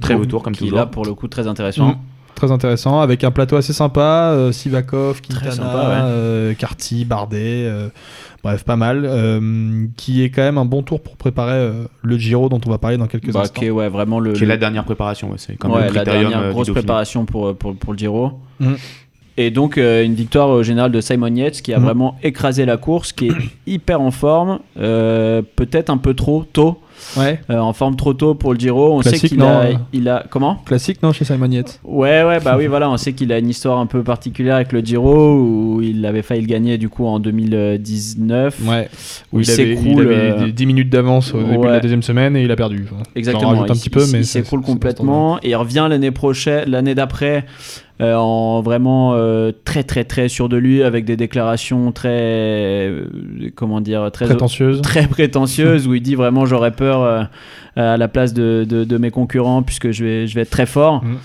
Très 0.00 0.14
beau 0.16 0.24
tour 0.26 0.42
comme 0.42 0.54
Qui 0.54 0.60
toujours. 0.64 0.78
là, 0.78 0.86
pour 0.86 1.04
le 1.04 1.14
coup, 1.14 1.28
très 1.28 1.46
intéressant. 1.46 1.88
Mm. 1.90 1.96
Très 2.34 2.50
intéressant, 2.50 3.00
avec 3.00 3.22
un 3.24 3.30
plateau 3.30 3.56
assez 3.56 3.72
sympa, 3.72 4.30
euh, 4.32 4.50
Sivakov, 4.52 5.20
Quintana, 5.22 5.50
sympa, 5.52 5.68
ouais. 5.76 5.94
euh, 6.02 6.54
Carty, 6.54 7.04
Bardet, 7.04 7.64
euh, 7.66 7.88
bref, 8.42 8.64
pas 8.64 8.74
mal, 8.76 9.04
euh, 9.04 9.86
qui 9.96 10.24
est 10.24 10.30
quand 10.30 10.42
même 10.42 10.58
un 10.58 10.64
bon 10.64 10.82
tour 10.82 11.00
pour 11.00 11.16
préparer 11.16 11.52
euh, 11.54 11.84
le 12.02 12.18
Giro 12.18 12.48
dont 12.48 12.60
on 12.66 12.70
va 12.70 12.78
parler 12.78 12.96
dans 12.96 13.06
quelques 13.06 13.32
Bah, 13.32 13.40
instants. 13.42 13.60
qui 13.60 13.66
est, 13.66 13.70
ouais, 13.70 13.88
vraiment 13.88 14.18
le, 14.18 14.32
Qui 14.32 14.38
est 14.42 14.46
le- 14.46 14.48
la 14.48 14.56
dernière 14.56 14.84
préparation, 14.84 15.28
ouais, 15.30 15.36
c'est 15.38 15.56
comme 15.56 15.70
ouais, 15.72 15.88
le 15.88 15.94
la 15.94 16.04
dernière 16.04 16.38
euh, 16.40 16.50
grosse 16.50 16.70
préparation 16.70 17.24
pour, 17.24 17.54
pour, 17.56 17.76
pour 17.76 17.92
le 17.92 17.98
Giro. 17.98 18.32
Mm. 18.58 18.72
Et 19.36 19.50
donc 19.50 19.78
euh, 19.78 20.04
une 20.04 20.14
victoire 20.14 20.48
au 20.48 20.62
général 20.62 20.92
de 20.92 21.00
Simon 21.00 21.34
Yates 21.34 21.60
qui 21.62 21.72
a 21.72 21.78
Mm. 21.78 21.84
vraiment 21.84 22.16
écrasé 22.22 22.64
la 22.66 22.76
course, 22.76 23.12
qui 23.12 23.28
est 23.28 23.32
hyper 23.66 24.00
en 24.00 24.10
forme, 24.10 24.58
euh, 24.78 25.42
peut-être 25.56 25.90
un 25.90 25.98
peu 25.98 26.14
trop 26.14 26.44
tôt, 26.52 26.80
Ouais, 27.16 27.40
euh, 27.50 27.58
en 27.58 27.72
forme 27.72 27.96
trop 27.96 28.14
tôt 28.14 28.34
pour 28.34 28.52
le 28.54 28.58
Giro. 28.58 28.92
On 28.92 29.02
sait 29.02 29.18
qu'il 29.18 29.38
non, 29.38 29.46
a, 29.46 29.64
euh. 29.66 29.72
il 29.92 30.08
a 30.08 30.24
comment? 30.28 30.56
Classique 30.64 31.02
non 31.02 31.12
chez 31.12 31.24
Simon 31.24 31.50
Yates 31.50 31.80
Ouais, 31.84 32.22
ouais, 32.24 32.40
bah 32.40 32.56
oui, 32.58 32.66
voilà, 32.66 32.90
on 32.90 32.96
sait 32.96 33.12
qu'il 33.12 33.32
a 33.32 33.38
une 33.38 33.48
histoire 33.48 33.78
un 33.78 33.86
peu 33.86 34.02
particulière 34.02 34.56
avec 34.56 34.72
le 34.72 34.80
Giro 34.80 35.34
où 35.38 35.80
il 35.82 36.04
avait 36.06 36.22
failli 36.22 36.40
le 36.42 36.46
gagner 36.46 36.78
du 36.78 36.88
coup 36.88 37.06
en 37.06 37.18
2019. 37.20 38.58
Ouais, 38.66 38.88
Où 39.32 39.40
il 39.40 39.46
il, 39.46 39.50
avait, 39.50 39.76
s'écroule, 39.76 40.02
il 40.04 40.12
avait 40.12 40.44
euh, 40.48 40.50
10 40.52 40.66
minutes 40.66 40.90
d'avance 40.90 41.34
au 41.34 41.42
début 41.42 41.58
de 41.58 41.72
la 41.72 41.80
deuxième 41.80 42.02
semaine 42.02 42.36
et 42.36 42.42
il 42.42 42.50
a 42.50 42.56
perdu. 42.56 42.86
Exactement. 43.14 43.50
rajoute 43.50 43.70
un 43.70 43.74
il 43.74 43.80
petit 43.80 43.90
peu, 43.90 44.04
il- 44.04 44.12
mais 44.12 44.20
il 44.26 44.42
pas 44.42 44.56
complètement 44.58 45.38
et 45.42 45.50
il 45.50 45.56
revient 45.56 45.86
l'année 45.88 46.10
prochaine, 46.10 46.68
l'année 46.68 46.94
d'après, 46.94 47.44
euh, 48.00 48.14
en 48.16 48.60
vraiment 48.60 49.14
euh, 49.14 49.52
très 49.64 49.84
très 49.84 50.02
très 50.02 50.28
sûr 50.28 50.48
de 50.48 50.56
lui, 50.56 50.82
avec 50.82 51.04
des 51.04 51.16
déclarations 51.16 51.92
très 51.92 52.10
euh, 52.10 53.06
comment 53.54 53.80
dire 53.80 54.10
très 54.12 54.26
prétentieuse. 54.26 54.82
très 54.82 55.06
prétentieuses 55.06 55.86
où 55.86 55.94
il 55.94 56.02
dit 56.02 56.16
vraiment 56.16 56.44
j'aurais 56.44 56.72
peur 56.72 57.28
à 57.76 57.96
la 57.96 58.08
place 58.08 58.32
de, 58.34 58.64
de- 58.68 58.84
de 58.84 58.98
mes 58.98 59.10
concurrents 59.10 59.62
puisque 59.62 59.90
je 59.90 60.04
vais 60.04 60.26
je 60.26 60.34
vais 60.34 60.42
être 60.42 60.50
très 60.50 60.66
fort 60.66 61.02
Mm. 61.04 61.16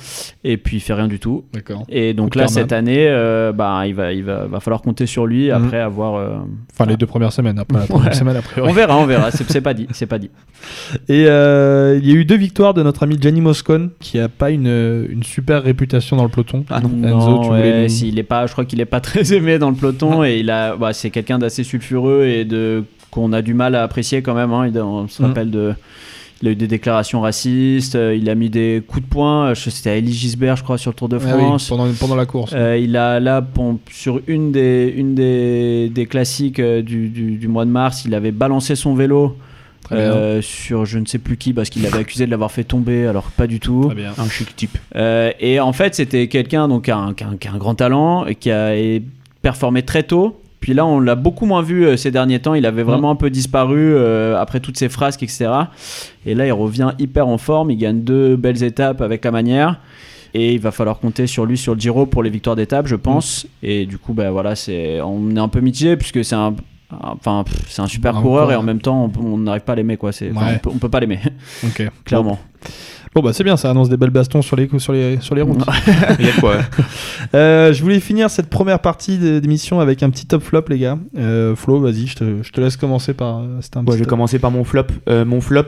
et 0.43 0.57
puis 0.57 0.77
il 0.77 0.79
fait 0.79 0.93
rien 0.93 1.07
du 1.07 1.19
tout. 1.19 1.43
Et 1.89 2.13
donc 2.13 2.35
là 2.35 2.47
cette 2.47 2.71
année, 2.71 3.05
euh, 3.07 3.51
bah 3.51 3.83
il 3.85 3.93
va 3.93 4.13
il 4.13 4.23
va, 4.23 4.45
va 4.47 4.59
falloir 4.59 4.81
compter 4.81 5.05
sur 5.05 5.25
lui 5.27 5.49
Mm. 5.49 5.51
après 5.53 5.79
avoir. 5.79 6.15
euh, 6.15 6.37
Enfin, 6.73 6.85
les 6.89 6.97
deux 6.97 7.05
premières 7.05 7.31
semaines, 7.33 7.59
après 7.59 7.79
la 7.79 7.85
première 7.85 8.07
Ouais. 8.07 8.13
semaine, 8.13 8.35
a 8.37 8.41
priori. 8.41 8.69
on 8.69 8.73
verra, 8.73 8.97
on 8.97 9.05
verra. 9.05 9.31
C'est 9.31 9.61
pas 9.61 9.73
dit, 9.73 9.87
c'est 9.91 10.05
pas 10.07 10.17
dit. 10.17 10.29
Et 11.09 11.25
euh, 11.27 11.99
il 12.01 12.07
y 12.07 12.11
a 12.11 12.15
eu 12.15 12.25
deux 12.25 12.37
victoires 12.37 12.73
de 12.73 12.81
notre 12.83 13.03
ami 13.03 13.17
Gianni 13.21 13.41
Moscon, 13.41 13.91
qui 13.99 14.17
a 14.19 14.27
pas 14.29 14.49
une, 14.51 15.05
une 15.09 15.23
super 15.23 15.61
réputation 15.63 16.15
dans 16.17 16.23
le 16.23 16.29
peloton. 16.29 16.65
Ah 16.69 16.79
non. 16.81 16.89
Enzo, 17.07 17.29
Non, 17.29 17.41
tu 17.43 17.49
ouais, 17.49 17.83
nous- 17.83 17.89
s'il 17.89 18.17
est 18.19 18.23
pas, 18.23 18.47
je 18.47 18.51
crois 18.53 18.65
qu'il 18.65 18.79
est 18.81 18.85
pas 18.85 18.99
très 19.01 19.33
aimé 19.33 19.59
dans 19.59 19.69
le 19.69 19.75
peloton 19.75 20.23
et 20.23 20.37
il 20.39 20.49
a, 20.49 20.75
bah, 20.75 20.93
c'est 20.93 21.09
quelqu'un 21.09 21.37
d'assez 21.39 21.63
sulfureux 21.63 22.25
et 22.25 22.45
de 22.45 22.83
qu'on 23.11 23.33
a 23.33 23.41
du 23.41 23.53
mal 23.55 23.73
à 23.75 23.83
apprécier 23.83 24.21
quand 24.21 24.35
même. 24.35 24.51
hein. 24.53 24.67
Il- 24.67 24.79
on 24.79 25.07
se 25.07 25.21
Mm. 25.21 25.25
rappelle 25.25 25.51
de, 25.51 25.73
il 26.41 26.47
a 26.47 26.51
eu 26.51 26.55
des 26.55 26.67
déclarations 26.67 27.21
racistes, 27.21 27.95
euh, 27.95 28.15
il 28.15 28.29
a 28.29 28.35
mis 28.35 28.49
des 28.49 28.81
coups 28.87 29.03
de 29.05 29.09
poing. 29.09 29.53
je- 29.53 29.69
C'était 29.69 29.89
à 29.89 29.97
Elie 29.97 30.13
Gisbert, 30.13 30.55
je 30.55 30.63
crois, 30.63 30.77
sur 30.77 30.91
le 30.91 30.95
Tour 30.95 31.09
de 31.09 31.17
Ah 31.17 31.35
oui, 31.35 31.43
France. 31.43 31.67
pendant, 31.69 31.87
pendant 31.99 32.15
la 32.15 32.25
course. 32.25 32.51
Euh, 32.55 32.77
il 32.77 32.95
a 32.97 33.19
là 33.19 33.45
sur 33.91 34.21
une 34.27 34.51
des 34.51 34.93
une 34.95 35.15
des, 35.15 35.89
des 35.89 36.05
classiques 36.05 36.59
euh, 36.59 36.81
du, 36.81 37.09
du, 37.09 37.31
du 37.37 37.47
mois 37.47 37.65
de 37.65 37.71
mars, 37.71 38.03
il 38.05 38.13
avait 38.15 38.31
balancé 38.31 38.75
son 38.75 38.93
vélo 38.95 39.35
euh, 39.91 40.39
sur 40.43 40.85
je 40.85 40.99
ne 40.99 41.05
sais 41.05 41.17
plus 41.17 41.35
qui 41.35 41.51
parce 41.51 41.69
qu'il 41.71 41.81
l'avait 41.81 41.97
accusé 41.99 42.25
de 42.27 42.31
l'avoir 42.31 42.51
fait 42.51 42.63
tomber 42.63 43.07
alors 43.07 43.31
pas 43.31 43.47
du 43.47 43.59
tout. 43.59 43.85
Très 43.87 43.95
bien. 43.95 44.13
Un 44.17 44.29
chic 44.29 44.55
type. 44.55 44.77
Euh, 44.95 45.31
et 45.39 45.59
en 45.59 45.73
fait, 45.73 45.95
c'était 45.95 46.27
quelqu'un 46.27 46.67
donc 46.67 46.85
qui 46.85 46.91
a, 46.91 46.97
un, 46.97 47.13
qui 47.13 47.23
a 47.23 47.27
un- 47.29 47.37
qui 47.37 47.47
a 47.47 47.53
un 47.53 47.57
grand 47.57 47.73
talent 47.75 48.25
et 48.27 48.35
qui 48.35 48.51
a 48.51 48.71
performé 49.41 49.81
très 49.83 50.03
tôt. 50.03 50.39
Puis 50.59 50.73
là, 50.73 50.85
on 50.85 50.99
l'a 50.99 51.15
beaucoup 51.15 51.45
moins 51.45 51.61
vu 51.61 51.85
euh, 51.85 51.95
ces 51.97 52.11
derniers 52.11 52.39
temps. 52.39 52.53
Il 52.53 52.65
avait 52.65 52.83
vraiment 52.83 53.11
un 53.11 53.15
peu 53.15 53.29
disparu 53.29 53.93
euh, 53.95 54.37
après 54.39 54.59
toutes 54.59 54.77
ces 54.77 54.89
frasques, 54.89 55.23
etc. 55.23 55.49
Et 56.25 56.35
là, 56.35 56.45
il 56.45 56.51
revient 56.51 56.91
hyper 56.99 57.27
en 57.27 57.37
forme. 57.37 57.71
Il 57.71 57.77
gagne 57.77 58.01
deux 58.01 58.35
belles 58.35 58.61
étapes 58.63 59.01
avec 59.01 59.23
la 59.23 59.31
manière. 59.31 59.79
Et 60.33 60.53
il 60.53 60.59
va 60.59 60.71
falloir 60.71 60.99
compter 60.99 61.25
sur 61.27 61.45
lui 61.45 61.57
sur 61.57 61.73
le 61.73 61.79
Giro 61.79 62.05
pour 62.05 62.21
les 62.23 62.29
victoires 62.29 62.55
d'étape, 62.55 62.87
je 62.87 62.95
pense. 62.95 63.47
Et 63.63 63.85
du 63.85 63.97
coup, 63.97 64.13
bah, 64.13 64.29
voilà, 64.31 64.55
c'est, 64.55 65.01
on 65.01 65.35
est 65.35 65.39
un 65.39 65.47
peu 65.47 65.59
mitigé 65.59 65.95
puisque 65.97 66.23
c'est 66.23 66.35
un, 66.35 66.53
enfin, 66.91 67.43
c'est 67.67 67.81
un 67.81 67.87
super 67.87 68.15
Un 68.17 68.21
coureur 68.21 68.51
et 68.51 68.55
en 68.55 68.61
même 68.63 68.81
temps, 68.81 69.11
on- 69.19 69.37
n'arrive 69.37 69.63
pas 69.63 69.73
à 69.73 69.75
l'aimer. 69.75 69.97
Quoi. 69.97 70.11
Ouais. 70.21 70.27
on, 70.31 70.57
peut, 70.59 70.69
on 70.75 70.77
peut 70.77 70.89
pas 70.89 70.99
l'aimer, 70.99 71.19
clairement. 72.05 72.37
Bon, 72.63 72.69
bah 73.15 73.33
c'est 73.33 73.43
bien, 73.43 73.57
ça 73.57 73.69
annonce 73.69 73.89
des 73.89 73.97
belles 73.97 74.09
bastons 74.11 74.41
sur 74.41 74.55
les, 74.55 74.69
sur 74.77 74.93
les, 74.93 75.19
sur 75.19 75.35
les 75.35 75.41
routes. 75.41 75.65
Il 76.19 76.25
y 76.25 76.29
a 76.29 76.33
quoi 76.39 76.57
Euh, 77.35 77.73
je 77.73 77.83
voulais 77.83 77.99
finir 77.99 78.29
cette 78.29 78.49
première 78.49 78.79
partie 78.79 79.17
d'émission 79.17 79.79
avec 79.79 80.01
un 80.03 80.09
petit 80.09 80.25
top 80.25 80.41
flop, 80.41 80.63
les 80.69 80.79
gars. 80.79 80.97
Euh, 81.17 81.55
Flo, 81.55 81.79
vas-y, 81.79 82.07
je 82.07 82.15
te, 82.15 82.43
je 82.43 82.51
te 82.51 82.59
laisse 82.61 82.75
commencer 82.77 83.13
par. 83.13 83.39
euh, 83.39 83.59
un 83.75 83.83
Bon, 83.83 83.91
petit 83.91 83.97
je 83.99 84.03
vais 84.03 84.09
commencer 84.09 84.39
par 84.39 84.49
mon 84.51 84.63
flop. 84.63 84.85
Euh, 85.09 85.25
mon 85.25 85.41
flop, 85.41 85.65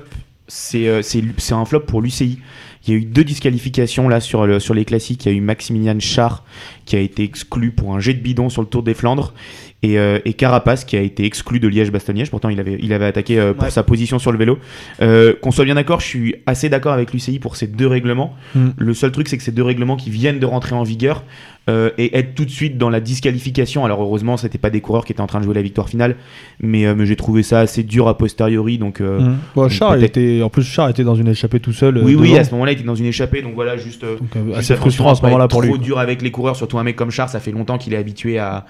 c'est 0.47 1.03
c'est 1.03 1.23
c'est 1.37 1.53
un 1.53 1.65
flop 1.65 1.81
pour 1.81 2.01
l'UCI. 2.01 2.39
Il 2.87 2.93
y 2.93 2.97
a 2.97 2.99
eu 2.99 3.05
deux 3.05 3.23
disqualifications 3.23 4.09
là 4.09 4.19
sur, 4.19 4.47
le, 4.47 4.59
sur 4.59 4.73
les 4.73 4.85
classiques. 4.85 5.25
Il 5.25 5.31
y 5.31 5.35
a 5.35 5.37
eu 5.37 5.41
Maximilian 5.41 5.99
Char 5.99 6.43
qui 6.85 6.95
a 6.95 6.99
été 6.99 7.23
exclu 7.23 7.71
pour 7.71 7.93
un 7.95 7.99
jet 7.99 8.15
de 8.15 8.21
bidon 8.21 8.49
sur 8.49 8.63
le 8.63 8.67
Tour 8.67 8.81
des 8.81 8.95
Flandres 8.95 9.33
et, 9.83 9.97
euh, 9.97 10.19
et 10.25 10.33
Carapace 10.33 10.85
qui 10.85 10.95
a 10.95 11.01
été 11.01 11.25
exclu 11.25 11.59
de 11.59 11.67
Liège-Bastogne-Liège. 11.67 12.29
Pourtant, 12.29 12.49
il 12.49 12.59
avait, 12.59 12.77
il 12.81 12.93
avait 12.93 13.05
attaqué 13.05 13.39
euh, 13.39 13.53
pour 13.53 13.63
Ouais. 13.63 13.69
sa 13.71 13.83
position 13.83 14.19
sur 14.19 14.31
le 14.31 14.37
vélo. 14.37 14.59
Euh, 15.01 15.33
Qu'on 15.41 15.51
soit 15.51 15.65
bien 15.65 15.75
d'accord, 15.75 15.99
je 15.99 16.05
suis 16.07 16.35
assez 16.45 16.69
d'accord 16.69 16.93
avec 16.93 17.11
l'UCI 17.13 17.39
pour 17.39 17.55
ces 17.55 17.67
deux 17.67 17.87
règlements. 17.87 18.35
Mm. 18.55 18.69
Le 18.77 18.93
seul 18.93 19.11
truc, 19.11 19.27
c'est 19.27 19.37
que 19.37 19.43
ces 19.43 19.51
deux 19.51 19.63
règlements 19.63 19.95
qui 19.95 20.09
viennent 20.09 20.39
de 20.39 20.45
rentrer 20.45 20.75
en 20.75 20.83
vigueur 20.83 21.23
euh, 21.69 21.89
et 21.97 22.17
être 22.17 22.33
tout 22.35 22.45
de 22.45 22.49
suite 22.49 22.77
dans 22.77 22.89
la 22.89 22.99
disqualification. 22.99 23.85
Alors 23.85 24.01
heureusement, 24.01 24.35
c'était 24.37 24.57
pas 24.57 24.69
des 24.69 24.81
coureurs 24.81 25.05
qui 25.05 25.13
étaient 25.13 25.21
en 25.21 25.27
train 25.27 25.39
de 25.39 25.45
jouer 25.45 25.53
la 25.55 25.61
victoire 25.61 25.89
finale, 25.89 26.15
mais, 26.59 26.85
euh, 26.85 26.95
mais 26.95 27.05
j'ai 27.05 27.15
trouvé 27.15 27.43
ça 27.43 27.59
assez 27.59 27.83
dur 27.83 28.07
a 28.07 28.17
posteriori. 28.17 28.77
Donc 28.77 28.99
euh, 29.01 29.19
Mmh. 29.19 29.37
Bon, 29.55 29.69
Char, 29.69 29.95
il 29.95 29.99
peut-être- 29.99 30.17
était, 30.17 30.41
en 30.43 30.49
plus, 30.49 30.63
Char 30.63 30.89
était 30.89 31.03
dans 31.03 31.15
une 31.15 31.27
échappée 31.27 31.59
tout 31.59 31.73
seul. 31.73 31.97
oui, 32.03 32.15
oui, 32.15 32.37
à 32.37 32.43
ce 32.43 32.51
moment-là, 32.51 32.71
il 32.71 32.75
était 32.75 32.83
dans 32.83 32.95
une 32.95 33.05
échappée, 33.05 33.41
donc 33.41 33.53
voilà, 33.55 33.77
juste. 33.77 34.01
Donc, 34.03 34.17
juste 34.45 34.57
assez 34.57 34.75
frustrant 34.75 35.11
à 35.11 35.15
ce 35.15 35.21
moment-là 35.23 35.47
pour 35.47 35.61
lui. 35.61 35.69
Trop 35.69 35.77
dur 35.77 35.99
avec 35.99 36.21
les 36.21 36.31
coureurs, 36.31 36.55
surtout 36.55 36.77
un 36.79 36.83
mec 36.83 36.95
comme 36.95 37.11
Char, 37.11 37.29
ça 37.29 37.39
fait 37.39 37.51
longtemps 37.51 37.77
qu'il 37.77 37.93
est 37.93 37.97
habitué 37.97 38.37
à, 38.39 38.65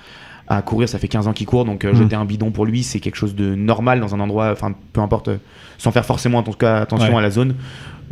à 0.58 0.62
courir. 0.62 0.90
Ça 0.90 1.00
fait 1.00 1.08
15 1.08 1.28
ans 1.28 1.34
qu'il 1.34 1.46
court, 1.48 1.66
donc 1.66 1.86
euh, 1.86 1.94
jeter 1.96 2.16
un 2.16 2.26
bidon 2.26 2.52
pour 2.52 2.66
lui, 2.66 2.84
c'est 2.84 3.00
quelque 3.00 3.16
chose 3.16 3.36
de 3.36 3.56
normal 3.56 4.00
dans 4.00 4.14
un 4.16 4.20
endroit, 4.20 4.52
enfin 4.52 4.74
peu 4.94 5.02
importe, 5.02 5.30
euh, 5.30 5.38
sans 5.78 5.92
faire 5.92 6.06
forcément 6.06 6.40
en 6.40 6.44
tout 6.44 6.52
cas 6.52 6.78
attention 6.82 7.12
Ouais. 7.14 7.18
à 7.20 7.22
la 7.22 7.30
zone. 7.32 7.56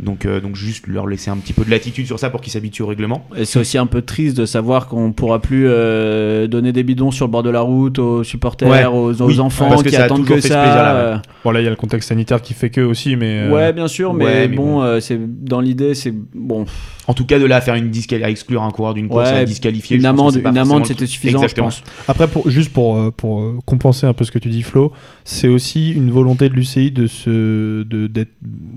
Donc, 0.02 0.24
euh, 0.24 0.40
donc 0.40 0.56
juste 0.56 0.86
leur 0.86 1.06
laisser 1.06 1.30
un 1.30 1.36
petit 1.36 1.52
peu 1.52 1.64
de 1.64 1.70
latitude 1.70 2.06
sur 2.06 2.18
ça 2.18 2.30
pour 2.30 2.40
qu'ils 2.40 2.52
s'habituent 2.52 2.82
au 2.82 2.86
règlement. 2.86 3.26
Et 3.36 3.44
c'est 3.44 3.58
aussi 3.58 3.76
un 3.76 3.86
peu 3.86 4.00
triste 4.02 4.36
de 4.36 4.46
savoir 4.46 4.86
qu'on 4.88 5.12
pourra 5.12 5.40
plus 5.40 5.66
euh, 5.68 6.46
donner 6.46 6.72
des 6.72 6.82
bidons 6.82 7.10
sur 7.10 7.26
le 7.26 7.30
bord 7.30 7.42
de 7.42 7.50
la 7.50 7.60
route 7.60 7.98
aux 7.98 8.24
supporters, 8.24 8.68
Ouais. 8.70 8.86
aux, 8.86 9.12
aux 9.20 9.26
Oui, 9.26 9.40
enfants 9.40 9.68
parce 9.68 9.82
que 9.82 9.88
qui 9.90 9.94
ça 9.96 10.04
attendent 10.04 10.24
que 10.24 10.40
ça. 10.40 10.62
plaisir-là, 10.62 10.94
ouais. 10.94 11.00
euh, 11.00 11.16
Bon, 11.44 11.50
là, 11.50 11.60
il 11.60 11.64
y 11.64 11.66
a 11.66 11.70
le 11.70 11.76
contexte 11.76 12.08
sanitaire 12.08 12.40
qui 12.40 12.54
fait 12.54 12.70
que 12.70 12.80
aussi, 12.80 13.16
mais. 13.16 13.40
euh, 13.42 13.50
Ouais, 13.52 13.72
bien 13.72 13.88
sûr, 13.88 14.14
mais, 14.14 14.24
ouais, 14.24 14.48
mais 14.48 14.56
bon, 14.56 14.74
bon. 14.76 14.82
euh, 14.82 15.00
c'est 15.00 15.18
dans 15.44 15.60
l'idée, 15.60 15.94
c'est 15.94 16.14
bon. 16.34 16.64
En 17.06 17.12
tout 17.14 17.26
cas, 17.26 17.38
de 17.38 17.44
là 17.44 17.56
à 17.56 17.60
faire 17.60 17.74
une 17.74 17.90
disqual- 17.90 18.22
à 18.22 18.30
exclure 18.30 18.62
un 18.62 18.70
coureur 18.70 18.94
d'une 18.94 19.08
course, 19.08 19.30
Ouais, 19.30 19.38
à 19.38 19.44
disqualifier. 19.44 19.96
Une 19.96 20.06
amende, 20.06 20.36
une 20.36 20.56
amende, 20.58 20.86
c'était 20.86 21.06
suffisant, 21.06 21.38
Exactement. 21.42 21.70
je 21.70 21.80
pense. 21.80 21.90
Après, 22.08 22.28
pour, 22.28 22.48
juste 22.48 22.72
pour, 22.72 23.12
pour 23.14 23.42
compenser 23.66 24.06
un 24.06 24.12
peu 24.12 24.24
ce 24.24 24.30
que 24.30 24.38
tu 24.38 24.48
dis, 24.48 24.62
Flo, 24.62 24.92
c'est 25.24 25.48
aussi 25.48 25.90
une 25.92 26.10
volonté 26.10 26.48
de 26.48 26.54
l'UCI 26.54 26.90
de 26.92 27.06
se, 27.08 27.82
de, 27.82 28.06
d'être 28.06 28.30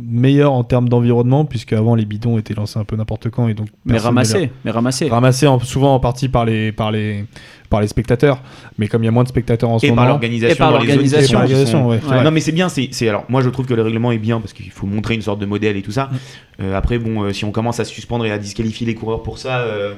meilleur 0.09 0.51
en 0.53 0.63
termes 0.63 0.89
d'environnement, 0.89 1.12
puisque 1.49 1.73
avant 1.73 1.95
les 1.95 2.05
bidons 2.05 2.37
étaient 2.37 2.53
lancés 2.53 2.79
un 2.79 2.83
peu 2.85 2.95
n'importe 2.95 3.29
quand 3.29 3.47
et 3.47 3.53
donc 3.53 3.67
Mais 3.85 3.97
ramasser, 3.97 4.51
mais 4.65 4.71
ramasser. 4.71 5.09
ramassés 5.09 5.47
en- 5.47 5.59
souvent 5.59 5.93
en 5.95 5.99
partie 5.99 6.29
par 6.29 6.45
les, 6.45 6.71
par 6.71 6.91
les, 6.91 7.25
par 7.69 7.81
les 7.81 7.87
spectateurs, 7.87 8.41
mais 8.77 8.87
comme 8.87 9.01
il 9.03 9.05
y 9.05 9.09
a 9.09 9.11
moins 9.11 9.23
de 9.23 9.29
spectateurs 9.29 9.69
en 9.69 9.79
ce 9.79 9.85
Et 9.85 9.89
par 9.89 9.97
moment. 9.97 10.07
l'organisation 10.09 10.53
Et 10.55 10.57
par 10.57 10.71
l'organisation. 10.71 11.39
sont- 11.65 11.87
ouais. 11.89 12.23
Non 12.23 12.31
mais 12.31 12.39
c'est 12.39 12.51
bien, 12.51 12.69
c'est 12.69 12.89
c'est- 12.91 13.07
alors 13.09 13.25
moi 13.29 13.41
je 13.41 13.49
trouve 13.49 13.65
que 13.65 13.73
le 13.73 13.81
règlement 13.81 14.11
est 14.11 14.17
bien 14.19 14.39
parce 14.39 14.53
qu'il 14.53 14.69
faut 14.71 14.85
montrer 14.87 15.15
une 15.15 15.21
sorte 15.21 15.39
de 15.39 15.45
modèle 15.45 15.75
et 15.77 15.81
tout 15.81 15.91
ça. 15.91 16.09
Euh, 16.61 16.75
après 16.77 16.99
bon, 16.99 17.23
euh, 17.23 17.33
si 17.33 17.45
on 17.45 17.51
commence 17.51 17.79
à 17.79 17.85
suspendre 17.85 18.25
et 18.25 18.31
à 18.31 18.37
disqualifier 18.37 18.85
les 18.87 18.95
coureurs 18.95 19.23
pour 19.23 19.37
ça, 19.37 19.59
euh, 19.59 19.93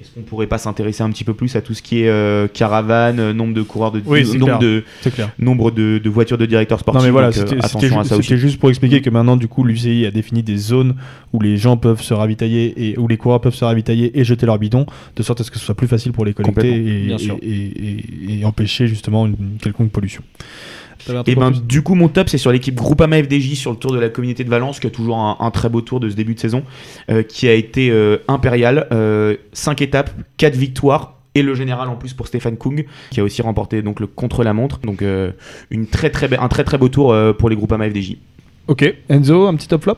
est-ce 0.00 0.10
qu'on 0.14 0.22
pourrait 0.22 0.46
pas 0.46 0.56
s'intéresser 0.58 1.02
un 1.02 1.10
petit 1.10 1.24
peu 1.24 1.34
plus 1.34 1.54
à 1.56 1.60
tout 1.60 1.74
ce 1.74 1.82
qui 1.82 2.00
est 2.02 2.08
euh, 2.08 2.48
caravane, 2.48 3.20
euh, 3.20 3.32
nombre 3.34 3.52
de 3.54 3.60
coureurs 3.62 3.92
de 3.92 4.00
Oui, 4.06 4.24
nombre 4.38 4.44
clair. 4.46 4.58
de 4.58 4.82
clair. 5.10 5.30
nombre 5.38 5.70
de, 5.70 5.98
de 6.02 6.08
voitures 6.10 6.38
de 6.38 6.46
directeurs 6.46 6.80
sportifs. 6.80 7.00
Non 7.02 7.04
mais 7.06 7.10
voilà, 7.12 7.28
euh, 7.28 7.32
c'était 7.32 7.56
ju- 7.88 8.04
c'était 8.22 8.36
juste 8.38 8.58
pour 8.58 8.70
expliquer 8.70 9.02
que 9.02 9.10
maintenant 9.10 9.36
du 9.36 9.46
coup 9.46 9.62
l'UCI 9.62 10.06
a 10.06 10.10
défini 10.10 10.42
des 10.42 10.56
zones 10.56 10.94
où 11.34 11.40
les 11.40 11.56
gens 11.58 11.76
peuvent 11.76 12.00
se 12.02 12.14
ravitailler 12.14 12.72
et 12.90 12.98
où 12.98 13.08
les 13.08 13.18
coureurs 13.18 13.40
peuvent 13.42 13.54
se 13.54 13.64
ravitailler 13.64 14.18
et 14.18 14.24
jeter 14.24 14.46
leurs 14.46 14.58
bidons 14.58 14.86
de 15.16 15.22
sorte 15.22 15.40
à 15.42 15.44
ce 15.44 15.50
que 15.50 15.58
ce 15.58 15.64
soit 15.66 15.74
plus 15.76 15.88
facile 15.88 16.12
pour 16.12 16.24
les 16.24 16.32
collecter 16.32 16.74
et, 17.02 17.06
Bien 17.06 17.18
sûr. 17.18 17.36
et, 17.42 17.48
et- 17.50 18.40
et 18.40 18.44
empêcher 18.46 18.86
justement 18.86 19.26
une, 19.26 19.34
une 19.38 19.58
quelconque 19.60 19.90
pollution. 19.90 20.22
Et 21.32 21.34
ben 21.34 21.50
plus 21.52 21.62
du 21.62 21.82
coup 21.82 21.94
mon 21.94 22.08
top 22.08 22.28
c'est 22.28 22.38
sur 22.38 22.52
l'équipe 22.52 22.74
Groupama 22.74 23.22
FDJ 23.22 23.54
sur 23.54 23.70
le 23.70 23.76
tour 23.76 23.92
de 23.92 23.98
la 23.98 24.08
communauté 24.08 24.44
de 24.44 24.50
Valence 24.50 24.80
qui 24.80 24.86
a 24.86 24.90
toujours 24.90 25.18
un, 25.18 25.36
un 25.40 25.50
très 25.50 25.68
beau 25.68 25.80
tour 25.80 26.00
de 26.00 26.08
ce 26.08 26.14
début 26.14 26.34
de 26.34 26.40
saison 26.40 26.62
euh, 27.10 27.22
qui 27.22 27.48
a 27.48 27.54
été 27.54 27.90
euh, 27.90 28.18
impérial 28.28 28.86
5 29.52 29.82
étapes 29.82 30.10
4 30.36 30.54
victoires 30.56 31.14
et 31.34 31.42
le 31.42 31.54
général 31.54 31.88
en 31.88 31.96
plus 31.96 32.12
pour 32.12 32.26
Stéphane 32.26 32.56
Kung 32.56 32.86
qui 33.10 33.20
a 33.20 33.24
aussi 33.24 33.40
remporté 33.42 33.82
donc 33.82 34.00
le 34.00 34.06
contre 34.06 34.42
la 34.44 34.52
montre 34.52 34.80
donc 34.80 35.02
euh, 35.02 35.30
une 35.70 35.86
très 35.86 36.10
très 36.10 36.26
be- 36.28 36.40
un 36.40 36.48
très 36.48 36.64
très 36.64 36.76
beau 36.78 36.88
tour 36.88 37.12
euh, 37.12 37.32
pour 37.32 37.48
les 37.48 37.56
Groupama 37.56 37.88
FDJ 37.88 38.16
Ok, 38.68 38.84
Enzo, 39.08 39.48
un 39.48 39.54
petit 39.56 39.66
top 39.66 39.82
flop? 39.82 39.96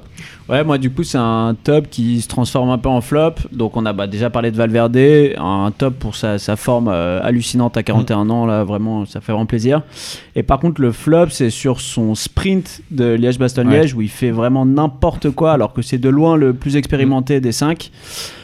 Ouais, 0.49 0.65
moi 0.65 0.79
du 0.79 0.91
coup 0.91 1.03
c'est 1.03 1.19
un 1.19 1.55
top 1.63 1.89
qui 1.91 2.23
se 2.23 2.29
transforme 2.29 2.71
un 2.71 2.79
peu 2.79 2.89
en 2.89 3.03
flop. 3.03 3.35
Donc 3.53 3.77
on 3.77 3.85
a 3.85 3.93
bah, 3.93 4.07
déjà 4.07 4.31
parlé 4.31 4.51
de 4.51 4.57
Valverde, 4.57 4.97
un 5.37 5.71
top 5.77 5.99
pour 5.99 6.17
sa, 6.17 6.39
sa 6.39 6.57
forme 6.57 6.89
euh, 6.89 7.21
hallucinante 7.23 7.77
à 7.77 7.83
41 7.83 8.31
ans, 8.31 8.47
là 8.47 8.65
vraiment 8.65 9.05
ça 9.05 9.21
fait 9.21 9.33
vraiment 9.33 9.45
plaisir. 9.47 9.83
Et 10.37 10.43
par 10.43 10.59
contre 10.59 10.81
le 10.81 10.91
flop 10.91 11.27
c'est 11.29 11.51
sur 11.51 11.83
son 11.83 12.15
sprint 12.15 12.81
de 12.91 13.13
Liège-Bastogne-Liège 13.15 13.93
où 13.95 14.01
il 14.01 14.09
fait 14.09 14.31
vraiment 14.31 14.65
n'importe 14.65 15.29
quoi 15.31 15.53
alors 15.53 15.75
que 15.75 15.83
c'est 15.83 15.99
de 15.99 16.09
loin 16.09 16.37
le 16.37 16.55
plus 16.55 16.77
expérimenté 16.77 17.41
des 17.41 17.53
5. 17.53 17.91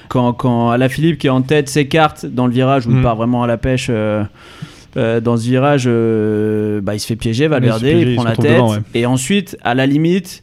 Quand, 0.08 0.32
quand 0.34 0.70
Alaphilippe 0.70 1.18
qui 1.18 1.26
est 1.26 1.30
en 1.30 1.42
tête 1.42 1.68
s'écarte 1.70 2.26
dans 2.26 2.46
le 2.46 2.52
virage 2.52 2.86
où 2.86 2.90
il 2.90 2.96
Mm. 2.98 3.02
part 3.02 3.16
vraiment 3.16 3.42
à 3.44 3.46
la 3.46 3.56
pêche. 3.56 3.86
euh, 3.90 4.24
euh, 4.98 5.20
dans 5.20 5.36
ce 5.36 5.44
virage, 5.44 5.84
euh, 5.86 6.80
bah, 6.82 6.94
il 6.94 7.00
se 7.00 7.06
fait 7.06 7.16
piéger, 7.16 7.46
Valverde, 7.48 7.80
piéger, 7.80 8.02
il 8.02 8.08
il 8.10 8.14
prend 8.16 8.24
la 8.24 8.36
tête. 8.36 8.60
ouais. 8.60 8.78
Et 8.94 9.06
ensuite, 9.06 9.56
à 9.62 9.74
la 9.74 9.86
limite, 9.86 10.42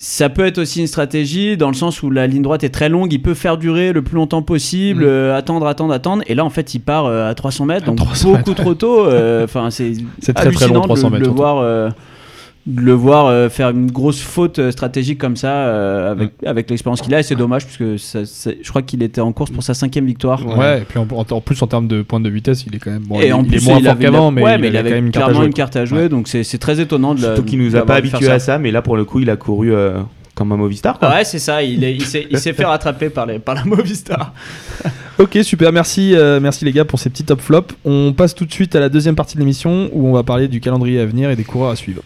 ça 0.00 0.28
peut 0.28 0.46
être 0.46 0.58
aussi 0.58 0.80
une 0.80 0.86
stratégie 0.86 1.56
dans 1.56 1.68
le 1.68 1.74
sens 1.74 2.02
où 2.04 2.10
la 2.10 2.26
ligne 2.28 2.42
droite 2.42 2.62
est 2.62 2.68
très 2.68 2.88
longue, 2.88 3.12
il 3.12 3.20
peut 3.20 3.34
faire 3.34 3.58
durer 3.58 3.92
le 3.92 4.02
plus 4.02 4.14
longtemps 4.14 4.42
possible, 4.42 5.02
Mm. 5.02 5.08
euh, 5.08 5.36
attendre, 5.36 5.66
attendre, 5.66 5.92
attendre. 5.92 6.22
Et 6.28 6.34
là, 6.34 6.44
en 6.44 6.50
fait, 6.50 6.74
il 6.74 6.78
part 6.80 7.06
euh, 7.06 7.28
à 7.28 7.34
300 7.34 7.64
mètres, 7.66 7.86
donc 7.86 7.96
300 7.96 8.32
beaucoup 8.32 8.54
trop 8.54 8.74
tôt. 8.74 9.06
Enfin, 9.42 9.70
c'est 9.70 9.92
C'est 10.20 10.32
très, 10.34 10.50
très 10.52 10.68
long, 10.68 10.74
hallucinant 10.74 10.80
de 10.80 10.86
300 10.86 11.10
le- 11.10 11.18
mètres, 11.18 11.30
voir. 11.32 11.90
De 12.68 12.80
le 12.82 12.92
voir 12.92 13.26
euh, 13.26 13.48
faire 13.48 13.70
une 13.70 13.90
grosse 13.90 14.20
faute 14.20 14.58
euh, 14.58 14.70
stratégique 14.70 15.18
comme 15.18 15.36
ça 15.36 15.50
euh, 15.50 16.12
avec, 16.12 16.30
avec 16.44 16.68
l'expérience 16.70 17.00
qu'il 17.00 17.14
a 17.14 17.20
et 17.20 17.22
c'est 17.22 17.34
dommage 17.34 17.64
parce 17.64 17.76
que 17.78 17.96
ça- 17.96 18.20
je 18.24 18.68
crois 18.68 18.82
qu'il 18.82 19.02
était 19.02 19.20
en 19.22 19.32
course 19.32 19.50
pour 19.50 19.62
sa 19.62 19.72
cinquième 19.74 20.04
victoire 20.06 20.46
Ouais, 20.46 20.82
et 20.82 20.84
puis 20.84 20.98
en, 20.98 21.06
en- 21.10 21.24
en 21.28 21.40
plus 21.40 21.60
en 21.62 21.66
termes 21.66 21.88
de 21.88 22.02
pointe 22.02 22.22
de 22.22 22.28
vitesse, 22.28 22.64
il 22.66 22.76
est 22.76 22.78
quand 22.78 22.90
même 22.90 23.02
bon, 23.02 23.20
et 23.20 23.28
il, 23.28 23.32
en 23.32 23.42
il 23.42 23.48
plus 23.48 23.56
est 23.56 23.64
moins 23.68 23.78
il 23.78 23.84
fort 23.84 23.92
avait, 23.92 24.04
qu'avant, 24.04 24.30
mais, 24.30 24.42
ouais, 24.42 24.54
il, 24.56 24.60
mais 24.60 24.68
il 24.68 24.76
avait 24.76 24.78
avait 24.80 24.88
quand 24.90 24.94
même 24.96 25.06
une 25.06 25.12
carte 25.12 25.22
à 25.22 25.26
clairement 25.26 25.40
jouer. 25.40 25.46
une 25.48 25.54
carte 25.54 25.76
à 25.76 25.84
jouer 25.86 26.08
donc 26.10 26.28
c'est 26.28 26.44
c'est 26.44 26.58
très 26.58 26.78
étonnant 26.80 27.14
de 27.14 27.22
la- 27.22 27.28
surtout 27.34 27.42
qu'il 27.44 27.58
nous 27.58 27.74
a 27.74 27.86
pas 27.86 28.00
ça. 28.02 28.32
à 28.34 28.38
ça 28.38 28.58
mais 28.58 28.70
là 28.70 28.82
pour 28.82 28.96
le 28.96 29.04
coup 29.04 29.20
il 29.20 29.30
a 29.30 29.36
couru 29.36 29.72
euh, 29.74 29.98
comme 30.34 30.52
un 30.52 30.56
Movistar 30.56 30.98
quoi. 30.98 31.08
Ouais, 31.10 31.24
c'est 31.24 31.38
ça, 31.40 31.62
il 31.62 31.82
est- 31.82 31.94
il 31.94 32.04
s'est 32.04 32.26
il 32.30 32.38
s'est 32.38 32.52
fait 32.52 32.64
rattraper 32.66 33.08
par, 33.08 33.26
les, 33.26 33.38
par 33.38 33.54
la 33.54 33.64
Movistar. 33.64 34.32
Ok, 35.18 35.36
super, 35.42 35.72
merci, 35.72 36.14
euh, 36.14 36.38
merci 36.38 36.64
les 36.64 36.70
gars 36.70 36.84
pour 36.84 37.00
ces 37.00 37.10
petits 37.10 37.24
top 37.24 37.40
flops. 37.40 37.74
On 37.84 38.12
passe 38.12 38.36
tout 38.36 38.44
de 38.44 38.52
suite 38.52 38.76
à 38.76 38.78
la 38.80 38.88
deuxième 38.88 39.16
partie 39.16 39.34
de 39.34 39.40
l'émission 39.40 39.90
où 39.92 40.06
on 40.06 40.12
va 40.12 40.22
parler 40.22 40.46
du 40.46 40.60
calendrier 40.60 41.00
à 41.00 41.06
venir 41.06 41.28
et 41.28 41.34
des 41.34 41.42
coureurs 41.42 41.70
à 41.70 41.74
suivre. 41.76 42.02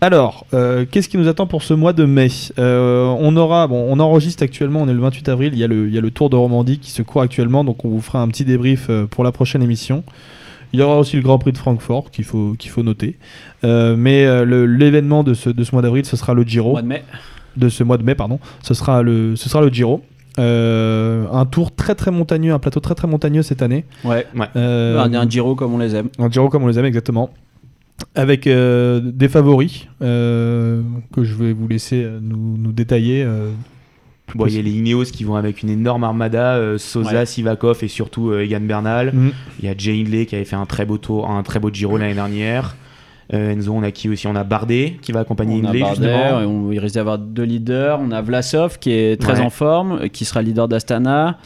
Alors, 0.00 0.44
euh, 0.52 0.84
qu'est-ce 0.90 1.08
qui 1.08 1.16
nous 1.16 1.26
attend 1.28 1.46
pour 1.46 1.62
ce 1.62 1.72
mois 1.72 1.92
de 1.94 2.04
mai 2.04 2.28
Euh, 2.58 3.06
On 3.18 3.34
aura, 3.36 3.66
bon, 3.66 3.86
on 3.88 3.98
enregistre 3.98 4.42
actuellement, 4.42 4.82
on 4.82 4.88
est 4.88 4.92
le 4.92 5.00
28 5.00 5.28
avril, 5.30 5.50
il 5.54 5.58
y, 5.58 5.64
a 5.64 5.66
le, 5.66 5.88
il 5.88 5.94
y 5.94 5.98
a 5.98 6.00
le 6.02 6.10
Tour 6.10 6.28
de 6.28 6.36
Romandie 6.36 6.78
qui 6.78 6.90
se 6.90 7.00
court 7.02 7.22
actuellement, 7.22 7.64
donc 7.64 7.84
on 7.84 7.88
vous 7.88 8.00
fera 8.02 8.20
un 8.20 8.28
petit 8.28 8.44
débrief 8.44 8.86
euh, 8.90 9.06
pour 9.06 9.24
la 9.24 9.32
prochaine 9.32 9.62
émission. 9.62 10.04
Il 10.72 10.80
y 10.80 10.82
aura 10.82 10.98
aussi 10.98 11.16
le 11.16 11.22
Grand 11.22 11.38
Prix 11.38 11.52
de 11.52 11.58
Francfort 11.58 12.10
qu'il 12.10 12.24
faut, 12.24 12.54
qu'il 12.58 12.70
faut 12.70 12.82
noter. 12.82 13.16
Euh, 13.64 13.94
mais 13.96 14.26
l'événement 14.44 15.22
de 15.24 15.32
ce, 15.32 15.48
de 15.48 15.64
ce 15.64 15.72
mois 15.72 15.80
d'avril, 15.80 16.04
ce 16.04 16.16
sera 16.16 16.34
le 16.34 16.42
Giro. 16.42 16.72
Mois 16.72 16.82
de 16.82 16.88
mai. 16.88 17.02
De 17.56 17.68
ce 17.70 17.82
mois 17.84 17.96
de 17.96 18.02
mai, 18.02 18.14
pardon. 18.14 18.38
Ce 18.62 18.74
sera 18.74 19.00
le, 19.02 19.36
ce 19.36 19.48
sera 19.48 19.62
le 19.62 19.68
Giro. 19.70 20.02
Euh, 20.38 21.24
un 21.32 21.46
tour 21.46 21.74
très 21.74 21.94
très 21.94 22.10
montagneux, 22.10 22.52
un 22.52 22.58
plateau 22.58 22.80
très 22.80 22.94
très 22.94 23.08
montagneux 23.08 23.42
cette 23.42 23.62
année. 23.62 23.86
Ouais. 24.04 24.26
Euh, 24.56 24.98
Un, 25.02 25.14
un 25.14 25.26
Giro 25.28 25.54
comme 25.54 25.72
on 25.72 25.78
les 25.78 25.94
aime. 25.96 26.08
un 26.18 26.28
Giro 26.30 26.50
comme 26.50 26.64
on 26.64 26.66
les 26.66 26.78
aime 26.78 26.84
exactement. 26.84 27.30
Avec 28.14 28.46
euh, 28.46 29.00
des 29.02 29.28
favoris 29.28 29.86
euh, 30.02 30.82
que 31.14 31.24
je 31.24 31.34
vais 31.34 31.52
vous 31.52 31.66
laisser 31.68 32.02
euh, 32.04 32.18
nous, 32.20 32.56
nous 32.58 32.72
détailler. 32.72 33.26
Bon, 34.34 34.46
il 34.46 34.54
y 34.54 34.58
a 34.58 34.62
les 34.62 34.72
Ineos 34.72 35.04
qui 35.04 35.24
vont 35.24 35.36
avec 35.36 35.62
une 35.62 35.70
énorme 35.70 36.04
armada, 36.04 36.78
Sosa, 36.78 37.20
Ouais. 37.20 37.26
Sivakov 37.26 37.78
et 37.82 37.88
surtout 37.88 38.34
Egan 38.34 38.60
Bernal. 38.60 39.12
mm. 39.14 39.30
Il 39.60 39.64
y 39.66 39.68
a 39.68 39.74
Jay 39.76 40.00
Hindley 40.00 40.26
qui 40.26 40.34
avait 40.34 40.44
fait 40.44 40.56
un 40.56 40.66
très 40.66 40.84
beau 40.84 40.98
tour, 40.98 41.30
un 41.30 41.42
très 41.42 41.60
beau 41.60 41.70
Giro 41.72 41.96
l'année 41.96 42.14
dernière. 42.14 42.74
Euh, 43.34 43.50
Enzo, 43.52 43.72
on 43.72 43.82
a 43.82 43.90
qui 43.90 44.08
aussi? 44.08 44.26
On 44.28 44.36
a 44.36 44.44
Bardet 44.44 44.98
qui 45.02 45.10
va 45.10 45.20
accompagner 45.20 45.60
On 45.60 45.64
a 45.64 45.68
Hindley 45.70 45.80
Bardet, 45.80 45.96
justement. 46.02 46.40
et 46.40 46.44
on- 46.44 46.70
il 46.72 46.78
risque 46.78 46.94
d'avoir 46.94 47.18
deux 47.18 47.42
leaders. 47.42 47.98
On 48.00 48.12
a 48.12 48.22
Vlasov 48.22 48.78
qui 48.78 48.92
est 48.92 49.20
très 49.20 49.40
Ouais. 49.40 49.44
en 49.46 49.50
forme, 49.50 50.08
qui 50.10 50.24
sera 50.24 50.42
leader 50.42 50.68
d'Astana. 50.68 51.38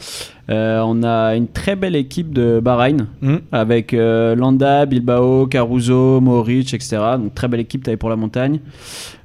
Euh, 0.49 0.81
on 0.85 1.01
a 1.03 1.35
une 1.35 1.47
très 1.47 1.75
belle 1.75 1.95
équipe 1.95 2.33
de 2.33 2.59
Bahreïn 2.63 3.07
Mm. 3.21 3.35
avec 3.51 3.93
euh, 3.93 4.35
Landa, 4.35 4.85
Bilbao, 4.85 5.47
Caruso, 5.47 6.19
Moric, 6.21 6.73
etc. 6.73 6.97
Donc 7.17 7.33
très 7.33 7.47
belle 7.47 7.61
équipe 7.61 7.83
taille 7.83 7.97
pour 7.97 8.09
la 8.09 8.15
montagne. 8.15 8.59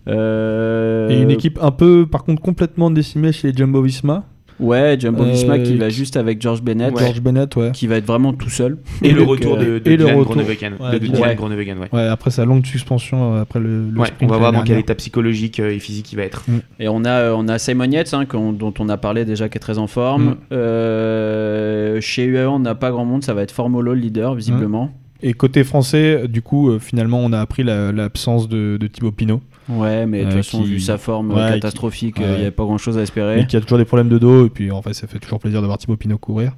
Euh, 0.09 1.09
Et 1.11 1.20
une 1.20 1.30
équipe 1.30 1.59
un 1.61 1.70
peu, 1.72 2.07
par 2.11 2.24
contre, 2.24 2.40
complètement 2.40 2.90
décimée 2.90 3.32
chez 3.32 3.50
les 3.50 3.57
Jumbo 3.57 3.82
Visma. 3.82 4.24
Ouais, 4.59 4.96
Jumbo 4.98 5.24
Visma 5.24 5.54
Euh, 5.57 5.62
qui 5.62 5.76
va 5.76 5.88
juste 5.90 6.16
avec 6.16 6.40
George 6.40 6.62
Bennett, 6.62 6.96
George 6.96 7.20
Bennett, 7.20 7.54
ouais. 7.57 7.72
qui 7.72 7.86
va 7.86 7.96
être 7.96 8.07
vraiment 8.07 8.32
tout 8.32 8.48
seul. 8.48 8.78
Et 9.02 9.12
le 9.12 9.22
retour 9.22 9.57
de, 9.59 9.64
de 9.64 9.82
et 9.84 9.96
le 9.96 10.04
Dylan 10.04 10.16
retour. 10.18 10.32
Groenewegen. 10.34 10.74
Ouais, 10.80 10.92
de 10.92 10.98
Dylan. 10.98 11.34
Groenewegen, 11.34 11.78
ouais. 11.78 11.88
Ouais, 11.92 12.07
après 12.07 12.30
sa 12.30 12.44
longue 12.44 12.64
suspension, 12.64 13.34
euh, 13.34 13.42
après 13.42 13.61
le, 13.61 13.88
le 13.90 14.00
on 14.22 14.26
va 14.26 14.38
voir 14.38 14.52
dans 14.52 14.62
quel 14.62 14.78
état 14.78 14.94
psychologique 14.94 15.61
euh, 15.61 15.72
et 15.72 15.78
physique 15.78 16.11
il 16.12 16.16
va 16.16 16.22
être. 16.22 16.44
Et 16.80 16.88
on 16.88 17.04
a, 17.04 17.32
on 17.32 17.48
a 17.48 17.59
Simon 17.59 17.90
Yates, 17.90 18.14
hein, 18.14 18.24
dont 18.52 18.74
on 18.78 18.88
a 18.88 18.96
parlé 18.96 19.24
déjà, 19.24 19.48
qui 19.48 19.59
est 19.59 19.61
très 19.61 19.78
en 19.78 19.86
forme. 19.86 20.24
Mm. 20.24 20.36
Euh, 20.52 22.00
chez 22.00 22.24
UAE, 22.24 22.46
on 22.48 22.59
n'a 22.59 22.74
pas 22.74 22.90
grand 22.90 23.04
monde, 23.04 23.22
ça 23.24 23.34
va 23.34 23.42
être 23.42 23.52
Formolo 23.52 23.92
le 23.94 24.00
leader, 24.00 24.34
visiblement. 24.34 24.90
Et 25.22 25.32
côté 25.32 25.64
français, 25.64 26.28
du 26.28 26.42
coup, 26.42 26.70
euh, 26.70 26.78
finalement, 26.78 27.20
on 27.20 27.32
a 27.32 27.40
appris 27.40 27.62
la- 27.62 27.90
l'absence 27.92 28.48
de, 28.48 28.76
de 28.78 28.86
Thibaut 28.86 29.12
Pinot, 29.12 29.40
Ouais, 29.68 30.06
mais 30.06 30.20
de 30.20 30.24
toute 30.24 30.32
Euh, 30.34 30.36
façon, 30.42 30.62
qui- 30.62 30.68
vu 30.68 30.80
sa 30.80 30.96
forme 30.98 31.32
euh, 31.32 31.34
Ouais, 31.34 31.54
catastrophique, 31.54 32.16
qui- 32.16 32.22
euh, 32.22 32.26
il 32.26 32.30
ouais. 32.30 32.36
n'y 32.36 32.42
avait 32.42 32.50
pas 32.52 32.64
grand 32.64 32.78
chose 32.78 32.96
à 32.98 33.02
espérer. 33.02 33.40
et 33.40 33.46
qui 33.46 33.56
a 33.56 33.60
toujours 33.60 33.78
des 33.78 33.84
problèmes 33.84 34.08
de 34.08 34.18
dos. 34.18 34.46
Et 34.46 34.50
puis, 34.50 34.70
en 34.70 34.80
fait, 34.82 34.92
ça 34.94 35.06
fait 35.06 35.18
toujours 35.18 35.40
plaisir 35.40 35.60
de 35.60 35.66
voir 35.66 35.78
Thibaut 35.78 35.96
Pinot 35.96 36.18
courir. 36.18 36.52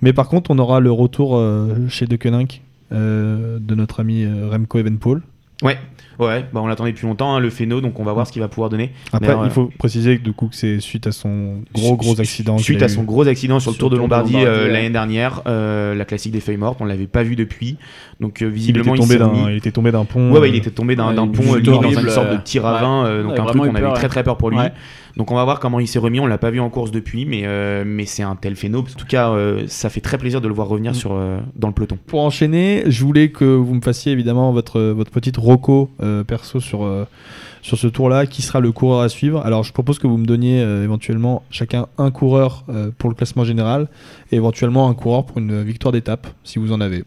Mais 0.00 0.12
par 0.12 0.28
contre, 0.28 0.50
on 0.50 0.58
aura 0.58 0.78
le 0.80 0.90
retour 0.92 1.40
chez 1.88 2.06
De 2.06 2.16
euh, 2.92 3.58
de 3.60 3.74
notre 3.74 4.00
ami 4.00 4.26
Remco 4.26 4.78
Evenpool. 4.78 5.22
Ouais, 5.62 5.78
ouais, 6.18 6.44
bah 6.52 6.60
on 6.62 6.66
l'attendait 6.66 6.90
depuis 6.92 7.06
longtemps, 7.06 7.34
hein, 7.34 7.40
le 7.40 7.50
phéno, 7.50 7.80
donc 7.80 7.98
on 8.00 8.04
va 8.04 8.12
voir 8.12 8.26
ce 8.26 8.32
qu'il 8.32 8.42
va 8.42 8.48
pouvoir 8.48 8.68
donner. 8.68 8.90
Après, 9.12 9.34
il 9.44 9.50
faut 9.50 9.70
préciser 9.78 10.18
que 10.18 10.22
du 10.22 10.32
coup 10.32 10.48
que 10.48 10.56
c'est 10.56 10.80
suite 10.80 11.06
à 11.06 11.12
son 11.12 11.60
gros 11.74 11.96
gros 11.96 12.20
accident. 12.20 12.58
Suite 12.58 12.82
à 12.82 12.88
son 12.88 13.04
gros 13.04 13.26
accident 13.28 13.60
sur 13.60 13.70
le 13.70 13.74
Sur 13.74 13.80
Tour 13.80 13.90
de 13.90 13.96
le 13.96 14.00
Tour 14.00 14.08
de 14.08 14.14
Lombardie, 14.14 14.32
Lombardie, 14.32 14.60
euh, 14.60 14.72
l'année 14.72 14.90
dernière, 14.90 15.42
euh, 15.46 15.94
la 15.94 16.04
classique 16.04 16.32
des 16.32 16.40
feuilles 16.40 16.56
mortes, 16.56 16.78
on 16.80 16.84
l'avait 16.84 17.06
pas 17.06 17.22
vu 17.22 17.36
depuis. 17.36 17.76
Donc 18.20 18.42
euh, 18.42 18.46
il 18.46 18.48
était 18.48 18.54
visiblement 18.56 18.94
tombé 18.94 19.16
d'un, 19.16 19.50
il 19.50 19.56
était 19.56 19.72
tombé 19.72 19.92
d'un 19.92 20.04
pont. 20.04 20.32
Ouais, 20.32 20.38
ouais, 20.40 20.46
euh, 20.46 20.50
il 20.50 20.56
était 20.56 20.70
tombé 20.70 20.96
d'un 20.96 21.08
Ouais, 21.08 21.14
pont, 21.32 21.54
euh, 21.54 21.58
limite 21.58 21.64
dans 21.82 22.00
une 22.00 22.08
sorte 22.10 22.28
de 22.28 22.34
euh, 22.34 22.38
petit 22.38 22.58
ravin, 22.58 23.04
euh, 23.06 23.22
donc 23.22 23.32
Ouais, 23.32 23.40
un 23.40 23.44
truc 23.44 23.56
vraiment 23.56 23.62
on 23.70 23.74
eu 23.74 23.78
avait 23.78 23.86
peur, 23.86 23.94
très 23.94 24.08
très 24.08 24.22
peur 24.22 24.36
pour 24.36 24.50
lui. 24.50 24.58
Donc 25.16 25.30
on 25.30 25.34
va 25.34 25.44
voir 25.44 25.60
comment 25.60 25.80
il 25.80 25.88
s'est 25.88 25.98
remis. 25.98 26.20
On 26.20 26.26
l'a 26.26 26.38
pas 26.38 26.50
vu 26.50 26.60
en 26.60 26.70
course 26.70 26.90
depuis, 26.90 27.26
mais 27.26 27.42
euh, 27.44 27.84
mais 27.86 28.06
c'est 28.06 28.22
un 28.22 28.36
tel 28.36 28.56
phéno. 28.56 28.80
En 28.80 28.82
tout 28.82 29.06
cas, 29.06 29.30
euh, 29.30 29.64
ça 29.66 29.90
fait 29.90 30.00
très 30.00 30.18
plaisir 30.18 30.40
de 30.40 30.48
le 30.48 30.54
voir 30.54 30.68
revenir 30.68 30.92
Mm. 30.92 30.94
sur 30.94 31.12
euh, 31.12 31.40
dans 31.56 31.68
le 31.68 31.74
peloton. 31.74 31.98
Pour 32.06 32.20
enchaîner, 32.20 32.84
je 32.86 33.04
voulais 33.04 33.30
que 33.30 33.44
vous 33.44 33.74
me 33.74 33.80
fassiez 33.80 34.12
évidemment 34.12 34.52
votre, 34.52 34.80
votre 34.80 35.10
petite 35.10 35.36
roco 35.36 35.90
perso 36.26 36.60
sur, 36.60 36.88
sur 37.62 37.78
ce 37.78 37.86
tour-là, 37.86 38.26
qui 38.26 38.42
sera 38.42 38.60
le 38.60 38.72
coureur 38.72 39.00
à 39.00 39.08
suivre? 39.08 39.40
Alors 39.44 39.62
je 39.64 39.72
propose 39.72 39.98
que 39.98 40.06
vous 40.06 40.18
me 40.18 40.26
donniez 40.26 40.60
éventuellement 40.60 41.42
chacun 41.50 41.86
un 41.98 42.10
coureur 42.10 42.64
pour 42.98 43.10
le 43.10 43.14
classement 43.14 43.44
général 43.44 43.88
et 44.30 44.36
éventuellement 44.36 44.88
un 44.88 44.94
coureur 44.94 45.24
pour 45.24 45.38
une 45.38 45.62
victoire 45.62 45.92
d'étape, 45.92 46.26
si 46.44 46.58
vous 46.58 46.72
en 46.72 46.80
avez. 46.80 47.04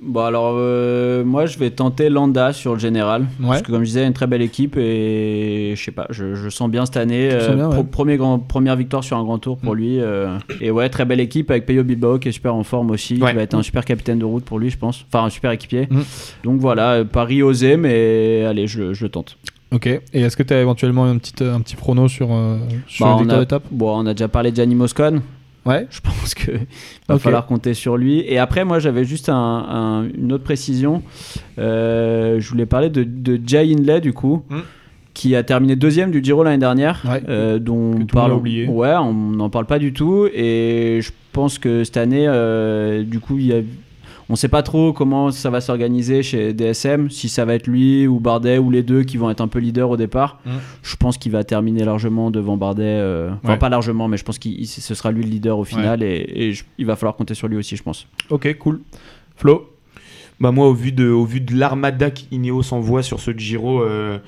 Bon 0.00 0.20
alors 0.24 0.54
euh, 0.56 1.22
moi 1.24 1.44
je 1.46 1.58
vais 1.58 1.70
tenter 1.70 2.08
Landa 2.08 2.52
sur 2.54 2.72
le 2.74 2.78
général 2.78 3.22
Ouais. 3.40 3.48
parce 3.48 3.62
que 3.62 3.72
comme 3.72 3.80
je 3.82 3.86
disais 3.88 4.06
une 4.06 4.12
très 4.14 4.26
belle 4.26 4.40
équipe 4.40 4.76
et 4.78 5.74
je 5.76 5.82
sais 5.84 5.90
pas 5.90 6.06
je, 6.10 6.34
je 6.34 6.48
sens 6.48 6.70
bien 6.70 6.86
cette 6.86 6.96
année 6.96 7.28
euh, 7.30 7.54
bien, 7.54 7.68
pro- 7.68 7.78
ouais. 7.78 7.84
premier 7.84 8.16
grand, 8.16 8.38
première 8.38 8.76
victoire 8.76 9.04
sur 9.04 9.18
un 9.18 9.24
grand 9.24 9.38
tour 9.38 9.58
pour 9.58 9.74
Mm. 9.74 9.78
lui 9.78 10.00
euh, 10.00 10.38
et 10.62 10.70
ouais 10.70 10.88
très 10.88 11.04
belle 11.04 11.20
équipe 11.20 11.50
avec 11.50 11.66
Peyo 11.66 11.84
Bilbao 11.84 12.18
qui 12.18 12.28
est 12.28 12.32
super 12.32 12.54
en 12.54 12.62
forme 12.62 12.90
aussi 12.90 13.20
Ouais. 13.20 13.30
qui 13.30 13.36
va 13.36 13.42
être 13.42 13.54
un 13.54 13.62
super 13.62 13.84
capitaine 13.84 14.18
de 14.18 14.24
route 14.24 14.44
pour 14.44 14.58
lui 14.58 14.70
je 14.70 14.78
pense 14.78 15.04
enfin 15.12 15.24
un 15.26 15.30
super 15.30 15.50
équipier 15.50 15.88
Mm. 15.90 16.00
donc 16.44 16.60
voilà 16.60 17.04
Paris 17.04 17.42
osé 17.42 17.76
mais 17.76 18.44
allez 18.48 18.66
je, 18.66 18.94
je 18.94 19.04
le 19.04 19.10
tente 19.10 19.36
Ok. 19.72 19.86
Et 19.88 20.00
est-ce 20.20 20.36
que 20.36 20.44
tu 20.44 20.54
as 20.54 20.60
éventuellement 20.60 21.04
un 21.06 21.18
petit, 21.18 21.42
un 21.42 21.60
petit 21.60 21.74
prono 21.74 22.06
sur, 22.06 22.28
sur 22.86 23.04
Bah, 23.04 23.12
la 23.12 23.18
victoire 23.18 23.40
d'étape? 23.40 23.64
bon, 23.72 23.98
on 24.00 24.06
a 24.06 24.14
déjà 24.14 24.28
parlé 24.28 24.52
de 24.52 24.56
Gianni 24.56 24.76
Moscone 24.76 25.22
Ouais. 25.66 25.86
je 25.90 26.00
pense 26.00 26.34
que 26.34 26.52
va 27.08 27.18
falloir 27.18 27.46
compter 27.46 27.74
sur 27.74 27.96
lui. 27.96 28.20
Et 28.20 28.38
après, 28.38 28.64
moi, 28.64 28.78
j'avais 28.78 29.04
juste 29.04 29.28
un- 29.28 29.34
un- 29.34 30.08
une 30.16 30.32
autre 30.32 30.44
précision. 30.44 31.02
Euh, 31.58 32.38
je 32.40 32.48
voulais 32.48 32.66
parler 32.66 32.90
de, 32.90 33.04
de 33.04 33.40
Jay 33.46 33.72
Hindley, 33.72 34.00
du 34.00 34.12
coup, 34.12 34.42
Hmm. 34.48 34.60
qui 35.14 35.34
a 35.34 35.42
terminé 35.42 35.76
deuxième 35.76 36.10
du 36.10 36.22
Giro 36.22 36.42
l'année 36.44 36.58
dernière, 36.58 37.02
Ouais. 37.08 37.22
euh, 37.28 37.58
dont 37.58 37.92
Que 37.94 38.02
on 38.02 38.06
parle. 38.06 38.32
oublié. 38.32 38.66
Ouais, 38.68 38.94
on 38.96 39.12
n'en 39.12 39.50
parle 39.50 39.66
pas 39.66 39.78
du 39.78 39.92
tout. 39.92 40.26
Et 40.34 41.00
je 41.02 41.10
pense 41.32 41.58
que 41.58 41.84
cette 41.84 41.96
année, 41.96 42.26
euh, 42.28 43.02
du 43.02 43.20
coup, 43.20 43.38
il 43.38 43.46
y 43.46 43.52
a. 43.52 43.60
On 44.28 44.34
sait 44.34 44.48
pas 44.48 44.62
trop 44.64 44.92
comment 44.92 45.30
ça 45.30 45.50
va 45.50 45.60
s'organiser 45.60 46.22
chez 46.24 46.52
DSM, 46.52 47.10
si 47.10 47.28
ça 47.28 47.44
va 47.44 47.54
être 47.54 47.68
lui 47.68 48.08
ou 48.08 48.18
Bardet 48.18 48.58
ou 48.58 48.70
les 48.72 48.82
deux 48.82 49.04
qui 49.04 49.16
vont 49.18 49.30
être 49.30 49.40
un 49.40 49.46
peu 49.46 49.60
leaders 49.60 49.88
au 49.88 49.96
départ. 49.96 50.40
Mm. 50.44 50.50
Je 50.82 50.96
pense 50.96 51.16
qu'il 51.16 51.30
va 51.30 51.44
terminer 51.44 51.84
largement 51.84 52.32
devant 52.32 52.56
Bardet. 52.56 52.82
euh, 52.84 53.30
Enfin, 53.44 53.52
Ouais. 53.52 53.58
pas 53.58 53.68
largement, 53.68 54.08
mais 54.08 54.16
je 54.16 54.24
pense 54.24 54.38
que 54.40 54.48
ce 54.64 54.94
sera 54.96 55.12
lui 55.12 55.22
le 55.22 55.30
leader 55.30 55.58
au 55.58 55.64
final 55.64 56.02
et, 56.02 56.28
et 56.34 56.52
je- 56.52 56.64
il 56.78 56.86
va 56.86 56.96
falloir 56.96 57.14
compter 57.14 57.34
sur 57.34 57.46
lui 57.46 57.56
aussi, 57.56 57.76
je 57.76 57.82
pense. 57.84 58.08
Ok, 58.30 58.52
cool. 58.58 58.80
Flo? 59.36 59.70
Bah 60.40 60.50
moi, 60.50 60.66
au 60.68 60.74
vu 60.74 60.90
de, 60.92 61.08
au 61.08 61.24
vu 61.24 61.40
de 61.40 61.54
l'armada 61.56 62.10
qu'Ineos 62.10 62.72
envoie 62.74 63.02
sur 63.02 63.20
ce 63.20 63.30
Giro, 63.30 63.80
euh, 63.80 64.18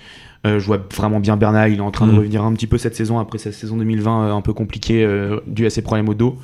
euh, 0.47 0.59
je 0.61 0.65
vois 0.67 0.79
vraiment 0.97 1.19
bien 1.21 1.37
Bernal. 1.37 1.73
Il 1.73 1.79
est 1.79 1.83
en 1.83 1.91
train 1.91 2.07
de 2.07 2.13
Mm. 2.13 2.17
revenir 2.19 2.45
un 2.45 2.53
petit 2.55 2.67
peu 2.69 2.79
cette 2.79 2.95
saison 2.95 3.19
après 3.19 3.39
sa 3.39 3.51
saison 3.53 3.77
2020 3.77 4.29
euh, 4.29 4.33
un 4.33 4.41
peu 4.43 4.53
compliquée 4.53 5.05
euh, 5.05 5.41
due 5.49 5.67
à 5.67 5.71
ses 5.71 5.83
problèmes 5.83 6.09
au 6.09 6.15
dos. 6.15 6.39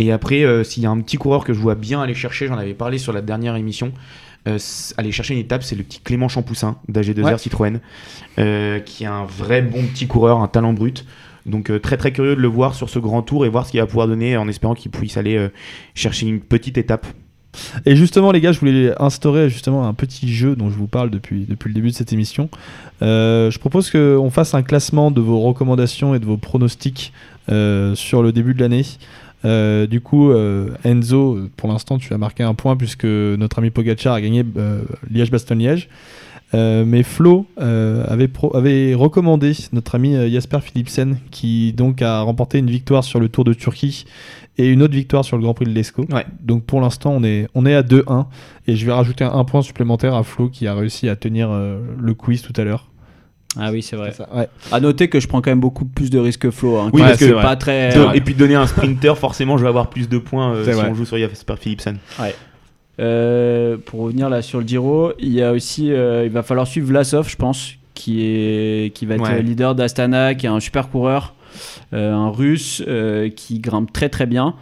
Et 0.00 0.12
après, 0.12 0.42
euh, 0.44 0.64
s'il 0.64 0.82
y 0.82 0.86
a 0.86 0.90
un 0.90 0.98
petit 1.00 1.18
coureur 1.18 1.44
que 1.44 1.52
je 1.52 1.60
vois 1.60 1.74
bien 1.74 2.00
aller 2.00 2.14
chercher, 2.14 2.46
j'en 2.46 2.56
avais 2.56 2.72
parlé 2.72 2.96
sur 2.96 3.12
la 3.12 3.20
dernière 3.20 3.54
émission. 3.54 3.92
euh, 4.48 4.58
aller 4.96 5.12
chercher 5.12 5.34
une 5.34 5.40
étape, 5.40 5.62
c'est 5.62 5.76
le 5.76 5.82
petit 5.82 6.00
Clément 6.00 6.28
Champoussin 6.28 6.78
d'AG2R 6.90 7.24
Ouais. 7.24 7.36
Citroën, 7.38 7.80
euh, 8.38 8.78
qui 8.80 9.04
est 9.04 9.06
un 9.06 9.26
vrai 9.26 9.60
bon 9.60 9.84
petit 9.84 10.06
coureur, 10.06 10.40
un 10.40 10.48
talent 10.48 10.72
brut. 10.72 11.04
Donc 11.44 11.70
très 11.82 11.98
très 11.98 12.12
curieux 12.12 12.34
de 12.34 12.40
le 12.40 12.48
voir 12.48 12.74
sur 12.74 12.88
ce 12.88 12.98
grand 12.98 13.20
tour 13.22 13.44
et 13.44 13.50
voir 13.50 13.66
ce 13.66 13.72
qu'il 13.72 13.80
va 13.80 13.86
pouvoir 13.86 14.08
donner 14.08 14.38
en 14.38 14.48
espérant 14.48 14.74
qu'il 14.74 14.90
puisse 14.90 15.18
aller 15.18 15.48
chercher 15.94 16.26
une 16.26 16.40
petite 16.40 16.78
étape. 16.78 17.06
Et 17.86 17.96
justement, 17.96 18.32
les 18.32 18.40
gars, 18.40 18.52
je 18.52 18.60
voulais 18.60 18.92
instaurer 19.00 19.48
justement 19.48 19.86
un 19.86 19.94
petit 19.94 20.32
jeu 20.32 20.56
dont 20.56 20.70
je 20.70 20.76
vous 20.76 20.86
parle 20.86 21.10
depuis, 21.10 21.46
depuis 21.48 21.68
le 21.68 21.74
début 21.74 21.88
de 21.88 21.94
cette 21.94 22.12
émission. 22.12 22.48
Euh, 23.02 23.50
je 23.50 23.58
propose 23.58 23.90
qu'on 23.90 24.30
fasse 24.30 24.54
un 24.54 24.62
classement 24.62 25.10
de 25.10 25.20
vos 25.20 25.40
recommandations 25.40 26.14
et 26.14 26.18
de 26.18 26.26
vos 26.26 26.36
pronostics 26.36 27.12
euh, 27.50 27.94
sur 27.94 28.22
le 28.22 28.32
début 28.32 28.54
de 28.54 28.60
l'année. 28.60 28.84
Euh, 29.44 29.86
du 29.86 30.00
coup, 30.00 30.30
euh, 30.30 30.70
Enzo, 30.84 31.38
pour 31.56 31.68
l'instant, 31.70 31.98
tu 31.98 32.12
as 32.12 32.18
marqué 32.18 32.42
un 32.42 32.54
point 32.54 32.76
puisque 32.76 33.04
notre 33.04 33.58
ami 33.58 33.70
Pogacar 33.70 34.14
a 34.14 34.20
gagné 34.20 34.44
euh, 34.56 34.82
Liège-Bastogne-Liège. 35.10 35.88
Mais 36.52 37.04
Flo 37.04 37.46
avait, 37.56 38.26
pro- 38.26 38.56
avait 38.56 38.92
recommandé 38.94 39.52
notre 39.72 39.94
ami 39.94 40.16
Jasper 40.32 40.58
Philipsen 40.60 41.18
qui 41.30 41.72
donc 41.72 42.02
a 42.02 42.22
remporté 42.22 42.58
une 42.58 42.68
victoire 42.70 43.04
sur 43.04 43.20
le 43.20 43.28
Tour 43.28 43.44
de 43.44 43.52
Turquie 43.52 44.04
et 44.58 44.66
une 44.68 44.82
autre 44.82 44.94
victoire 44.94 45.24
sur 45.24 45.36
le 45.36 45.44
Grand 45.44 45.54
Prix 45.54 45.66
de 45.66 45.70
l'Escaut. 45.70 46.06
Ouais. 46.10 46.26
Donc 46.42 46.64
pour 46.64 46.80
l'instant 46.80 47.12
on 47.16 47.22
est, 47.22 47.46
on 47.54 47.66
est 47.66 47.74
à 47.76 47.82
2-1 47.82 48.26
et 48.66 48.74
je 48.74 48.84
vais 48.84 48.90
rajouter 48.92 49.22
un, 49.22 49.30
un 49.32 49.44
point 49.44 49.62
supplémentaire 49.62 50.16
à 50.16 50.24
Flo 50.24 50.48
qui 50.48 50.66
a 50.66 50.74
réussi 50.74 51.08
à 51.08 51.14
tenir 51.14 51.50
le 51.52 52.14
quiz 52.14 52.42
tout 52.42 52.52
à 52.60 52.64
l'heure. 52.64 52.89
Ah 53.58 53.70
oui, 53.72 53.82
c'est 53.82 53.96
vrai. 53.96 54.12
Ça, 54.12 54.28
ouais. 54.34 54.48
À 54.70 54.78
noter 54.80 55.08
que 55.08 55.18
je 55.18 55.26
prends 55.26 55.40
quand 55.42 55.50
même 55.50 55.60
beaucoup 55.60 55.84
plus 55.84 56.08
de 56.10 56.18
risques 56.18 56.42
que 56.42 56.50
Flo. 56.50 56.78
Hein, 56.78 56.90
Oui, 56.92 57.00
parce 57.02 57.18
que- 57.18 57.32
pas 57.42 57.56
très. 57.56 57.92
De- 57.94 58.14
Et 58.16 58.20
puis 58.20 58.34
donner 58.34 58.54
un 58.54 58.66
sprinter, 58.66 59.18
forcément, 59.18 59.56
je 59.58 59.62
vais 59.64 59.68
avoir 59.68 59.90
plus 59.90 60.08
de 60.08 60.18
points 60.18 60.52
euh, 60.54 60.64
C'est 60.64 60.72
si 60.72 60.78
vrai. 60.78 60.88
on 60.90 60.94
joue 60.94 61.04
sur 61.04 61.18
Jasper 61.18 61.54
Philipsen. 61.58 61.98
Euh, 63.00 63.76
pour 63.84 64.00
revenir 64.00 64.28
là 64.28 64.42
sur 64.42 64.60
le 64.60 64.66
Giro, 64.66 65.12
il 65.18 65.32
y 65.32 65.42
a 65.42 65.52
aussi, 65.52 65.90
euh, 65.92 66.24
il 66.26 66.30
va 66.30 66.42
falloir 66.42 66.66
suivre 66.66 66.88
Vlasov, 66.88 67.28
je 67.30 67.36
pense, 67.36 67.72
qui 67.94 68.20
est, 68.22 68.94
qui 68.94 69.06
va 69.06 69.14
être 69.14 69.22
Ouais. 69.22 69.38
euh, 69.38 69.42
leader 69.42 69.74
d'Astana, 69.74 70.34
qui 70.34 70.46
est 70.46 70.50
un 70.50 70.60
super 70.60 70.88
coureur, 70.90 71.34
euh, 71.94 72.12
un 72.12 72.28
Russe 72.30 72.82
euh, 72.86 73.30
qui 73.30 73.58
grimpe 73.58 73.92
très 73.92 74.10
très 74.10 74.26
bien. 74.26 74.54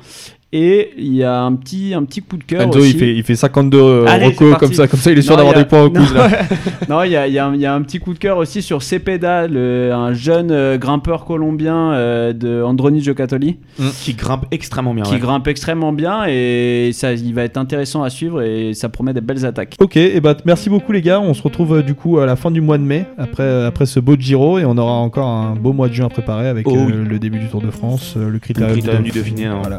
Et 0.51 0.93
il 0.97 1.15
y 1.15 1.25
a 1.25 1.43
un 1.43 1.53
petit, 1.57 1.93
un 1.93 2.03
petit 2.05 2.23
coup 2.23 2.39
de 2.39 2.43
cœur 2.45 2.63
Enzo 2.63 2.79
aussi. 2.79 2.93
il 2.93 2.99
fait, 2.99 3.15
il 3.15 3.23
fait 3.23 3.37
52 3.37 3.77
euh, 3.79 4.07
Allez, 4.09 4.29
recos 4.29 4.57
comme 4.57 4.73
ça, 4.73 4.89
comme 4.89 4.99
ça 4.99 5.11
il 5.13 5.19
est 5.19 5.23
sûr 5.23 5.37
d'avoir 5.37 5.55
a- 5.55 5.59
des 5.59 5.67
points 5.67 5.83
au 5.83 5.91
quiz 5.91 6.11
non. 6.15 6.21
là. 6.23 6.29
Non, 6.89 7.03
il 7.03 7.11
y 7.13 7.17
a, 7.17 7.27
il 7.27 7.35
y 7.35 7.39
a 7.39 7.47
un- 7.49 7.55
il 7.55 7.61
y 7.61 7.67
a 7.67 7.75
un 7.75 7.83
petit 7.83 7.99
coup 7.99 8.15
de 8.15 8.19
cœur 8.19 8.39
aussi 8.39 8.63
sur 8.63 8.83
Cepeda, 8.83 9.47
le- 9.47 9.93
un 9.93 10.15
jeune 10.15 10.51
euh, 10.51 10.79
grimpeur 10.79 11.27
colombien 11.27 11.93
euh, 11.93 12.33
de 12.33 12.63
Androni 12.63 13.03
Giocattoli, 13.03 13.59
Qui 14.01 14.15
grimpe 14.15 14.47
extrêmement 14.51 14.95
bien. 14.95 15.05
qui 15.05 15.13
ouais. 15.13 15.19
grimpe 15.19 15.47
extrêmement 15.49 15.93
bien 15.93 16.25
et 16.27 16.93
ça, 16.95 17.13
il 17.13 17.35
va 17.35 17.43
être 17.45 17.59
intéressant 17.59 18.03
à 18.03 18.09
suivre 18.09 18.41
et 18.41 18.73
ça 18.73 18.89
promet 18.89 19.13
des 19.13 19.21
belles 19.21 19.45
attaques. 19.45 19.75
Ok, 19.81 19.99
et 19.99 20.19
bah 20.23 20.35
merci 20.47 20.71
beaucoup 20.71 20.93
les 20.93 21.03
gars. 21.03 21.21
On 21.21 21.35
se 21.35 21.43
retrouve 21.43 21.77
euh, 21.77 21.83
du 21.83 21.93
coup 21.95 22.21
à 22.21 22.25
la 22.25 22.37
fin 22.37 22.51
du 22.51 22.63
mois 22.63 22.79
de 22.79 22.85
mai 22.85 23.05
après, 23.19 23.43
euh, 23.43 23.69
après 23.69 23.85
ce 23.85 24.01
beau 24.01 24.17
Giro 24.19 24.59
et 24.59 24.65
on 24.65 24.79
aura 24.79 24.93
encore 24.93 25.29
un 25.29 25.55
beau 25.57 25.75
mois 25.75 25.89
de 25.91 25.93
juin 25.93 26.09
préparé 26.09 26.49
avec 26.49 26.67
Oh 26.67 26.75
euh, 26.75 26.87
oui. 26.87 26.93
le 27.07 27.19
début 27.19 27.39
du 27.39 27.49
Tour 27.49 27.61
de 27.61 27.71
France, 27.71 28.15
euh, 28.17 28.31
le 28.31 28.39
critérium 28.39 29.03
du 29.03 29.11
Dauphiné, 29.11 29.45
hein. 29.45 29.59
Voilà. 29.61 29.77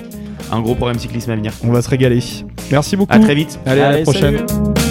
un 0.51 0.59
gros 0.62 0.76
programme 0.76 0.99
cyclisme 0.99 1.32
à 1.32 1.36
venir. 1.36 1.53
On 1.64 1.72
va 1.72 1.82
se 1.82 1.89
régaler. 1.89 2.20
Merci 2.72 2.95
beaucoup. 2.95 3.14
À 3.14 3.20
très 3.20 3.36
vite. 3.36 3.60
Allez, 3.66 3.82
à 3.82 3.91
la 3.91 4.01
prochaine. 4.01 4.38
salut. 4.47 4.89